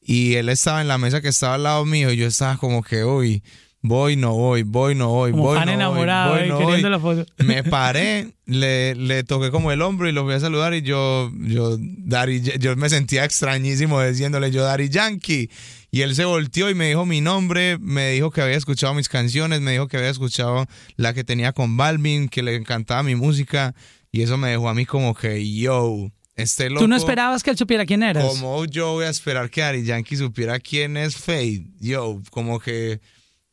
y 0.00 0.34
él 0.34 0.48
estaba 0.48 0.80
en 0.80 0.88
la 0.88 0.96
mesa 0.98 1.20
que 1.20 1.28
estaba 1.28 1.54
al 1.56 1.62
lado 1.64 1.84
mío 1.84 2.10
y 2.12 2.16
yo 2.16 2.26
estaba 2.26 2.56
como 2.56 2.82
que, 2.82 3.04
uy, 3.04 3.42
voy, 3.82 4.16
no 4.16 4.34
voy, 4.34 4.62
voy, 4.62 4.94
no 4.94 5.08
voy, 5.08 5.30
Como 5.30 5.44
voy, 5.44 5.56
fan 5.58 5.66
no 5.66 5.72
voy, 5.72 5.74
enamorado, 5.80 6.32
voy, 6.34 6.42
eh, 6.42 6.46
no 6.48 6.58
queriendo 6.58 6.88
voy. 6.88 6.90
la 6.90 6.98
foto. 7.00 7.26
Me 7.44 7.62
paré, 7.64 8.32
le, 8.46 8.94
le 8.94 9.24
toqué 9.24 9.50
como 9.50 9.72
el 9.72 9.82
hombro 9.82 10.08
y 10.08 10.12
lo 10.12 10.24
fui 10.24 10.34
a 10.34 10.40
saludar 10.40 10.74
y 10.74 10.82
yo, 10.82 11.30
yo, 11.40 11.76
Daddy- 11.78 12.58
yo 12.58 12.74
me 12.76 12.88
sentía 12.88 13.24
extrañísimo 13.24 14.02
diciéndole 14.02 14.50
yo 14.50 14.62
Daddy 14.62 14.88
Yankee. 14.88 15.50
Y 15.90 16.02
él 16.02 16.14
se 16.14 16.26
volteó 16.26 16.68
y 16.68 16.74
me 16.74 16.88
dijo 16.88 17.06
mi 17.06 17.22
nombre, 17.22 17.78
me 17.78 18.10
dijo 18.10 18.30
que 18.30 18.42
había 18.42 18.56
escuchado 18.58 18.92
mis 18.92 19.08
canciones, 19.08 19.62
me 19.62 19.72
dijo 19.72 19.88
que 19.88 19.96
había 19.96 20.10
escuchado 20.10 20.66
la 20.96 21.14
que 21.14 21.24
tenía 21.24 21.52
con 21.52 21.78
Balvin, 21.78 22.28
que 22.28 22.42
le 22.42 22.56
encantaba 22.56 23.02
mi 23.02 23.14
música. 23.14 23.74
Y 24.12 24.20
eso 24.22 24.36
me 24.36 24.50
dejó 24.50 24.68
a 24.68 24.74
mí 24.74 24.84
como 24.84 25.14
que, 25.14 25.50
yo, 25.54 26.10
este 26.36 26.68
loco. 26.68 26.82
¿Tú 26.82 26.88
no 26.88 26.96
esperabas 26.96 27.42
que 27.42 27.50
él 27.50 27.56
supiera 27.56 27.86
quién 27.86 28.02
eras? 28.02 28.22
¿Cómo 28.22 28.66
yo 28.66 28.92
voy 28.92 29.06
a 29.06 29.08
esperar 29.10 29.48
que 29.48 29.62
Ari 29.62 29.82
Yankee 29.84 30.16
supiera 30.16 30.58
quién 30.58 30.98
es 30.98 31.16
Fade? 31.16 31.64
Yo, 31.80 32.20
como 32.30 32.58
que 32.60 33.00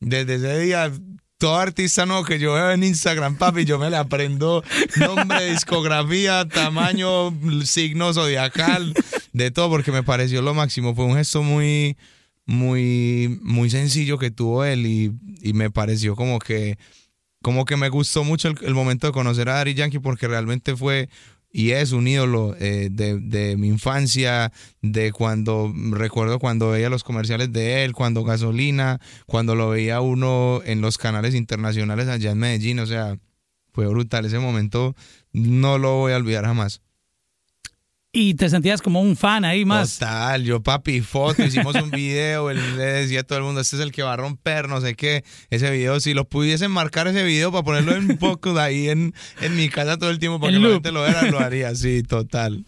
desde 0.00 0.34
ese 0.36 0.58
día, 0.60 0.92
todo 1.38 1.56
artista 1.56 2.06
nuevo 2.06 2.24
que 2.24 2.38
yo 2.38 2.54
veo 2.54 2.72
en 2.72 2.82
Instagram, 2.82 3.36
papi, 3.36 3.64
yo 3.64 3.78
me 3.78 3.90
le 3.90 3.96
aprendo 3.96 4.64
nombre, 4.96 5.50
discografía, 5.50 6.46
tamaño, 6.48 7.32
signo 7.64 8.12
zodiacal, 8.12 8.94
de 9.32 9.50
todo, 9.50 9.68
porque 9.68 9.92
me 9.92 10.02
pareció 10.02 10.42
lo 10.42 10.54
máximo. 10.54 10.94
Fue 10.94 11.04
un 11.04 11.16
gesto 11.16 11.42
muy, 11.42 11.96
muy, 12.46 13.38
muy 13.42 13.68
sencillo 13.70 14.18
que 14.18 14.30
tuvo 14.30 14.64
él 14.64 14.86
y, 14.86 15.12
y 15.42 15.52
me 15.52 15.70
pareció 15.70 16.16
como 16.16 16.38
que 16.38 16.78
como 17.42 17.64
que 17.64 17.76
me 17.76 17.90
gustó 17.90 18.24
mucho 18.24 18.48
el, 18.48 18.56
el 18.62 18.74
momento 18.74 19.06
de 19.06 19.12
conocer 19.12 19.48
a 19.48 19.54
Daddy 19.54 19.74
Yankee 19.74 20.00
porque 20.00 20.26
realmente 20.26 20.74
fue 20.74 21.08
y 21.56 21.70
es 21.70 21.92
un 21.92 22.06
ídolo 22.06 22.54
eh, 22.60 22.90
de, 22.92 23.18
de 23.18 23.56
mi 23.56 23.68
infancia, 23.68 24.52
de 24.82 25.10
cuando 25.10 25.72
recuerdo 25.90 26.38
cuando 26.38 26.68
veía 26.68 26.90
los 26.90 27.02
comerciales 27.02 27.50
de 27.50 27.82
él, 27.82 27.94
cuando 27.94 28.24
gasolina, 28.24 29.00
cuando 29.24 29.54
lo 29.54 29.70
veía 29.70 30.02
uno 30.02 30.60
en 30.66 30.82
los 30.82 30.98
canales 30.98 31.34
internacionales 31.34 32.08
allá 32.08 32.32
en 32.32 32.38
Medellín, 32.38 32.78
o 32.78 32.84
sea, 32.84 33.16
fue 33.72 33.86
brutal 33.86 34.26
ese 34.26 34.38
momento, 34.38 34.94
no 35.32 35.78
lo 35.78 35.94
voy 35.96 36.12
a 36.12 36.16
olvidar 36.16 36.44
jamás. 36.44 36.82
Y 38.18 38.32
te 38.32 38.48
sentías 38.48 38.80
como 38.80 39.02
un 39.02 39.14
fan 39.14 39.44
ahí 39.44 39.66
más. 39.66 39.98
Total, 39.98 40.42
yo 40.42 40.62
papi, 40.62 41.02
foto, 41.02 41.44
hicimos 41.44 41.74
un 41.74 41.90
video, 41.90 42.48
él 42.48 42.58
le 42.78 42.84
decía 42.84 43.20
a 43.20 43.22
todo 43.24 43.36
el 43.40 43.44
mundo, 43.44 43.60
este 43.60 43.76
es 43.76 43.82
el 43.82 43.92
que 43.92 44.02
va 44.02 44.14
a 44.14 44.16
romper, 44.16 44.70
no 44.70 44.80
sé 44.80 44.94
qué, 44.94 45.22
ese 45.50 45.70
video, 45.70 46.00
si 46.00 46.14
lo 46.14 46.26
pudiesen 46.26 46.70
marcar 46.70 47.08
ese 47.08 47.24
video 47.24 47.52
para 47.52 47.62
ponerlo 47.62 47.94
en 47.94 48.16
poco 48.18 48.54
de 48.54 48.62
ahí 48.62 48.88
en, 48.88 49.12
en 49.42 49.54
mi 49.54 49.68
casa 49.68 49.98
todo 49.98 50.08
el 50.08 50.18
tiempo 50.18 50.40
para 50.40 50.56
En 50.56 50.62
que 50.62 50.66
la 50.66 50.74
gente 50.76 50.92
lo 50.92 51.04
viera, 51.04 51.30
lo 51.30 51.38
haría, 51.38 51.74
sí, 51.74 52.02
total. 52.04 52.64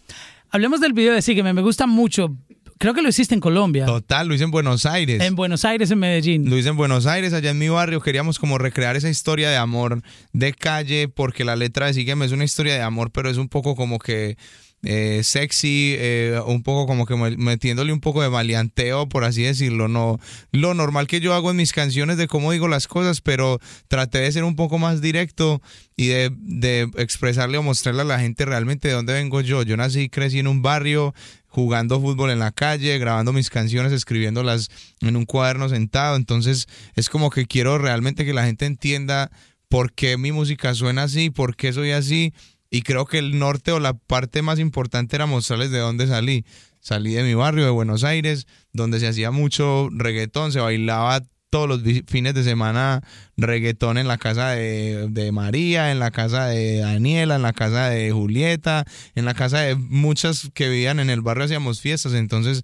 Hablemos 0.50 0.82
del 0.82 0.92
video 0.92 1.14
de 1.14 1.22
Sígueme, 1.22 1.54
me 1.54 1.62
gusta 1.62 1.86
mucho. 1.86 2.36
Creo 2.76 2.92
que 2.92 3.00
lo 3.00 3.08
hiciste 3.08 3.34
en 3.34 3.40
Colombia. 3.40 3.86
Total, 3.86 4.28
lo 4.28 4.34
hice 4.34 4.44
en 4.44 4.50
Buenos 4.50 4.84
Aires. 4.84 5.22
En 5.22 5.34
Buenos 5.34 5.64
Aires, 5.64 5.90
en 5.90 5.98
Medellín. 5.98 6.50
Lo 6.50 6.58
hice 6.58 6.68
en 6.68 6.76
Buenos 6.76 7.06
Aires, 7.06 7.32
allá 7.32 7.50
en 7.50 7.58
mi 7.58 7.70
barrio. 7.70 8.02
Queríamos 8.02 8.38
como 8.38 8.58
recrear 8.58 8.96
esa 8.96 9.08
historia 9.08 9.48
de 9.48 9.56
amor 9.56 10.02
de 10.34 10.52
calle, 10.52 11.08
porque 11.08 11.46
la 11.46 11.56
letra 11.56 11.86
de 11.86 11.94
Sígueme 11.94 12.26
es 12.26 12.32
una 12.32 12.44
historia 12.44 12.74
de 12.74 12.82
amor, 12.82 13.10
pero 13.10 13.30
es 13.30 13.38
un 13.38 13.48
poco 13.48 13.74
como 13.74 13.98
que 13.98 14.36
eh, 14.84 15.22
sexy, 15.24 15.96
eh, 15.98 16.40
un 16.46 16.62
poco 16.62 16.86
como 16.86 17.04
que 17.04 17.16
me- 17.16 17.36
metiéndole 17.36 17.92
un 17.92 18.00
poco 18.00 18.22
de 18.22 18.30
maleanteo, 18.30 19.08
por 19.08 19.24
así 19.24 19.42
decirlo. 19.42 19.88
No 19.88 20.18
lo 20.52 20.74
normal 20.74 21.06
que 21.06 21.20
yo 21.20 21.34
hago 21.34 21.50
en 21.50 21.56
mis 21.56 21.72
canciones 21.72 22.16
de 22.16 22.28
cómo 22.28 22.52
digo 22.52 22.68
las 22.68 22.86
cosas, 22.86 23.20
pero 23.20 23.58
traté 23.88 24.18
de 24.18 24.30
ser 24.32 24.44
un 24.44 24.56
poco 24.56 24.78
más 24.78 25.00
directo 25.00 25.60
y 25.96 26.06
de, 26.08 26.30
de 26.38 26.88
expresarle 26.96 27.58
o 27.58 27.62
mostrarle 27.62 28.02
a 28.02 28.04
la 28.04 28.20
gente 28.20 28.44
realmente 28.44 28.88
de 28.88 28.94
dónde 28.94 29.14
vengo 29.14 29.40
yo. 29.40 29.62
Yo 29.62 29.76
nací 29.76 30.02
y 30.02 30.08
crecí 30.08 30.38
en 30.38 30.46
un 30.46 30.62
barrio 30.62 31.12
jugando 31.48 32.00
fútbol 32.00 32.30
en 32.30 32.38
la 32.38 32.52
calle, 32.52 32.98
grabando 32.98 33.32
mis 33.32 33.50
canciones, 33.50 33.90
escribiéndolas 33.92 34.68
en 35.00 35.16
un 35.16 35.24
cuaderno 35.24 35.68
sentado. 35.68 36.14
Entonces 36.14 36.66
es 36.94 37.08
como 37.08 37.30
que 37.30 37.46
quiero 37.46 37.78
realmente 37.78 38.24
que 38.24 38.32
la 38.34 38.44
gente 38.44 38.66
entienda 38.66 39.30
por 39.68 39.92
qué 39.92 40.16
mi 40.16 40.30
música 40.30 40.72
suena 40.74 41.02
así, 41.04 41.30
por 41.30 41.56
qué 41.56 41.72
soy 41.72 41.90
así. 41.90 42.32
Y 42.70 42.82
creo 42.82 43.06
que 43.06 43.18
el 43.18 43.38
norte 43.38 43.72
o 43.72 43.80
la 43.80 43.94
parte 43.94 44.42
más 44.42 44.58
importante 44.58 45.16
era 45.16 45.26
mostrarles 45.26 45.70
de 45.70 45.78
dónde 45.78 46.06
salí. 46.06 46.44
Salí 46.80 47.14
de 47.14 47.22
mi 47.22 47.34
barrio, 47.34 47.64
de 47.64 47.70
Buenos 47.70 48.04
Aires, 48.04 48.46
donde 48.72 49.00
se 49.00 49.08
hacía 49.08 49.30
mucho 49.30 49.88
reggaetón, 49.90 50.52
se 50.52 50.60
bailaba 50.60 51.22
todos 51.50 51.68
los 51.68 51.80
fines 52.06 52.34
de 52.34 52.44
semana 52.44 53.02
reggaetón 53.36 53.96
en 53.96 54.06
la 54.06 54.18
casa 54.18 54.50
de, 54.50 55.08
de 55.08 55.32
María, 55.32 55.90
en 55.90 55.98
la 55.98 56.10
casa 56.10 56.46
de 56.46 56.78
Daniela, 56.78 57.36
en 57.36 57.42
la 57.42 57.54
casa 57.54 57.88
de 57.88 58.10
Julieta, 58.12 58.84
en 59.14 59.24
la 59.24 59.34
casa 59.34 59.60
de 59.60 59.74
muchas 59.74 60.50
que 60.52 60.68
vivían 60.68 61.00
en 61.00 61.10
el 61.10 61.22
barrio, 61.22 61.44
hacíamos 61.44 61.80
fiestas. 61.80 62.12
Entonces 62.12 62.62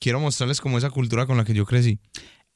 quiero 0.00 0.18
mostrarles 0.18 0.60
como 0.60 0.78
esa 0.78 0.90
cultura 0.90 1.26
con 1.26 1.36
la 1.36 1.44
que 1.44 1.54
yo 1.54 1.66
crecí. 1.66 1.98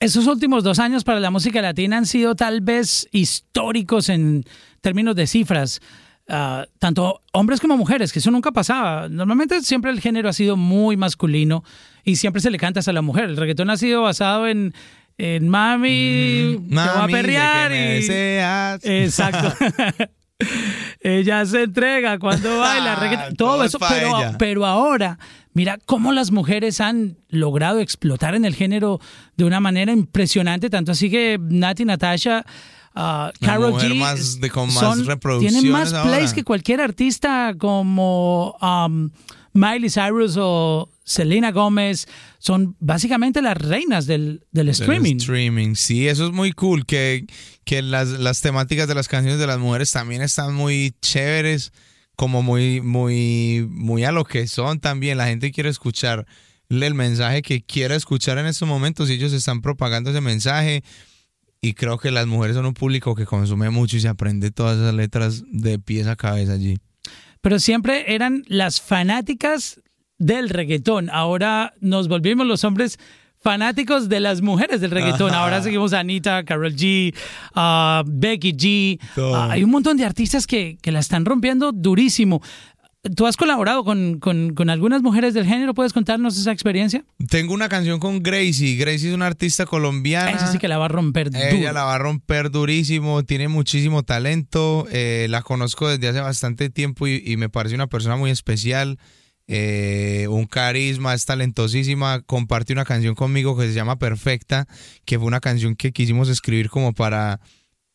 Esos 0.00 0.26
últimos 0.26 0.62
dos 0.62 0.78
años 0.78 1.04
para 1.04 1.20
la 1.20 1.30
música 1.30 1.62
latina 1.62 1.96
han 1.96 2.06
sido 2.06 2.34
tal 2.34 2.60
vez 2.60 3.08
históricos 3.12 4.08
en 4.08 4.44
términos 4.82 5.16
de 5.16 5.26
cifras. 5.26 5.80
Ah, 6.28 6.66
tanto 6.80 7.22
hombres 7.32 7.60
como 7.60 7.76
mujeres, 7.76 8.12
que 8.12 8.18
eso 8.18 8.30
nunca 8.32 8.50
pasaba. 8.50 9.08
Normalmente 9.08 9.60
siempre 9.62 9.92
el 9.92 10.00
género 10.00 10.28
ha 10.28 10.32
sido 10.32 10.56
muy 10.56 10.96
masculino 10.96 11.62
y 12.04 12.16
siempre 12.16 12.42
se 12.42 12.50
le 12.50 12.58
canta 12.58 12.80
a 12.84 12.92
la 12.92 13.02
mujer. 13.02 13.24
El 13.26 13.36
reggaetón 13.36 13.70
ha 13.70 13.76
sido 13.76 14.02
basado 14.02 14.48
en, 14.48 14.74
en 15.18 15.48
mami, 15.48 16.58
te 16.68 16.78
a 16.80 16.84
Mm, 16.86 16.98
Mami, 16.98 17.12
sé 17.12 17.16
perrear 17.18 17.70
que 17.70 17.76
me 17.76 17.84
y- 17.90 17.94
deseas. 18.00 18.80
Exacto. 18.84 19.54
Ella 21.00 21.46
se 21.46 21.62
entrega 21.62 22.18
cuando 22.18 22.58
baila 22.58 22.92
Ah, 22.94 22.96
reggaetón, 22.96 23.36
todo 23.36 23.48
todo 23.54 23.64
es 23.64 23.68
eso, 23.74 23.78
pero, 23.88 24.12
pero 24.38 24.66
ahora, 24.66 25.18
mira 25.54 25.78
cómo 25.86 26.12
las 26.12 26.30
mujeres 26.30 26.80
han 26.80 27.16
logrado 27.30 27.78
explotar 27.80 28.34
en 28.34 28.44
el 28.44 28.54
género 28.54 29.00
de 29.36 29.44
una 29.44 29.60
manera 29.60 29.92
impresionante, 29.92 30.68
tanto 30.68 30.92
así 30.92 31.08
que 31.10 31.38
Nati, 31.40 31.84
Natasha, 31.86 32.44
ah, 32.96 33.32
Karol 33.40 33.72
mujer 33.72 33.92
G 33.92 33.96
más 33.98 34.40
de- 34.40 34.50
con 34.50 34.66
más 34.66 34.80
son- 34.80 35.06
reproducciones 35.06 35.60
tienen 35.62 35.72
más 35.72 35.92
plays 35.92 36.32
que 36.32 36.42
cualquier 36.42 36.80
artista 36.80 37.54
como 37.56 38.56
um, 38.60 39.10
Miley 39.52 39.88
Cyrus 39.90 40.36
o 40.38 40.88
Selena 41.04 41.52
Gómez, 41.52 42.08
son 42.38 42.74
básicamente 42.80 43.40
las 43.40 43.56
reinas 43.56 44.06
del, 44.06 44.40
del 44.50 44.66
Del 44.66 44.68
streaming. 44.70 45.16
streaming, 45.16 45.74
sí, 45.76 46.08
eso 46.08 46.26
es 46.26 46.32
muy 46.32 46.50
cool, 46.52 46.84
que, 46.84 47.26
que 47.64 47.80
las, 47.80 48.08
las 48.08 48.40
temáticas 48.40 48.88
de 48.88 48.96
las 48.96 49.06
canciones 49.06 49.38
de 49.38 49.46
las 49.46 49.58
mujeres 49.60 49.92
también 49.92 50.20
están 50.20 50.52
muy 50.54 50.94
chéveres, 51.00 51.72
como 52.16 52.42
muy, 52.42 52.80
muy, 52.80 53.66
muy 53.70 54.02
a 54.04 54.10
lo 54.10 54.24
que 54.24 54.48
son 54.48 54.80
también. 54.80 55.16
La 55.18 55.26
gente 55.28 55.52
quiere 55.52 55.68
escuchar 55.70 56.26
el 56.68 56.94
mensaje 56.94 57.40
que 57.42 57.62
quiere 57.62 57.94
escuchar 57.94 58.38
en 58.38 58.46
estos 58.46 58.66
momentos 58.66 59.08
y 59.08 59.12
ellos 59.12 59.32
están 59.32 59.60
propagando 59.62 60.10
ese 60.10 60.20
mensaje. 60.20 60.82
Y 61.66 61.74
creo 61.74 61.98
que 61.98 62.12
las 62.12 62.28
mujeres 62.28 62.54
son 62.54 62.64
un 62.64 62.74
público 62.74 63.16
que 63.16 63.26
consume 63.26 63.70
mucho 63.70 63.96
y 63.96 64.00
se 64.00 64.06
aprende 64.06 64.52
todas 64.52 64.78
esas 64.78 64.94
letras 64.94 65.42
de 65.50 65.80
pies 65.80 66.06
a 66.06 66.14
cabeza 66.14 66.52
allí. 66.52 66.78
Pero 67.40 67.58
siempre 67.58 68.14
eran 68.14 68.44
las 68.46 68.80
fanáticas 68.80 69.80
del 70.16 70.48
reggaetón. 70.48 71.10
Ahora 71.10 71.74
nos 71.80 72.06
volvimos 72.06 72.46
los 72.46 72.62
hombres 72.62 73.00
fanáticos 73.40 74.08
de 74.08 74.20
las 74.20 74.42
mujeres 74.42 74.80
del 74.80 74.92
reggaetón. 74.92 75.32
Ajá. 75.32 75.42
Ahora 75.42 75.60
seguimos 75.60 75.92
a 75.92 75.98
Anita, 75.98 76.44
Carol 76.44 76.72
G, 76.72 77.12
Becky 78.06 78.52
G. 78.52 79.00
Hay 79.50 79.64
un 79.64 79.70
montón 79.70 79.96
de 79.96 80.04
artistas 80.04 80.46
que, 80.46 80.78
que 80.80 80.92
la 80.92 81.00
están 81.00 81.24
rompiendo 81.24 81.72
durísimo. 81.72 82.42
¿Tú 83.14 83.26
has 83.26 83.36
colaborado 83.36 83.84
con, 83.84 84.18
con- 84.18 84.54
con 84.54 84.70
algunas 84.70 85.02
mujeres 85.02 85.34
del 85.34 85.44
género? 85.46 85.74
¿Puedes 85.74 85.92
contarnos 85.92 86.38
esa 86.38 86.52
experiencia? 86.52 87.04
Tengo 87.28 87.54
una 87.54 87.68
canción 87.68 88.00
con 88.00 88.22
Gracie. 88.22 88.76
Gracie 88.76 89.08
es 89.10 89.14
una 89.14 89.26
artista 89.26 89.66
colombiana. 89.66 90.30
Esa 90.32 90.50
sí 90.50 90.58
que 90.58 90.68
la 90.68 90.78
va 90.78 90.86
a 90.86 90.88
romper 90.88 91.30
duro. 91.30 91.44
Ella 91.44 91.72
la 91.72 91.84
va 91.84 91.94
a 91.94 91.98
romper 91.98 92.50
durísimo, 92.50 93.22
tiene 93.24 93.48
muchísimo 93.48 94.02
talento, 94.02 94.86
eh, 94.90 95.26
la 95.30 95.42
conozco 95.42 95.88
desde 95.88 96.08
hace 96.08 96.20
bastante 96.20 96.70
tiempo 96.70 97.06
y, 97.06 97.22
y 97.24 97.36
me 97.36 97.48
parece 97.48 97.74
una 97.74 97.86
persona 97.86 98.16
muy 98.16 98.30
especial, 98.30 98.98
eh, 99.48 100.26
un 100.28 100.46
carisma, 100.46 101.14
es 101.14 101.24
talentosísima, 101.24 102.20
comparte 102.22 102.72
una 102.72 102.84
canción 102.84 103.14
conmigo 103.14 103.56
que 103.56 103.66
se 103.68 103.74
llama 103.74 103.98
Perfecta, 103.98 104.66
que 105.04 105.18
fue 105.18 105.26
una 105.28 105.40
canción 105.40 105.76
que 105.76 105.92
quisimos 105.92 106.28
escribir 106.28 106.68
como 106.68 106.92
para 106.94 107.40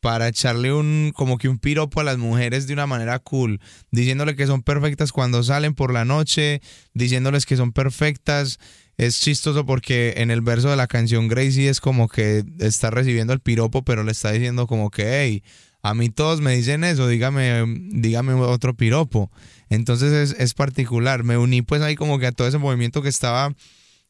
para 0.02 0.28
echarle 0.28 0.74
un 0.74 1.14
como 1.16 1.38
que 1.38 1.48
un 1.48 1.60
piropo 1.60 2.02
a 2.02 2.04
las 2.04 2.18
mujeres 2.18 2.68
de 2.68 2.74
una 2.74 2.88
manera 2.88 3.20
cool, 3.20 3.62
diciéndole 3.92 4.36
que 4.36 4.48
son 4.48 4.64
perfectas 4.64 5.12
cuando 5.12 5.44
salen 5.44 5.76
por 5.76 5.94
la 5.94 6.04
noche, 6.04 6.62
diciéndoles 6.94 7.46
que 7.46 7.56
son 7.56 7.72
perfectas. 7.72 8.60
Es 8.98 9.22
chistoso 9.22 9.66
porque 9.66 10.16
en 10.18 10.30
el 10.30 10.42
verso 10.42 10.70
de 10.70 10.76
la 10.76 10.88
canción 10.88 11.28
Gracie 11.28 11.70
es 11.70 11.80
como 11.80 12.08
que 12.08 12.44
está 12.60 12.90
recibiendo 12.90 13.32
el 13.34 13.40
piropo, 13.40 13.84
pero 13.84 14.04
le 14.04 14.12
está 14.12 14.32
diciendo 14.32 14.68
como 14.68 14.90
que, 14.92 15.22
hey, 15.22 15.44
a 15.84 15.94
mí 15.94 16.10
todos 16.10 16.42
me 16.42 16.56
dicen 16.56 16.84
eso, 16.84 17.08
dígame, 17.08 17.64
dígame 17.92 18.34
otro 18.34 18.76
piropo. 18.76 19.32
Entonces 19.70 20.36
es, 20.38 20.54
particular. 20.54 21.24
Me 21.24 21.38
uní 21.38 21.62
pues 21.62 21.82
ahí 21.82 21.96
como 21.96 22.20
que 22.20 22.28
a 22.28 22.32
todo 22.32 22.48
ese 22.48 22.58
movimiento 22.58 23.02
que 23.02 23.10
estaba 23.10 23.54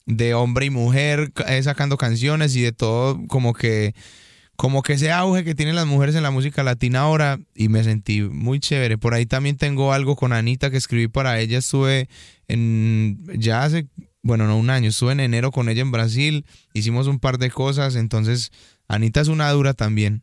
de 0.05 0.33
hombre 0.33 0.65
y 0.65 0.69
mujer 0.69 1.31
eh, 1.47 1.61
sacando 1.63 1.97
canciones 1.97 2.55
y 2.55 2.61
de 2.61 2.71
todo 2.71 3.21
como 3.27 3.53
que 3.53 3.93
como 4.61 4.83
que 4.83 4.93
ese 4.93 5.11
auge 5.11 5.43
que 5.43 5.55
tienen 5.55 5.73
las 5.73 5.87
mujeres 5.87 6.13
en 6.13 6.21
la 6.21 6.29
música 6.29 6.61
latina 6.61 6.99
ahora 6.99 7.39
y 7.55 7.67
me 7.67 7.83
sentí 7.83 8.21
muy 8.21 8.59
chévere. 8.59 8.99
Por 8.99 9.15
ahí 9.15 9.25
también 9.25 9.57
tengo 9.57 9.91
algo 9.91 10.15
con 10.15 10.33
Anita 10.33 10.69
que 10.69 10.77
escribí 10.77 11.07
para 11.07 11.39
ella. 11.39 11.57
Estuve 11.57 12.09
en 12.47 13.23
ya 13.39 13.63
hace, 13.63 13.87
bueno, 14.21 14.45
no 14.45 14.55
un 14.59 14.69
año, 14.69 14.89
estuve 14.89 15.13
en 15.13 15.19
enero 15.19 15.49
con 15.49 15.67
ella 15.67 15.81
en 15.81 15.89
Brasil. 15.89 16.45
Hicimos 16.75 17.07
un 17.07 17.17
par 17.17 17.39
de 17.39 17.49
cosas, 17.49 17.95
entonces 17.95 18.51
Anita 18.87 19.21
es 19.21 19.29
una 19.29 19.49
dura 19.49 19.73
también. 19.73 20.21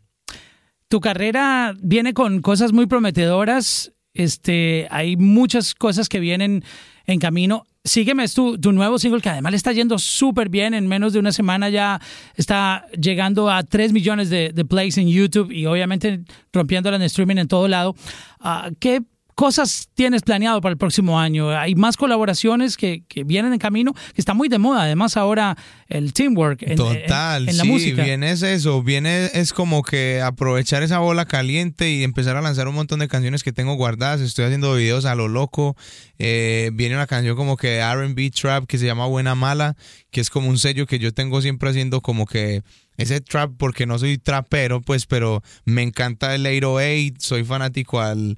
Tu 0.86 1.00
carrera 1.00 1.74
viene 1.82 2.14
con 2.14 2.40
cosas 2.40 2.72
muy 2.72 2.86
prometedoras. 2.86 3.92
Este, 4.14 4.86
hay 4.92 5.16
muchas 5.16 5.74
cosas 5.74 6.08
que 6.08 6.20
vienen 6.20 6.62
en 7.06 7.18
camino. 7.18 7.66
Sígueme, 7.88 8.24
es 8.24 8.34
tu, 8.34 8.58
tu 8.58 8.72
nuevo 8.72 8.98
single 8.98 9.20
que 9.20 9.30
además 9.30 9.54
está 9.54 9.72
yendo 9.72 9.98
súper 9.98 10.48
bien. 10.48 10.74
En 10.74 10.86
menos 10.86 11.12
de 11.12 11.18
una 11.18 11.32
semana 11.32 11.68
ya 11.70 12.00
está 12.36 12.86
llegando 12.92 13.50
a 13.50 13.62
3 13.62 13.92
millones 13.92 14.30
de, 14.30 14.52
de 14.52 14.64
plays 14.64 14.98
en 14.98 15.08
YouTube 15.08 15.50
y 15.50 15.66
obviamente 15.66 16.20
rompiéndola 16.52 16.96
en 16.96 17.02
streaming 17.02 17.36
en 17.36 17.48
todo 17.48 17.66
lado. 17.66 17.94
Ah, 18.40 18.70
¿Qué 18.78 19.02
cosas 19.38 19.88
tienes 19.94 20.22
planeado 20.22 20.60
para 20.60 20.72
el 20.72 20.78
próximo 20.78 21.20
año? 21.20 21.50
Hay 21.50 21.76
más 21.76 21.96
colaboraciones 21.96 22.76
que, 22.76 23.04
que 23.06 23.22
vienen 23.22 23.52
en 23.52 23.60
camino, 23.60 23.94
que 23.94 24.20
está 24.20 24.34
muy 24.34 24.48
de 24.48 24.58
moda. 24.58 24.82
Además, 24.82 25.16
ahora 25.16 25.56
el 25.86 26.12
teamwork 26.12 26.62
en, 26.62 26.74
Total, 26.74 27.44
en- 27.44 27.50
en 27.50 27.56
la 27.56 27.62
sí, 27.62 27.68
música. 27.70 28.02
viene 28.02 28.32
es 28.32 28.42
eso, 28.42 28.82
viene 28.82 29.30
es 29.34 29.52
como 29.52 29.84
que 29.84 30.20
aprovechar 30.20 30.82
esa 30.82 30.98
bola 30.98 31.24
caliente 31.24 31.88
y 31.88 32.02
empezar 32.02 32.36
a 32.36 32.42
lanzar 32.42 32.66
un 32.66 32.74
montón 32.74 32.98
de 32.98 33.06
canciones 33.06 33.44
que 33.44 33.52
tengo 33.52 33.74
guardadas, 33.74 34.20
estoy 34.20 34.44
haciendo 34.46 34.74
videos 34.74 35.04
a 35.04 35.14
lo 35.14 35.28
loco, 35.28 35.76
Eh, 36.20 36.70
viene 36.74 36.96
una 36.96 37.06
canción 37.06 37.36
como 37.36 37.56
que 37.56 37.76
R&B 37.78 38.32
Trap 38.32 38.66
que 38.66 38.76
se 38.76 38.86
llama 38.86 39.06
Buena 39.06 39.36
Mala, 39.36 39.76
que 40.10 40.20
es 40.20 40.30
como 40.30 40.48
un 40.48 40.58
sello 40.58 40.84
que 40.86 40.98
yo 40.98 41.14
tengo 41.14 41.40
siempre 41.42 41.70
haciendo 41.70 42.00
como 42.00 42.26
que 42.26 42.62
ese 42.96 43.20
trap 43.20 43.52
porque 43.56 43.86
no 43.86 44.00
soy 44.00 44.18
trapero, 44.18 44.80
pues, 44.80 45.06
pero 45.06 45.44
me 45.64 45.82
encanta 45.84 46.34
el 46.34 46.44
808, 46.44 47.14
soy 47.20 47.44
fanático 47.44 48.00
al 48.00 48.36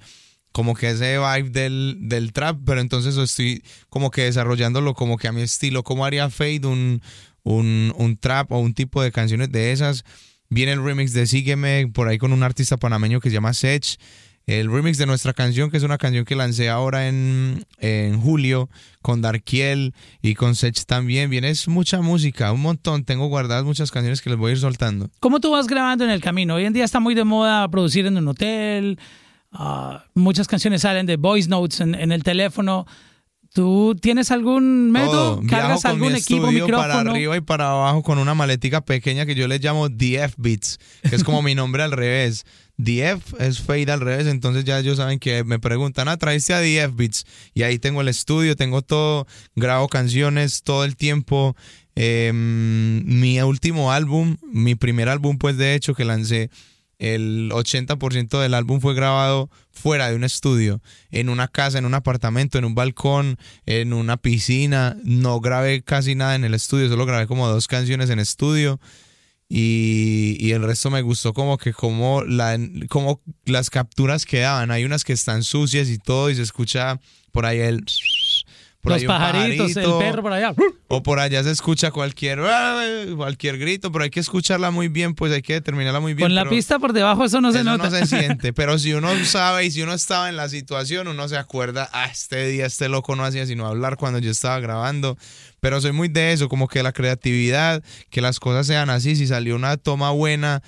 como 0.52 0.74
que 0.74 0.90
ese 0.90 1.18
vibe 1.18 1.50
del, 1.50 1.96
del 2.00 2.32
trap, 2.32 2.58
pero 2.64 2.80
entonces 2.80 3.16
estoy 3.16 3.62
como 3.88 4.10
que 4.10 4.24
desarrollándolo 4.24 4.94
como 4.94 5.16
que 5.16 5.28
a 5.28 5.32
mi 5.32 5.42
estilo, 5.42 5.82
como 5.82 6.04
haría 6.04 6.30
Fade 6.30 6.66
un, 6.66 7.02
un, 7.42 7.92
un 7.96 8.16
trap 8.16 8.50
o 8.52 8.58
un 8.58 8.74
tipo 8.74 9.02
de 9.02 9.12
canciones 9.12 9.50
de 9.52 9.72
esas. 9.72 10.04
Viene 10.48 10.72
el 10.72 10.82
remix 10.82 11.12
de 11.12 11.26
Sígueme 11.26 11.86
por 11.92 12.08
ahí 12.08 12.18
con 12.18 12.32
un 12.32 12.42
artista 12.42 12.76
panameño 12.76 13.20
que 13.20 13.30
se 13.30 13.34
llama 13.34 13.54
Sech. 13.54 13.98
El 14.46 14.68
remix 14.72 14.98
de 14.98 15.06
nuestra 15.06 15.32
canción, 15.32 15.70
que 15.70 15.76
es 15.76 15.84
una 15.84 15.96
canción 15.96 16.24
que 16.24 16.34
lancé 16.34 16.68
ahora 16.68 17.06
en, 17.06 17.64
en 17.78 18.20
julio 18.20 18.68
con 19.00 19.22
Darkiel 19.22 19.94
y 20.22 20.34
con 20.34 20.56
Sech 20.56 20.86
también. 20.86 21.30
Viene 21.30 21.50
es 21.50 21.68
mucha 21.68 22.00
música, 22.00 22.50
un 22.50 22.62
montón. 22.62 23.04
Tengo 23.04 23.28
guardadas 23.28 23.64
muchas 23.64 23.92
canciones 23.92 24.20
que 24.20 24.30
les 24.30 24.38
voy 24.38 24.50
a 24.50 24.52
ir 24.54 24.58
soltando. 24.58 25.08
¿Cómo 25.20 25.38
tú 25.38 25.52
vas 25.52 25.68
grabando 25.68 26.02
en 26.02 26.10
el 26.10 26.20
camino? 26.20 26.56
Hoy 26.56 26.64
en 26.64 26.72
día 26.72 26.84
está 26.84 26.98
muy 26.98 27.14
de 27.14 27.22
moda 27.22 27.70
producir 27.70 28.06
en 28.06 28.16
un 28.16 28.26
hotel. 28.26 28.98
Ah, 29.52 30.04
muchas 30.14 30.48
canciones 30.48 30.82
salen 30.82 31.06
de 31.06 31.16
voice 31.16 31.48
notes 31.48 31.80
en, 31.80 31.94
en 31.94 32.12
el 32.12 32.22
teléfono. 32.22 32.86
¿Tú 33.52 33.96
tienes 34.00 34.30
algún 34.30 34.92
método? 34.92 35.36
Todo. 35.36 35.46
¿Cargas 35.48 35.82
con 35.82 35.90
algún 35.90 36.12
mi 36.12 36.18
equipo, 36.18 36.46
estudio 36.46 36.66
para 36.68 36.86
micrófono? 36.86 37.10
arriba 37.10 37.36
y 37.36 37.40
para 37.40 37.70
abajo 37.70 38.02
con 38.02 38.18
una 38.18 38.34
maletica 38.34 38.80
pequeña 38.80 39.26
que 39.26 39.34
yo 39.34 39.48
le 39.48 39.58
llamo 39.58 39.88
DF 39.88 40.34
Beats, 40.36 40.78
que 41.08 41.16
es 41.16 41.24
como 41.24 41.42
mi 41.42 41.56
nombre 41.56 41.82
al 41.82 41.90
revés. 41.90 42.44
DF 42.76 43.40
es 43.40 43.60
Fade 43.60 43.90
al 43.90 44.00
revés, 44.00 44.28
entonces 44.28 44.64
ya 44.64 44.78
ellos 44.78 44.98
saben 44.98 45.18
que 45.18 45.42
me 45.42 45.58
preguntan, 45.58 46.08
ah, 46.08 46.16
traiste 46.16 46.54
a 46.54 46.60
DF 46.60 46.94
Beats. 46.94 47.26
Y 47.52 47.64
ahí 47.64 47.80
tengo 47.80 48.02
el 48.02 48.08
estudio, 48.08 48.54
tengo 48.54 48.82
todo, 48.82 49.26
grabo 49.56 49.88
canciones 49.88 50.62
todo 50.62 50.84
el 50.84 50.96
tiempo. 50.96 51.56
Eh, 51.96 52.30
mi 52.32 53.40
último 53.42 53.90
álbum, 53.90 54.36
mi 54.52 54.76
primer 54.76 55.08
álbum 55.08 55.38
pues 55.38 55.56
de 55.56 55.74
hecho 55.74 55.94
que 55.94 56.04
lancé, 56.04 56.50
el 57.00 57.50
80% 57.50 58.38
del 58.40 58.52
álbum 58.52 58.80
fue 58.80 58.94
grabado 58.94 59.50
fuera 59.72 60.10
de 60.10 60.16
un 60.16 60.22
estudio, 60.22 60.82
en 61.10 61.30
una 61.30 61.48
casa, 61.48 61.78
en 61.78 61.86
un 61.86 61.94
apartamento, 61.94 62.58
en 62.58 62.66
un 62.66 62.74
balcón, 62.74 63.38
en 63.64 63.94
una 63.94 64.18
piscina. 64.18 64.96
No 65.02 65.40
grabé 65.40 65.82
casi 65.82 66.14
nada 66.14 66.34
en 66.34 66.44
el 66.44 66.52
estudio, 66.52 66.88
solo 66.88 67.06
grabé 67.06 67.26
como 67.26 67.48
dos 67.48 67.68
canciones 67.68 68.10
en 68.10 68.18
estudio. 68.18 68.78
Y, 69.48 70.36
y 70.38 70.52
el 70.52 70.62
resto 70.62 70.90
me 70.90 71.02
gustó 71.02 71.32
como 71.32 71.58
que 71.58 71.72
como, 71.72 72.22
la, 72.22 72.56
como 72.88 73.22
las 73.46 73.70
capturas 73.70 74.26
quedaban. 74.26 74.70
Hay 74.70 74.84
unas 74.84 75.02
que 75.02 75.14
están 75.14 75.42
sucias 75.42 75.88
y 75.88 75.98
todo 75.98 76.30
y 76.30 76.36
se 76.36 76.42
escucha 76.42 77.00
por 77.32 77.46
ahí 77.46 77.58
el... 77.58 77.84
Por 78.80 78.92
Los 78.92 79.04
pajaritos, 79.04 79.68
el 79.68 79.74
pajarito. 79.74 79.98
perro 79.98 80.22
por 80.22 80.32
allá. 80.32 80.54
O 80.88 81.02
por 81.02 81.20
allá 81.20 81.42
se 81.44 81.50
escucha 81.50 81.90
cualquier 81.90 82.40
cualquier 83.14 83.58
grito, 83.58 83.92
pero 83.92 84.04
hay 84.04 84.10
que 84.10 84.20
escucharla 84.20 84.70
muy 84.70 84.88
bien, 84.88 85.14
pues 85.14 85.32
hay 85.32 85.42
que 85.42 85.52
determinarla 85.52 86.00
muy 86.00 86.14
bien. 86.14 86.26
Con 86.28 86.34
la 86.34 86.48
pista 86.48 86.78
por 86.78 86.92
debajo 86.94 87.24
eso 87.24 87.40
no 87.42 87.52
se 87.52 87.58
eso 87.58 87.64
nota. 87.64 87.90
no 87.90 87.90
se 87.90 88.06
siente, 88.18 88.52
pero 88.54 88.78
si 88.78 88.94
uno 88.94 89.10
sabe 89.24 89.66
y 89.66 89.70
si 89.70 89.82
uno 89.82 89.92
estaba 89.92 90.28
en 90.30 90.36
la 90.36 90.48
situación, 90.48 91.08
uno 91.08 91.28
se 91.28 91.36
acuerda, 91.36 91.90
ah, 91.92 92.06
este 92.06 92.48
día 92.48 92.64
este 92.66 92.88
loco 92.88 93.14
no 93.16 93.24
hacía 93.24 93.46
sino 93.46 93.66
hablar 93.66 93.96
cuando 93.96 94.18
yo 94.18 94.30
estaba 94.30 94.58
grabando. 94.60 95.18
Pero 95.60 95.78
soy 95.82 95.92
muy 95.92 96.08
de 96.08 96.32
eso, 96.32 96.48
como 96.48 96.66
que 96.66 96.82
la 96.82 96.92
creatividad, 96.92 97.82
que 98.08 98.22
las 98.22 98.40
cosas 98.40 98.66
sean 98.66 98.88
así, 98.88 99.14
si 99.14 99.26
salió 99.26 99.56
una 99.56 99.76
toma 99.76 100.10
buena 100.10 100.62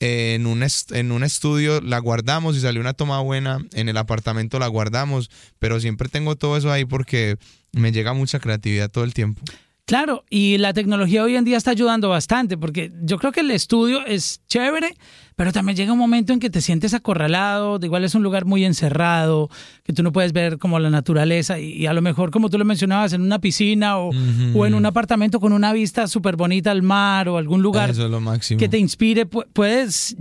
en 0.00 0.46
un, 0.46 0.64
en 0.90 1.12
un 1.12 1.24
estudio 1.24 1.80
la 1.80 1.98
guardamos, 1.98 2.54
si 2.54 2.60
salió 2.60 2.80
una 2.80 2.92
toma 2.92 3.20
buena 3.20 3.58
en 3.72 3.88
el 3.88 3.96
apartamento 3.96 4.58
la 4.58 4.66
guardamos, 4.66 5.30
pero 5.58 5.80
siempre 5.80 6.08
tengo 6.08 6.36
todo 6.36 6.56
eso 6.56 6.70
ahí 6.70 6.84
porque 6.84 7.36
me 7.72 7.92
llega 7.92 8.12
mucha 8.12 8.38
creatividad 8.38 8.90
todo 8.90 9.04
el 9.04 9.14
tiempo. 9.14 9.42
Claro, 9.86 10.24
y 10.28 10.58
la 10.58 10.72
tecnología 10.72 11.22
hoy 11.22 11.36
en 11.36 11.44
día 11.44 11.56
está 11.56 11.70
ayudando 11.70 12.08
bastante, 12.08 12.58
porque 12.58 12.90
yo 13.04 13.18
creo 13.18 13.30
que 13.30 13.38
el 13.40 13.52
estudio 13.52 14.04
es 14.04 14.40
chévere, 14.48 14.96
pero 15.36 15.52
también 15.52 15.76
llega 15.76 15.92
un 15.92 15.98
momento 15.98 16.32
en 16.32 16.40
que 16.40 16.50
te 16.50 16.60
sientes 16.60 16.92
acorralado, 16.92 17.78
de 17.78 17.86
igual 17.86 18.02
es 18.02 18.16
un 18.16 18.24
lugar 18.24 18.46
muy 18.46 18.64
encerrado, 18.64 19.48
que 19.84 19.92
tú 19.92 20.02
no 20.02 20.10
puedes 20.10 20.32
ver 20.32 20.58
como 20.58 20.80
la 20.80 20.90
naturaleza, 20.90 21.60
y, 21.60 21.72
y 21.74 21.86
a 21.86 21.92
lo 21.92 22.02
mejor, 22.02 22.32
como 22.32 22.50
tú 22.50 22.58
lo 22.58 22.64
mencionabas, 22.64 23.12
en 23.12 23.22
una 23.22 23.38
piscina 23.38 23.98
o, 23.98 24.10
o 24.56 24.66
en 24.66 24.74
un 24.74 24.86
apartamento 24.86 25.38
con 25.38 25.52
una 25.52 25.72
vista 25.72 26.08
súper 26.08 26.34
bonita 26.34 26.72
al 26.72 26.82
mar 26.82 27.28
o 27.28 27.36
algún 27.38 27.62
lugar 27.62 27.90
Eso 27.90 28.06
es 28.06 28.10
lo 28.10 28.20
máximo. 28.20 28.58
que 28.58 28.68
te 28.68 28.78
inspire, 28.78 29.30
pu- 29.30 29.46
puedes 29.52 30.16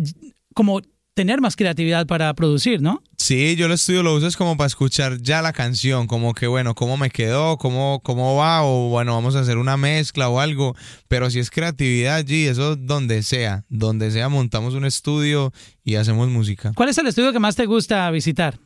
como 0.53 0.81
tener 1.15 1.41
más 1.41 1.55
creatividad 1.55 2.05
para 2.05 2.31
producir, 2.35 2.81
¿no? 2.83 3.01
Sí, 3.25 3.55
yo 3.55 3.65
el 3.65 3.71
estudio 3.71 4.03
lo 4.03 4.13
uso 4.13 4.27
es 4.27 4.37
como 4.37 4.55
para 4.55 4.67
escuchar 4.67 5.19
ya 5.19 5.41
la 5.41 5.51
canción, 5.51 6.05
como 6.05 6.35
que 6.35 6.45
bueno, 6.45 6.75
cómo 6.75 6.95
me 6.95 7.09
quedó, 7.09 7.57
cómo, 7.57 7.99
cómo 8.03 8.35
va, 8.35 8.61
o 8.63 8.89
bueno, 8.89 9.15
vamos 9.15 9.35
a 9.35 9.39
hacer 9.39 9.57
una 9.57 9.77
mezcla 9.77 10.29
o 10.29 10.39
algo. 10.39 10.75
Pero 11.07 11.31
si 11.31 11.39
es 11.39 11.49
creatividad, 11.49 12.23
G, 12.23 12.47
eso 12.51 12.75
donde 12.75 13.23
sea, 13.23 13.65
donde 13.67 14.11
sea, 14.11 14.29
montamos 14.29 14.75
un 14.75 14.85
estudio 14.85 15.51
y 15.83 15.95
hacemos 15.95 16.29
música. 16.29 16.71
¿Cuál 16.75 16.89
es 16.89 16.99
el 16.99 17.07
estudio 17.07 17.33
que 17.33 17.39
más 17.39 17.55
te 17.55 17.65
gusta 17.65 18.11
visitar? 18.11 18.59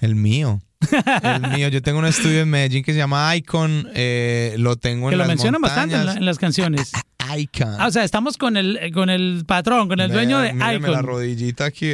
El 0.00 0.14
mío. 0.14 0.60
El 1.22 1.50
mío. 1.50 1.66
Yo 1.68 1.82
tengo 1.82 1.98
un 1.98 2.06
estudio 2.06 2.42
en 2.42 2.50
Medellín 2.50 2.84
que 2.84 2.92
se 2.92 2.98
llama 2.98 3.34
Icon. 3.34 3.88
eh, 3.94 4.54
lo 4.58 4.76
tengo 4.76 5.06
en 5.08 5.10
Que 5.10 5.16
lo 5.16 5.22
las 5.22 5.28
mencionan 5.28 5.60
bastante 5.60 5.94
en, 5.96 6.00
la- 6.00 6.04
montañas. 6.04 6.20
en 6.20 6.26
las 6.26 6.38
canciones. 6.38 6.92
Icon. 7.38 7.76
Ah, 7.78 7.86
o 7.86 7.90
sea, 7.90 8.04
estamos 8.04 8.36
con 8.36 8.56
el, 8.56 8.78
con 8.92 9.10
el 9.10 9.44
patrón, 9.46 9.88
con 9.88 10.00
el 10.00 10.10
dueño 10.12 10.38
de 10.40 10.52
míreme 10.52 10.88
la 10.88 10.94
Icon. 10.94 11.06
rodillita 11.06 11.64
aquí, 11.66 11.90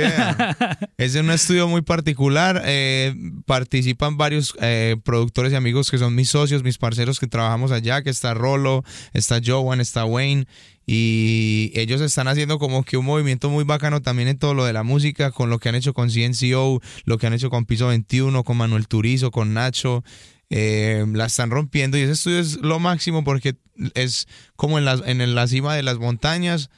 es 0.99 1.14
un 1.14 1.30
estudio 1.30 1.68
muy 1.68 1.82
particular. 1.82 2.62
eh, 2.64 3.14
participan 3.47 4.16
varios 4.16 4.55
eh, 4.61 4.97
productores 5.05 5.53
y 5.53 5.57
amigos 5.57 5.91
que 5.91 5.99
son 5.99 6.14
mis 6.14 6.30
socios, 6.30 6.62
mis 6.62 6.78
parceros 6.78 7.18
que 7.20 7.26
trabajamos 7.26 7.72
allá, 7.72 8.03
que 8.03 8.11
está 8.11 8.34
Rolo, 8.34 8.84
está 9.12 9.41
Joan, 9.45 9.80
está 9.80 10.05
Wayne. 10.05 10.47
Y 10.86 11.70
ellos 11.74 12.01
están 12.01 12.26
haciendo 12.26 12.59
como 12.59 12.82
que 12.82 12.97
un 12.97 13.05
movimiento 13.05 13.49
muy 13.49 13.62
bacano 13.62 14.03
también 14.03 14.28
en 14.28 14.38
todo 14.38 14.55
lo 14.55 14.64
de 14.64 14.72
la 14.72 14.82
música, 14.82 15.30
con 15.30 15.49
lo 15.49 15.61
que 15.61 15.68
han 15.68 15.76
hecho 15.76 15.93
con 15.95 16.11
CNCO, 16.11 16.80
lo 17.05 17.18
que 17.18 17.26
han 17.28 17.32
hecho 17.32 17.49
con 17.49 17.64
Piso 17.64 17.86
21, 17.88 18.43
con 18.43 18.57
Manuel 18.57 18.88
Turizo, 18.88 19.30
con 19.30 19.55
Nacho. 19.55 20.03
Eh, 20.51 21.05
la 21.12 21.26
están 21.26 21.51
rompiendo. 21.51 21.96
Y 21.96 22.03
ese 22.03 22.12
estudio 22.12 22.40
es 22.40 22.57
lo 22.57 22.78
máximo 22.78 23.24
porque 23.24 23.57
es 23.94 24.28
como 24.57 24.78
en 24.78 24.84
la, 24.84 25.01
en 25.05 25.34
la 25.34 25.46
cima 25.46 25.74
de 25.74 25.82
las 25.82 25.98
montañas, 25.98 26.70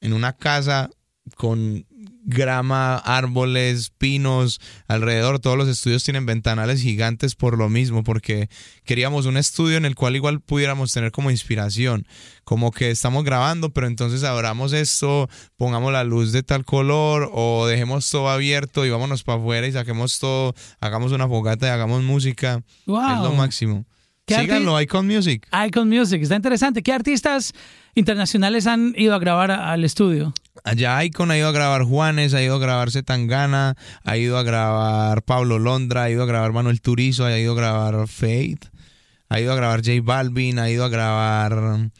en 0.00 0.12
una 0.12 0.32
casa 0.32 0.90
con 1.36 1.86
grama, 2.28 2.98
árboles, 2.98 3.90
pinos, 3.96 4.60
alrededor 4.86 5.38
todos 5.38 5.56
los 5.56 5.66
estudios 5.66 6.04
tienen 6.04 6.26
ventanales 6.26 6.82
gigantes 6.82 7.34
por 7.34 7.56
lo 7.56 7.70
mismo, 7.70 8.04
porque 8.04 8.50
queríamos 8.84 9.24
un 9.24 9.38
estudio 9.38 9.78
en 9.78 9.86
el 9.86 9.94
cual 9.94 10.14
igual 10.14 10.40
pudiéramos 10.40 10.92
tener 10.92 11.10
como 11.10 11.30
inspiración, 11.30 12.06
como 12.44 12.70
que 12.70 12.90
estamos 12.90 13.24
grabando, 13.24 13.70
pero 13.70 13.86
entonces 13.86 14.24
abramos 14.24 14.74
esto, 14.74 15.28
pongamos 15.56 15.90
la 15.90 16.04
luz 16.04 16.32
de 16.32 16.42
tal 16.42 16.66
color 16.66 17.30
o 17.32 17.66
dejemos 17.66 18.10
todo 18.10 18.28
abierto 18.28 18.84
y 18.84 18.90
vámonos 18.90 19.22
para 19.22 19.38
afuera 19.38 19.66
y 19.66 19.72
saquemos 19.72 20.18
todo, 20.18 20.54
hagamos 20.80 21.12
una 21.12 21.28
fogata 21.28 21.66
y 21.66 21.70
hagamos 21.70 22.02
música. 22.02 22.62
Wow. 22.84 23.00
Es 23.00 23.22
lo 23.22 23.32
máximo. 23.32 23.86
¿Qué 24.28 24.34
arti- 24.36 24.42
Síganlo, 24.42 24.80
Icon 24.80 25.06
Music. 25.06 25.48
Icon 25.66 25.88
Music, 25.88 26.22
está 26.22 26.36
interesante. 26.36 26.82
¿Qué 26.82 26.92
artistas 26.92 27.52
internacionales 27.94 28.66
han 28.66 28.94
ido 28.96 29.14
a 29.14 29.18
grabar 29.18 29.50
a- 29.50 29.72
al 29.72 29.84
estudio? 29.84 30.32
Allá 30.64 31.02
Icon 31.04 31.30
ha 31.30 31.38
ido 31.38 31.48
a 31.48 31.52
grabar 31.52 31.82
Juanes, 31.84 32.34
ha 32.34 32.42
ido 32.42 32.56
a 32.56 32.58
grabar 32.58 32.90
Zetangana, 32.90 33.74
ha 34.04 34.16
ido 34.16 34.36
a 34.38 34.42
grabar 34.42 35.22
Pablo 35.22 35.58
Londra, 35.58 36.04
ha 36.04 36.10
ido 36.10 36.22
a 36.22 36.26
grabar 36.26 36.52
Manuel 36.52 36.80
Turizo, 36.80 37.24
ha 37.24 37.38
ido 37.38 37.52
a 37.52 37.56
grabar 37.56 38.06
Fate, 38.08 38.68
ha 39.28 39.40
ido 39.40 39.52
a 39.52 39.56
grabar 39.56 39.80
J 39.84 40.00
Balvin, 40.02 40.58
ha 40.58 40.68
ido 40.70 40.84
a 40.84 40.88
grabar. 40.88 41.90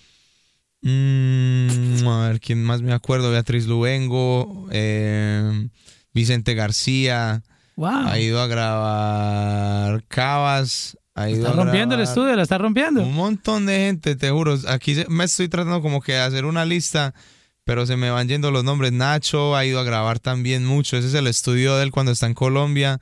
mm, 0.82 2.06
a 2.08 2.28
ver, 2.28 2.40
¿quién 2.40 2.62
más 2.62 2.82
me 2.82 2.92
acuerdo? 2.92 3.30
Beatriz 3.30 3.66
Luengo, 3.66 4.68
eh, 4.70 5.68
Vicente 6.12 6.54
García, 6.54 7.42
Wow. 7.76 8.08
ha 8.08 8.18
ido 8.18 8.40
a 8.40 8.46
grabar 8.48 10.04
Cabas, 10.08 10.96
ha 11.20 11.28
ido 11.30 11.46
Está 11.48 11.52
rompiendo 11.62 11.94
el 11.94 12.00
estudio, 12.02 12.36
la 12.36 12.42
está 12.42 12.58
rompiendo. 12.58 13.02
un 13.02 13.14
montón 13.14 13.66
de 13.66 13.76
gente, 13.78 14.16
te 14.16 14.30
juro. 14.30 14.56
Aquí 14.68 14.96
me 15.08 15.24
estoy 15.24 15.48
tratando 15.48 15.82
como 15.82 16.00
que 16.00 16.12
de 16.12 16.20
hacer 16.20 16.44
una 16.44 16.64
lista, 16.64 17.14
pero 17.64 17.86
se 17.86 17.96
me 17.96 18.10
van 18.10 18.28
yendo 18.28 18.50
los 18.50 18.64
nombres. 18.64 18.92
Nacho 18.92 19.56
ha 19.56 19.64
ido 19.64 19.80
a 19.80 19.84
grabar 19.84 20.18
también 20.20 20.64
mucho. 20.64 20.96
Ese 20.96 21.08
es 21.08 21.14
el 21.14 21.26
estudio 21.26 21.76
de 21.76 21.84
él 21.84 21.90
cuando 21.90 22.12
está 22.12 22.26
en 22.26 22.34
Colombia. 22.34 23.00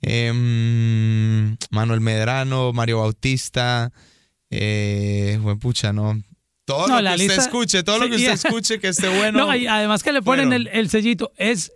Em, 0.00 1.56
Manuel 1.70 2.00
Medrano, 2.00 2.72
Mario 2.72 2.98
Bautista. 3.00 3.92
Eh, 4.50 5.38
buen 5.42 5.58
pucha, 5.58 5.92
no. 5.92 6.20
Todo 6.64 6.86
No, 6.88 6.96
lo 6.96 7.02
la 7.02 7.10
que 7.10 7.22
usted 7.22 7.28
lista- 7.36 7.42
escuche, 7.42 7.82
todo 7.82 7.98
lo 7.98 8.08
que 8.08 8.16
usted 8.16 8.32
escuche 8.32 8.78
que 8.80 8.88
esté 8.88 9.08
bueno. 9.16 9.46
no, 9.46 9.54
y 9.56 9.66
además 9.66 10.02
que 10.02 10.12
le 10.12 10.22
ponen 10.22 10.52
el, 10.52 10.68
el 10.68 10.88
sellito. 10.90 11.32
Es 11.36 11.72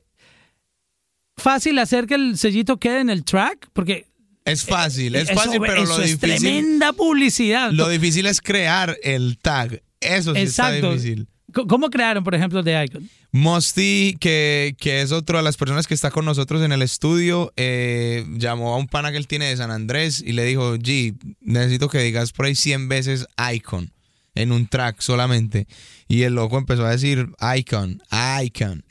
fácil 1.37 1.79
hacer 1.79 2.07
que 2.07 2.15
el 2.15 2.39
sellito 2.39 2.79
quede 2.79 3.01
en 3.01 3.11
el 3.11 3.25
track, 3.25 3.69
porque 3.73 4.07
es 4.47 4.65
fácil, 4.65 5.15
es 5.15 5.29
eso- 5.29 5.35
fácil, 5.39 5.61
pero 5.61 5.83
eso 5.83 5.99
lo 5.99 6.03
es 6.05 6.19
difícil, 6.19 6.39
tremenda 6.41 6.93
publicidad. 6.95 7.71
lo 7.73 7.89
difícil 7.89 8.25
es 8.27 8.41
crear 8.41 8.97
el 9.03 9.37
tag. 9.39 9.83
Eso 10.01 10.35
sí 10.35 10.41
Exacto. 10.41 10.75
está 10.77 10.89
difícil. 10.93 11.29
¿Cómo 11.69 11.89
crearon, 11.89 12.23
por 12.23 12.35
ejemplo, 12.35 12.63
de 12.63 12.85
Icon? 12.85 13.09
Mosti, 13.33 14.17
que, 14.21 14.75
que 14.79 15.01
es 15.03 15.13
otra 15.13 15.39
de 15.39 15.45
las 15.45 15.57
personas 15.57 15.87
que 15.87 15.95
está 15.95 16.11
con 16.11 16.25
nosotros 16.25 16.63
en 16.63 16.73
el 16.73 16.83
estudio, 16.83 17.53
eh, 17.57 18.27
llamó 18.37 18.75
a 18.75 18.79
un 18.79 18.89
pana 18.89 19.11
que 19.11 19.17
él 19.17 19.27
tiene 19.27 19.47
de 19.47 19.57
San 19.57 19.71
Andrés 19.71 20.23
y 20.27 20.33
le 20.33 20.45
dijo, 20.45 20.77
G, 20.77 21.17
necesito 21.41 21.89
que 21.89 21.99
digas 22.01 22.33
por 22.33 22.47
ahí 22.47 22.55
100 22.55 22.89
veces 22.89 23.27
Icon 23.55 23.91
en 24.37 24.53
un 24.53 24.69
track 24.69 25.01
solamente. 25.01 25.67
Y 26.09 26.23
el 26.23 26.35
loco 26.35 26.57
empezó 26.57 26.87
a 26.87 26.91
decir 26.91 27.31
Icon, 27.57 28.01
Icon, 28.43 28.85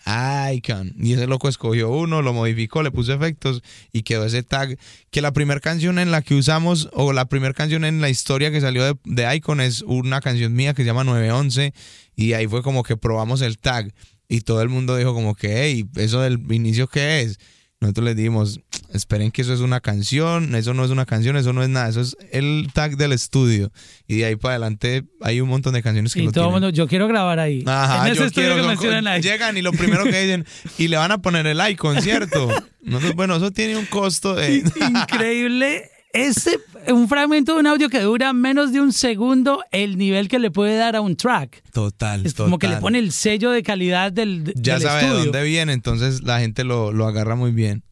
Icon. 0.51 0.93
Y 0.99 1.13
ese 1.13 1.27
loco 1.27 1.47
escogió 1.47 1.89
uno, 1.89 2.21
lo 2.21 2.33
modificó, 2.33 2.83
le 2.83 2.91
puso 2.91 3.13
efectos 3.13 3.63
y 3.93 4.03
quedó 4.03 4.25
ese 4.25 4.43
tag. 4.43 4.77
Que 5.11 5.21
la 5.21 5.31
primera 5.31 5.61
canción 5.61 5.97
en 5.97 6.11
la 6.11 6.21
que 6.21 6.35
usamos, 6.35 6.89
o 6.91 7.13
la 7.13 7.25
primera 7.25 7.53
canción 7.53 7.85
en 7.85 8.01
la 8.01 8.09
historia 8.09 8.51
que 8.51 8.59
salió 8.59 8.83
de, 8.83 8.97
de 9.05 9.35
Icon 9.35 9.61
es 9.61 9.81
una 9.83 10.19
canción 10.19 10.53
mía 10.53 10.73
que 10.73 10.81
se 10.81 10.87
llama 10.87 11.05
911. 11.05 11.73
Y 12.17 12.33
ahí 12.33 12.47
fue 12.47 12.61
como 12.61 12.83
que 12.83 12.97
probamos 12.97 13.41
el 13.41 13.57
tag. 13.57 13.93
Y 14.27 14.41
todo 14.41 14.61
el 14.61 14.69
mundo 14.69 14.97
dijo 14.97 15.13
como 15.13 15.35
que, 15.35 15.61
hey, 15.61 15.85
¿eso 15.95 16.19
del 16.19 16.51
inicio 16.51 16.87
qué 16.87 17.21
es? 17.21 17.39
Nosotros 17.85 18.05
les 18.05 18.15
dijimos, 18.15 18.59
esperen 18.91 19.31
que 19.31 19.43
eso 19.43 19.53
es 19.53 19.59
una 19.59 19.79
canción, 19.79 20.55
eso 20.55 20.73
no 20.73 20.83
es 20.83 20.89
una 20.91 21.05
canción, 21.05 21.37
eso 21.37 21.53
no 21.53 21.61
es 21.61 21.69
nada, 21.69 21.87
eso 21.87 22.01
es 22.01 22.17
el 22.31 22.69
tag 22.73 22.97
del 22.97 23.11
estudio. 23.11 23.71
Y 24.07 24.17
de 24.17 24.25
ahí 24.25 24.35
para 24.35 24.55
adelante 24.55 25.03
hay 25.21 25.39
un 25.39 25.49
montón 25.49 25.73
de 25.73 25.83
canciones 25.83 26.13
que 26.13 26.21
Y 26.21 26.25
lo 26.25 26.31
todo 26.31 26.45
tienen. 26.45 26.51
mundo, 26.53 26.69
yo 26.69 26.87
quiero 26.87 27.07
grabar 27.07 27.39
ahí. 27.39 27.63
Ajá, 27.67 28.05
en 28.07 28.11
ese 28.13 28.21
yo 28.21 28.25
estudio 28.25 28.47
quiero, 28.49 28.61
que 28.63 28.67
mencionan 28.69 29.07
ahí. 29.07 29.21
llegan 29.21 29.55
y 29.57 29.61
lo 29.61 29.71
primero 29.71 30.03
que 30.03 30.19
dicen, 30.21 30.45
y 30.79 30.87
le 30.87 30.97
van 30.97 31.11
a 31.11 31.19
poner 31.19 31.45
el 31.45 31.59
icon, 31.69 32.01
¿cierto? 32.01 32.49
Nosotros, 32.81 33.15
bueno, 33.15 33.35
eso 33.35 33.51
tiene 33.51 33.77
un 33.77 33.85
costo 33.85 34.33
de... 34.35 34.63
Increíble. 34.89 35.91
Ese, 36.15 36.59
un 36.87 37.09
fragmento 37.09 37.53
de 37.53 37.59
un 37.59 37.67
audio 37.67 37.89
que 37.89 37.99
dura 37.99 38.31
menos 38.31 38.71
de 38.71 38.79
un 38.79 38.93
segundo, 38.93 39.63
el 39.71 39.97
nivel 39.97 40.27
que 40.29 40.39
le 40.39 40.49
puede 40.49 40.77
dar 40.77 40.95
a 40.95 41.01
un 41.01 41.15
track. 41.15 41.61
Total, 41.71 42.25
Es 42.25 42.33
como 42.33 42.57
que 42.57 42.69
le 42.69 42.77
pone 42.77 42.99
el 42.99 43.11
sello 43.11 43.51
de 43.51 43.63
calidad 43.63 44.11
del, 44.11 44.53
Ya 44.55 44.75
del 44.75 44.83
sabe 44.83 45.03
de 45.03 45.09
dónde 45.09 45.43
viene, 45.43 45.73
entonces 45.73 46.23
la 46.23 46.39
gente 46.39 46.63
lo, 46.63 46.93
lo 46.93 47.05
agarra 47.05 47.35
muy 47.35 47.51
bien. 47.51 47.83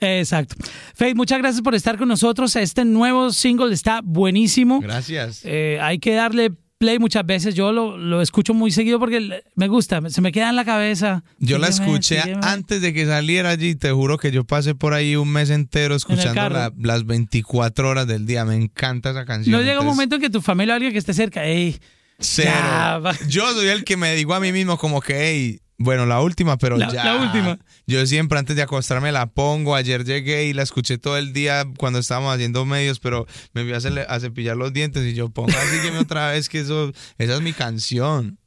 Exacto. 0.00 0.54
Faith, 0.94 1.16
muchas 1.16 1.38
gracias 1.38 1.62
por 1.62 1.74
estar 1.74 1.98
con 1.98 2.08
nosotros. 2.08 2.54
Este 2.56 2.84
nuevo 2.84 3.32
single 3.32 3.74
está 3.74 4.00
buenísimo. 4.02 4.80
Gracias. 4.80 5.40
Eh, 5.44 5.78
hay 5.82 5.98
que 5.98 6.14
darle 6.14 6.52
play 6.78 6.98
muchas 6.98 7.26
veces. 7.26 7.54
Yo 7.54 7.72
lo, 7.72 7.96
lo 7.98 8.22
escucho 8.22 8.54
muy 8.54 8.70
seguido 8.70 8.98
porque 8.98 9.42
me 9.56 9.68
gusta, 9.68 10.00
se 10.08 10.20
me 10.20 10.32
queda 10.32 10.48
en 10.50 10.56
la 10.56 10.64
cabeza. 10.64 11.24
Yo 11.38 11.58
la 11.58 11.68
escuché 11.68 12.20
sígueme. 12.22 12.40
antes 12.44 12.80
de 12.80 12.94
que 12.94 13.04
saliera 13.06 13.50
allí, 13.50 13.74
te 13.74 13.90
juro 13.90 14.16
que 14.16 14.30
yo 14.30 14.44
pasé 14.44 14.74
por 14.74 14.94
ahí 14.94 15.16
un 15.16 15.28
mes 15.30 15.50
entero 15.50 15.94
escuchando 15.96 16.48
la- 16.48 16.72
las 16.78 17.04
24 17.04 17.88
horas 17.88 18.06
del 18.06 18.26
día. 18.26 18.44
Me 18.44 18.54
encanta 18.56 19.10
esa 19.10 19.24
canción. 19.26 19.52
No 19.52 19.62
llega 19.62 19.80
un 19.80 19.86
momento 19.86 20.14
en 20.16 20.22
que 20.22 20.30
tu 20.30 20.40
familia 20.40 20.74
o 20.74 20.76
alguien 20.76 20.92
que 20.92 20.98
esté 20.98 21.12
cerca, 21.14 21.44
ey, 21.44 21.78
Cero. 22.20 22.50
Ya. 22.52 23.00
Yo 23.28 23.52
soy 23.52 23.68
el 23.68 23.84
que 23.84 23.96
me 23.96 24.14
digo 24.14 24.34
a 24.34 24.40
mí 24.40 24.50
mismo 24.52 24.76
como 24.78 25.00
que, 25.00 25.14
hey, 25.20 25.60
bueno, 25.78 26.06
la 26.06 26.20
última, 26.20 26.56
pero 26.58 26.76
La- 26.76 26.92
ya. 26.92 27.04
la 27.04 27.16
última. 27.16 27.58
Yo 27.88 28.06
siempre 28.06 28.38
antes 28.38 28.54
de 28.54 28.60
acostarme 28.60 29.12
la 29.12 29.26
pongo. 29.26 29.74
Ayer 29.74 30.04
llegué 30.04 30.44
y 30.44 30.52
la 30.52 30.62
escuché 30.62 30.98
todo 30.98 31.16
el 31.16 31.32
día 31.32 31.64
cuando 31.78 31.98
estábamos 31.98 32.34
haciendo 32.34 32.66
medios, 32.66 33.00
pero 33.00 33.26
me 33.54 33.62
fui 33.62 33.72
a, 33.72 34.02
a 34.02 34.20
cepillar 34.20 34.58
los 34.58 34.74
dientes 34.74 35.04
y 35.06 35.14
yo 35.14 35.30
pongo 35.30 35.48
así 35.48 35.80
que 35.80 35.96
otra 35.96 36.30
vez 36.30 36.50
que 36.50 36.60
eso, 36.60 36.92
esa 37.16 37.34
es 37.34 37.40
mi 37.40 37.54
canción. 37.54 38.38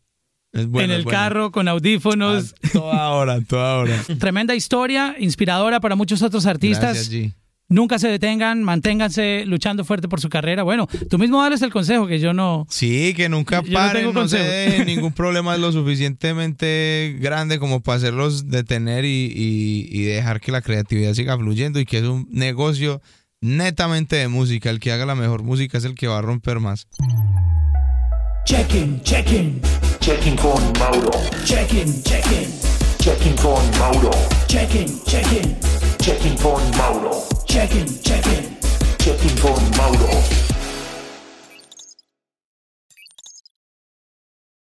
Es 0.54 0.68
bueno, 0.68 0.94
en 0.94 1.00
el 1.00 1.06
carro 1.06 1.52
con 1.52 1.68
audífonos. 1.68 2.54
A 2.64 2.70
toda 2.70 3.10
hora, 3.10 3.42
toda 3.42 3.78
hora. 3.78 4.04
Tremenda 4.20 4.54
historia, 4.54 5.16
inspiradora 5.18 5.80
para 5.80 5.96
muchos 5.96 6.22
otros 6.22 6.46
artistas. 6.46 6.94
Gracias, 6.94 7.12
G. 7.12 7.34
Nunca 7.72 7.98
se 7.98 8.08
detengan, 8.10 8.64
manténganse 8.64 9.44
luchando 9.48 9.84
fuerte 9.84 10.08
por 10.08 10.20
su 10.22 10.30
carrera. 10.30 10.62
Bueno, 10.64 10.88
tú 11.10 11.18
mismo 11.18 11.42
dales 11.42 11.62
el 11.64 11.72
consejo 11.72 12.06
que 12.06 12.20
yo 12.20 12.34
no. 12.34 12.68
Sí, 12.70 13.14
que 13.16 13.30
nunca 13.30 13.62
no 13.64 13.72
paren, 13.74 14.08
tengo 14.08 14.22
no, 14.22 14.28
se 14.28 14.84
ningún 14.86 15.14
problema 15.14 15.56
es 15.56 15.62
lo 15.62 15.72
suficientemente 15.72 17.16
grande 17.20 17.60
como 17.60 17.82
para 17.82 17.98
hacerlos 17.98 18.50
detener 18.50 19.06
y, 19.06 19.32
y- 19.36 19.88
y 19.90 20.04
dejar 20.04 20.40
que 20.42 20.52
la 20.52 20.62
creatividad 20.62 21.14
siga 21.14 21.38
fluyendo 21.38 21.80
y 21.80 21.86
que 21.86 21.98
es 22.00 22.04
un 22.04 22.28
negocio 22.30 23.02
netamente 23.40 24.18
de 24.18 24.28
música. 24.28 24.70
El 24.70 24.80
que 24.80 24.92
haga 24.92 25.06
la 25.06 25.16
mejor 25.16 25.44
música 25.44 25.78
es 25.78 25.86
el 25.86 25.96
que 25.96 26.08
va 26.08 26.18
a 26.20 26.22
romper 26.22 26.60
más. 26.60 26.88
Check-in, 28.46 29.02
check-in, 29.04 29.62
Checking 30.00 30.36
con 30.36 30.62
Mauro. 30.80 31.12
check-in, 31.46 32.04
check-in, 32.04 32.48
Checking 33.00 33.36
con 33.38 33.62
Mauro. 33.80 34.12
check-in, 34.48 34.88
check-in, 35.06 35.56
Checking 36.00 36.36
con 36.38 36.62
Mauro. 36.78 37.12
Check-in, 37.52 37.86
check-in. 38.02 38.58
Checking 38.98 39.38
con 39.42 39.62
Mauro. 39.76 40.51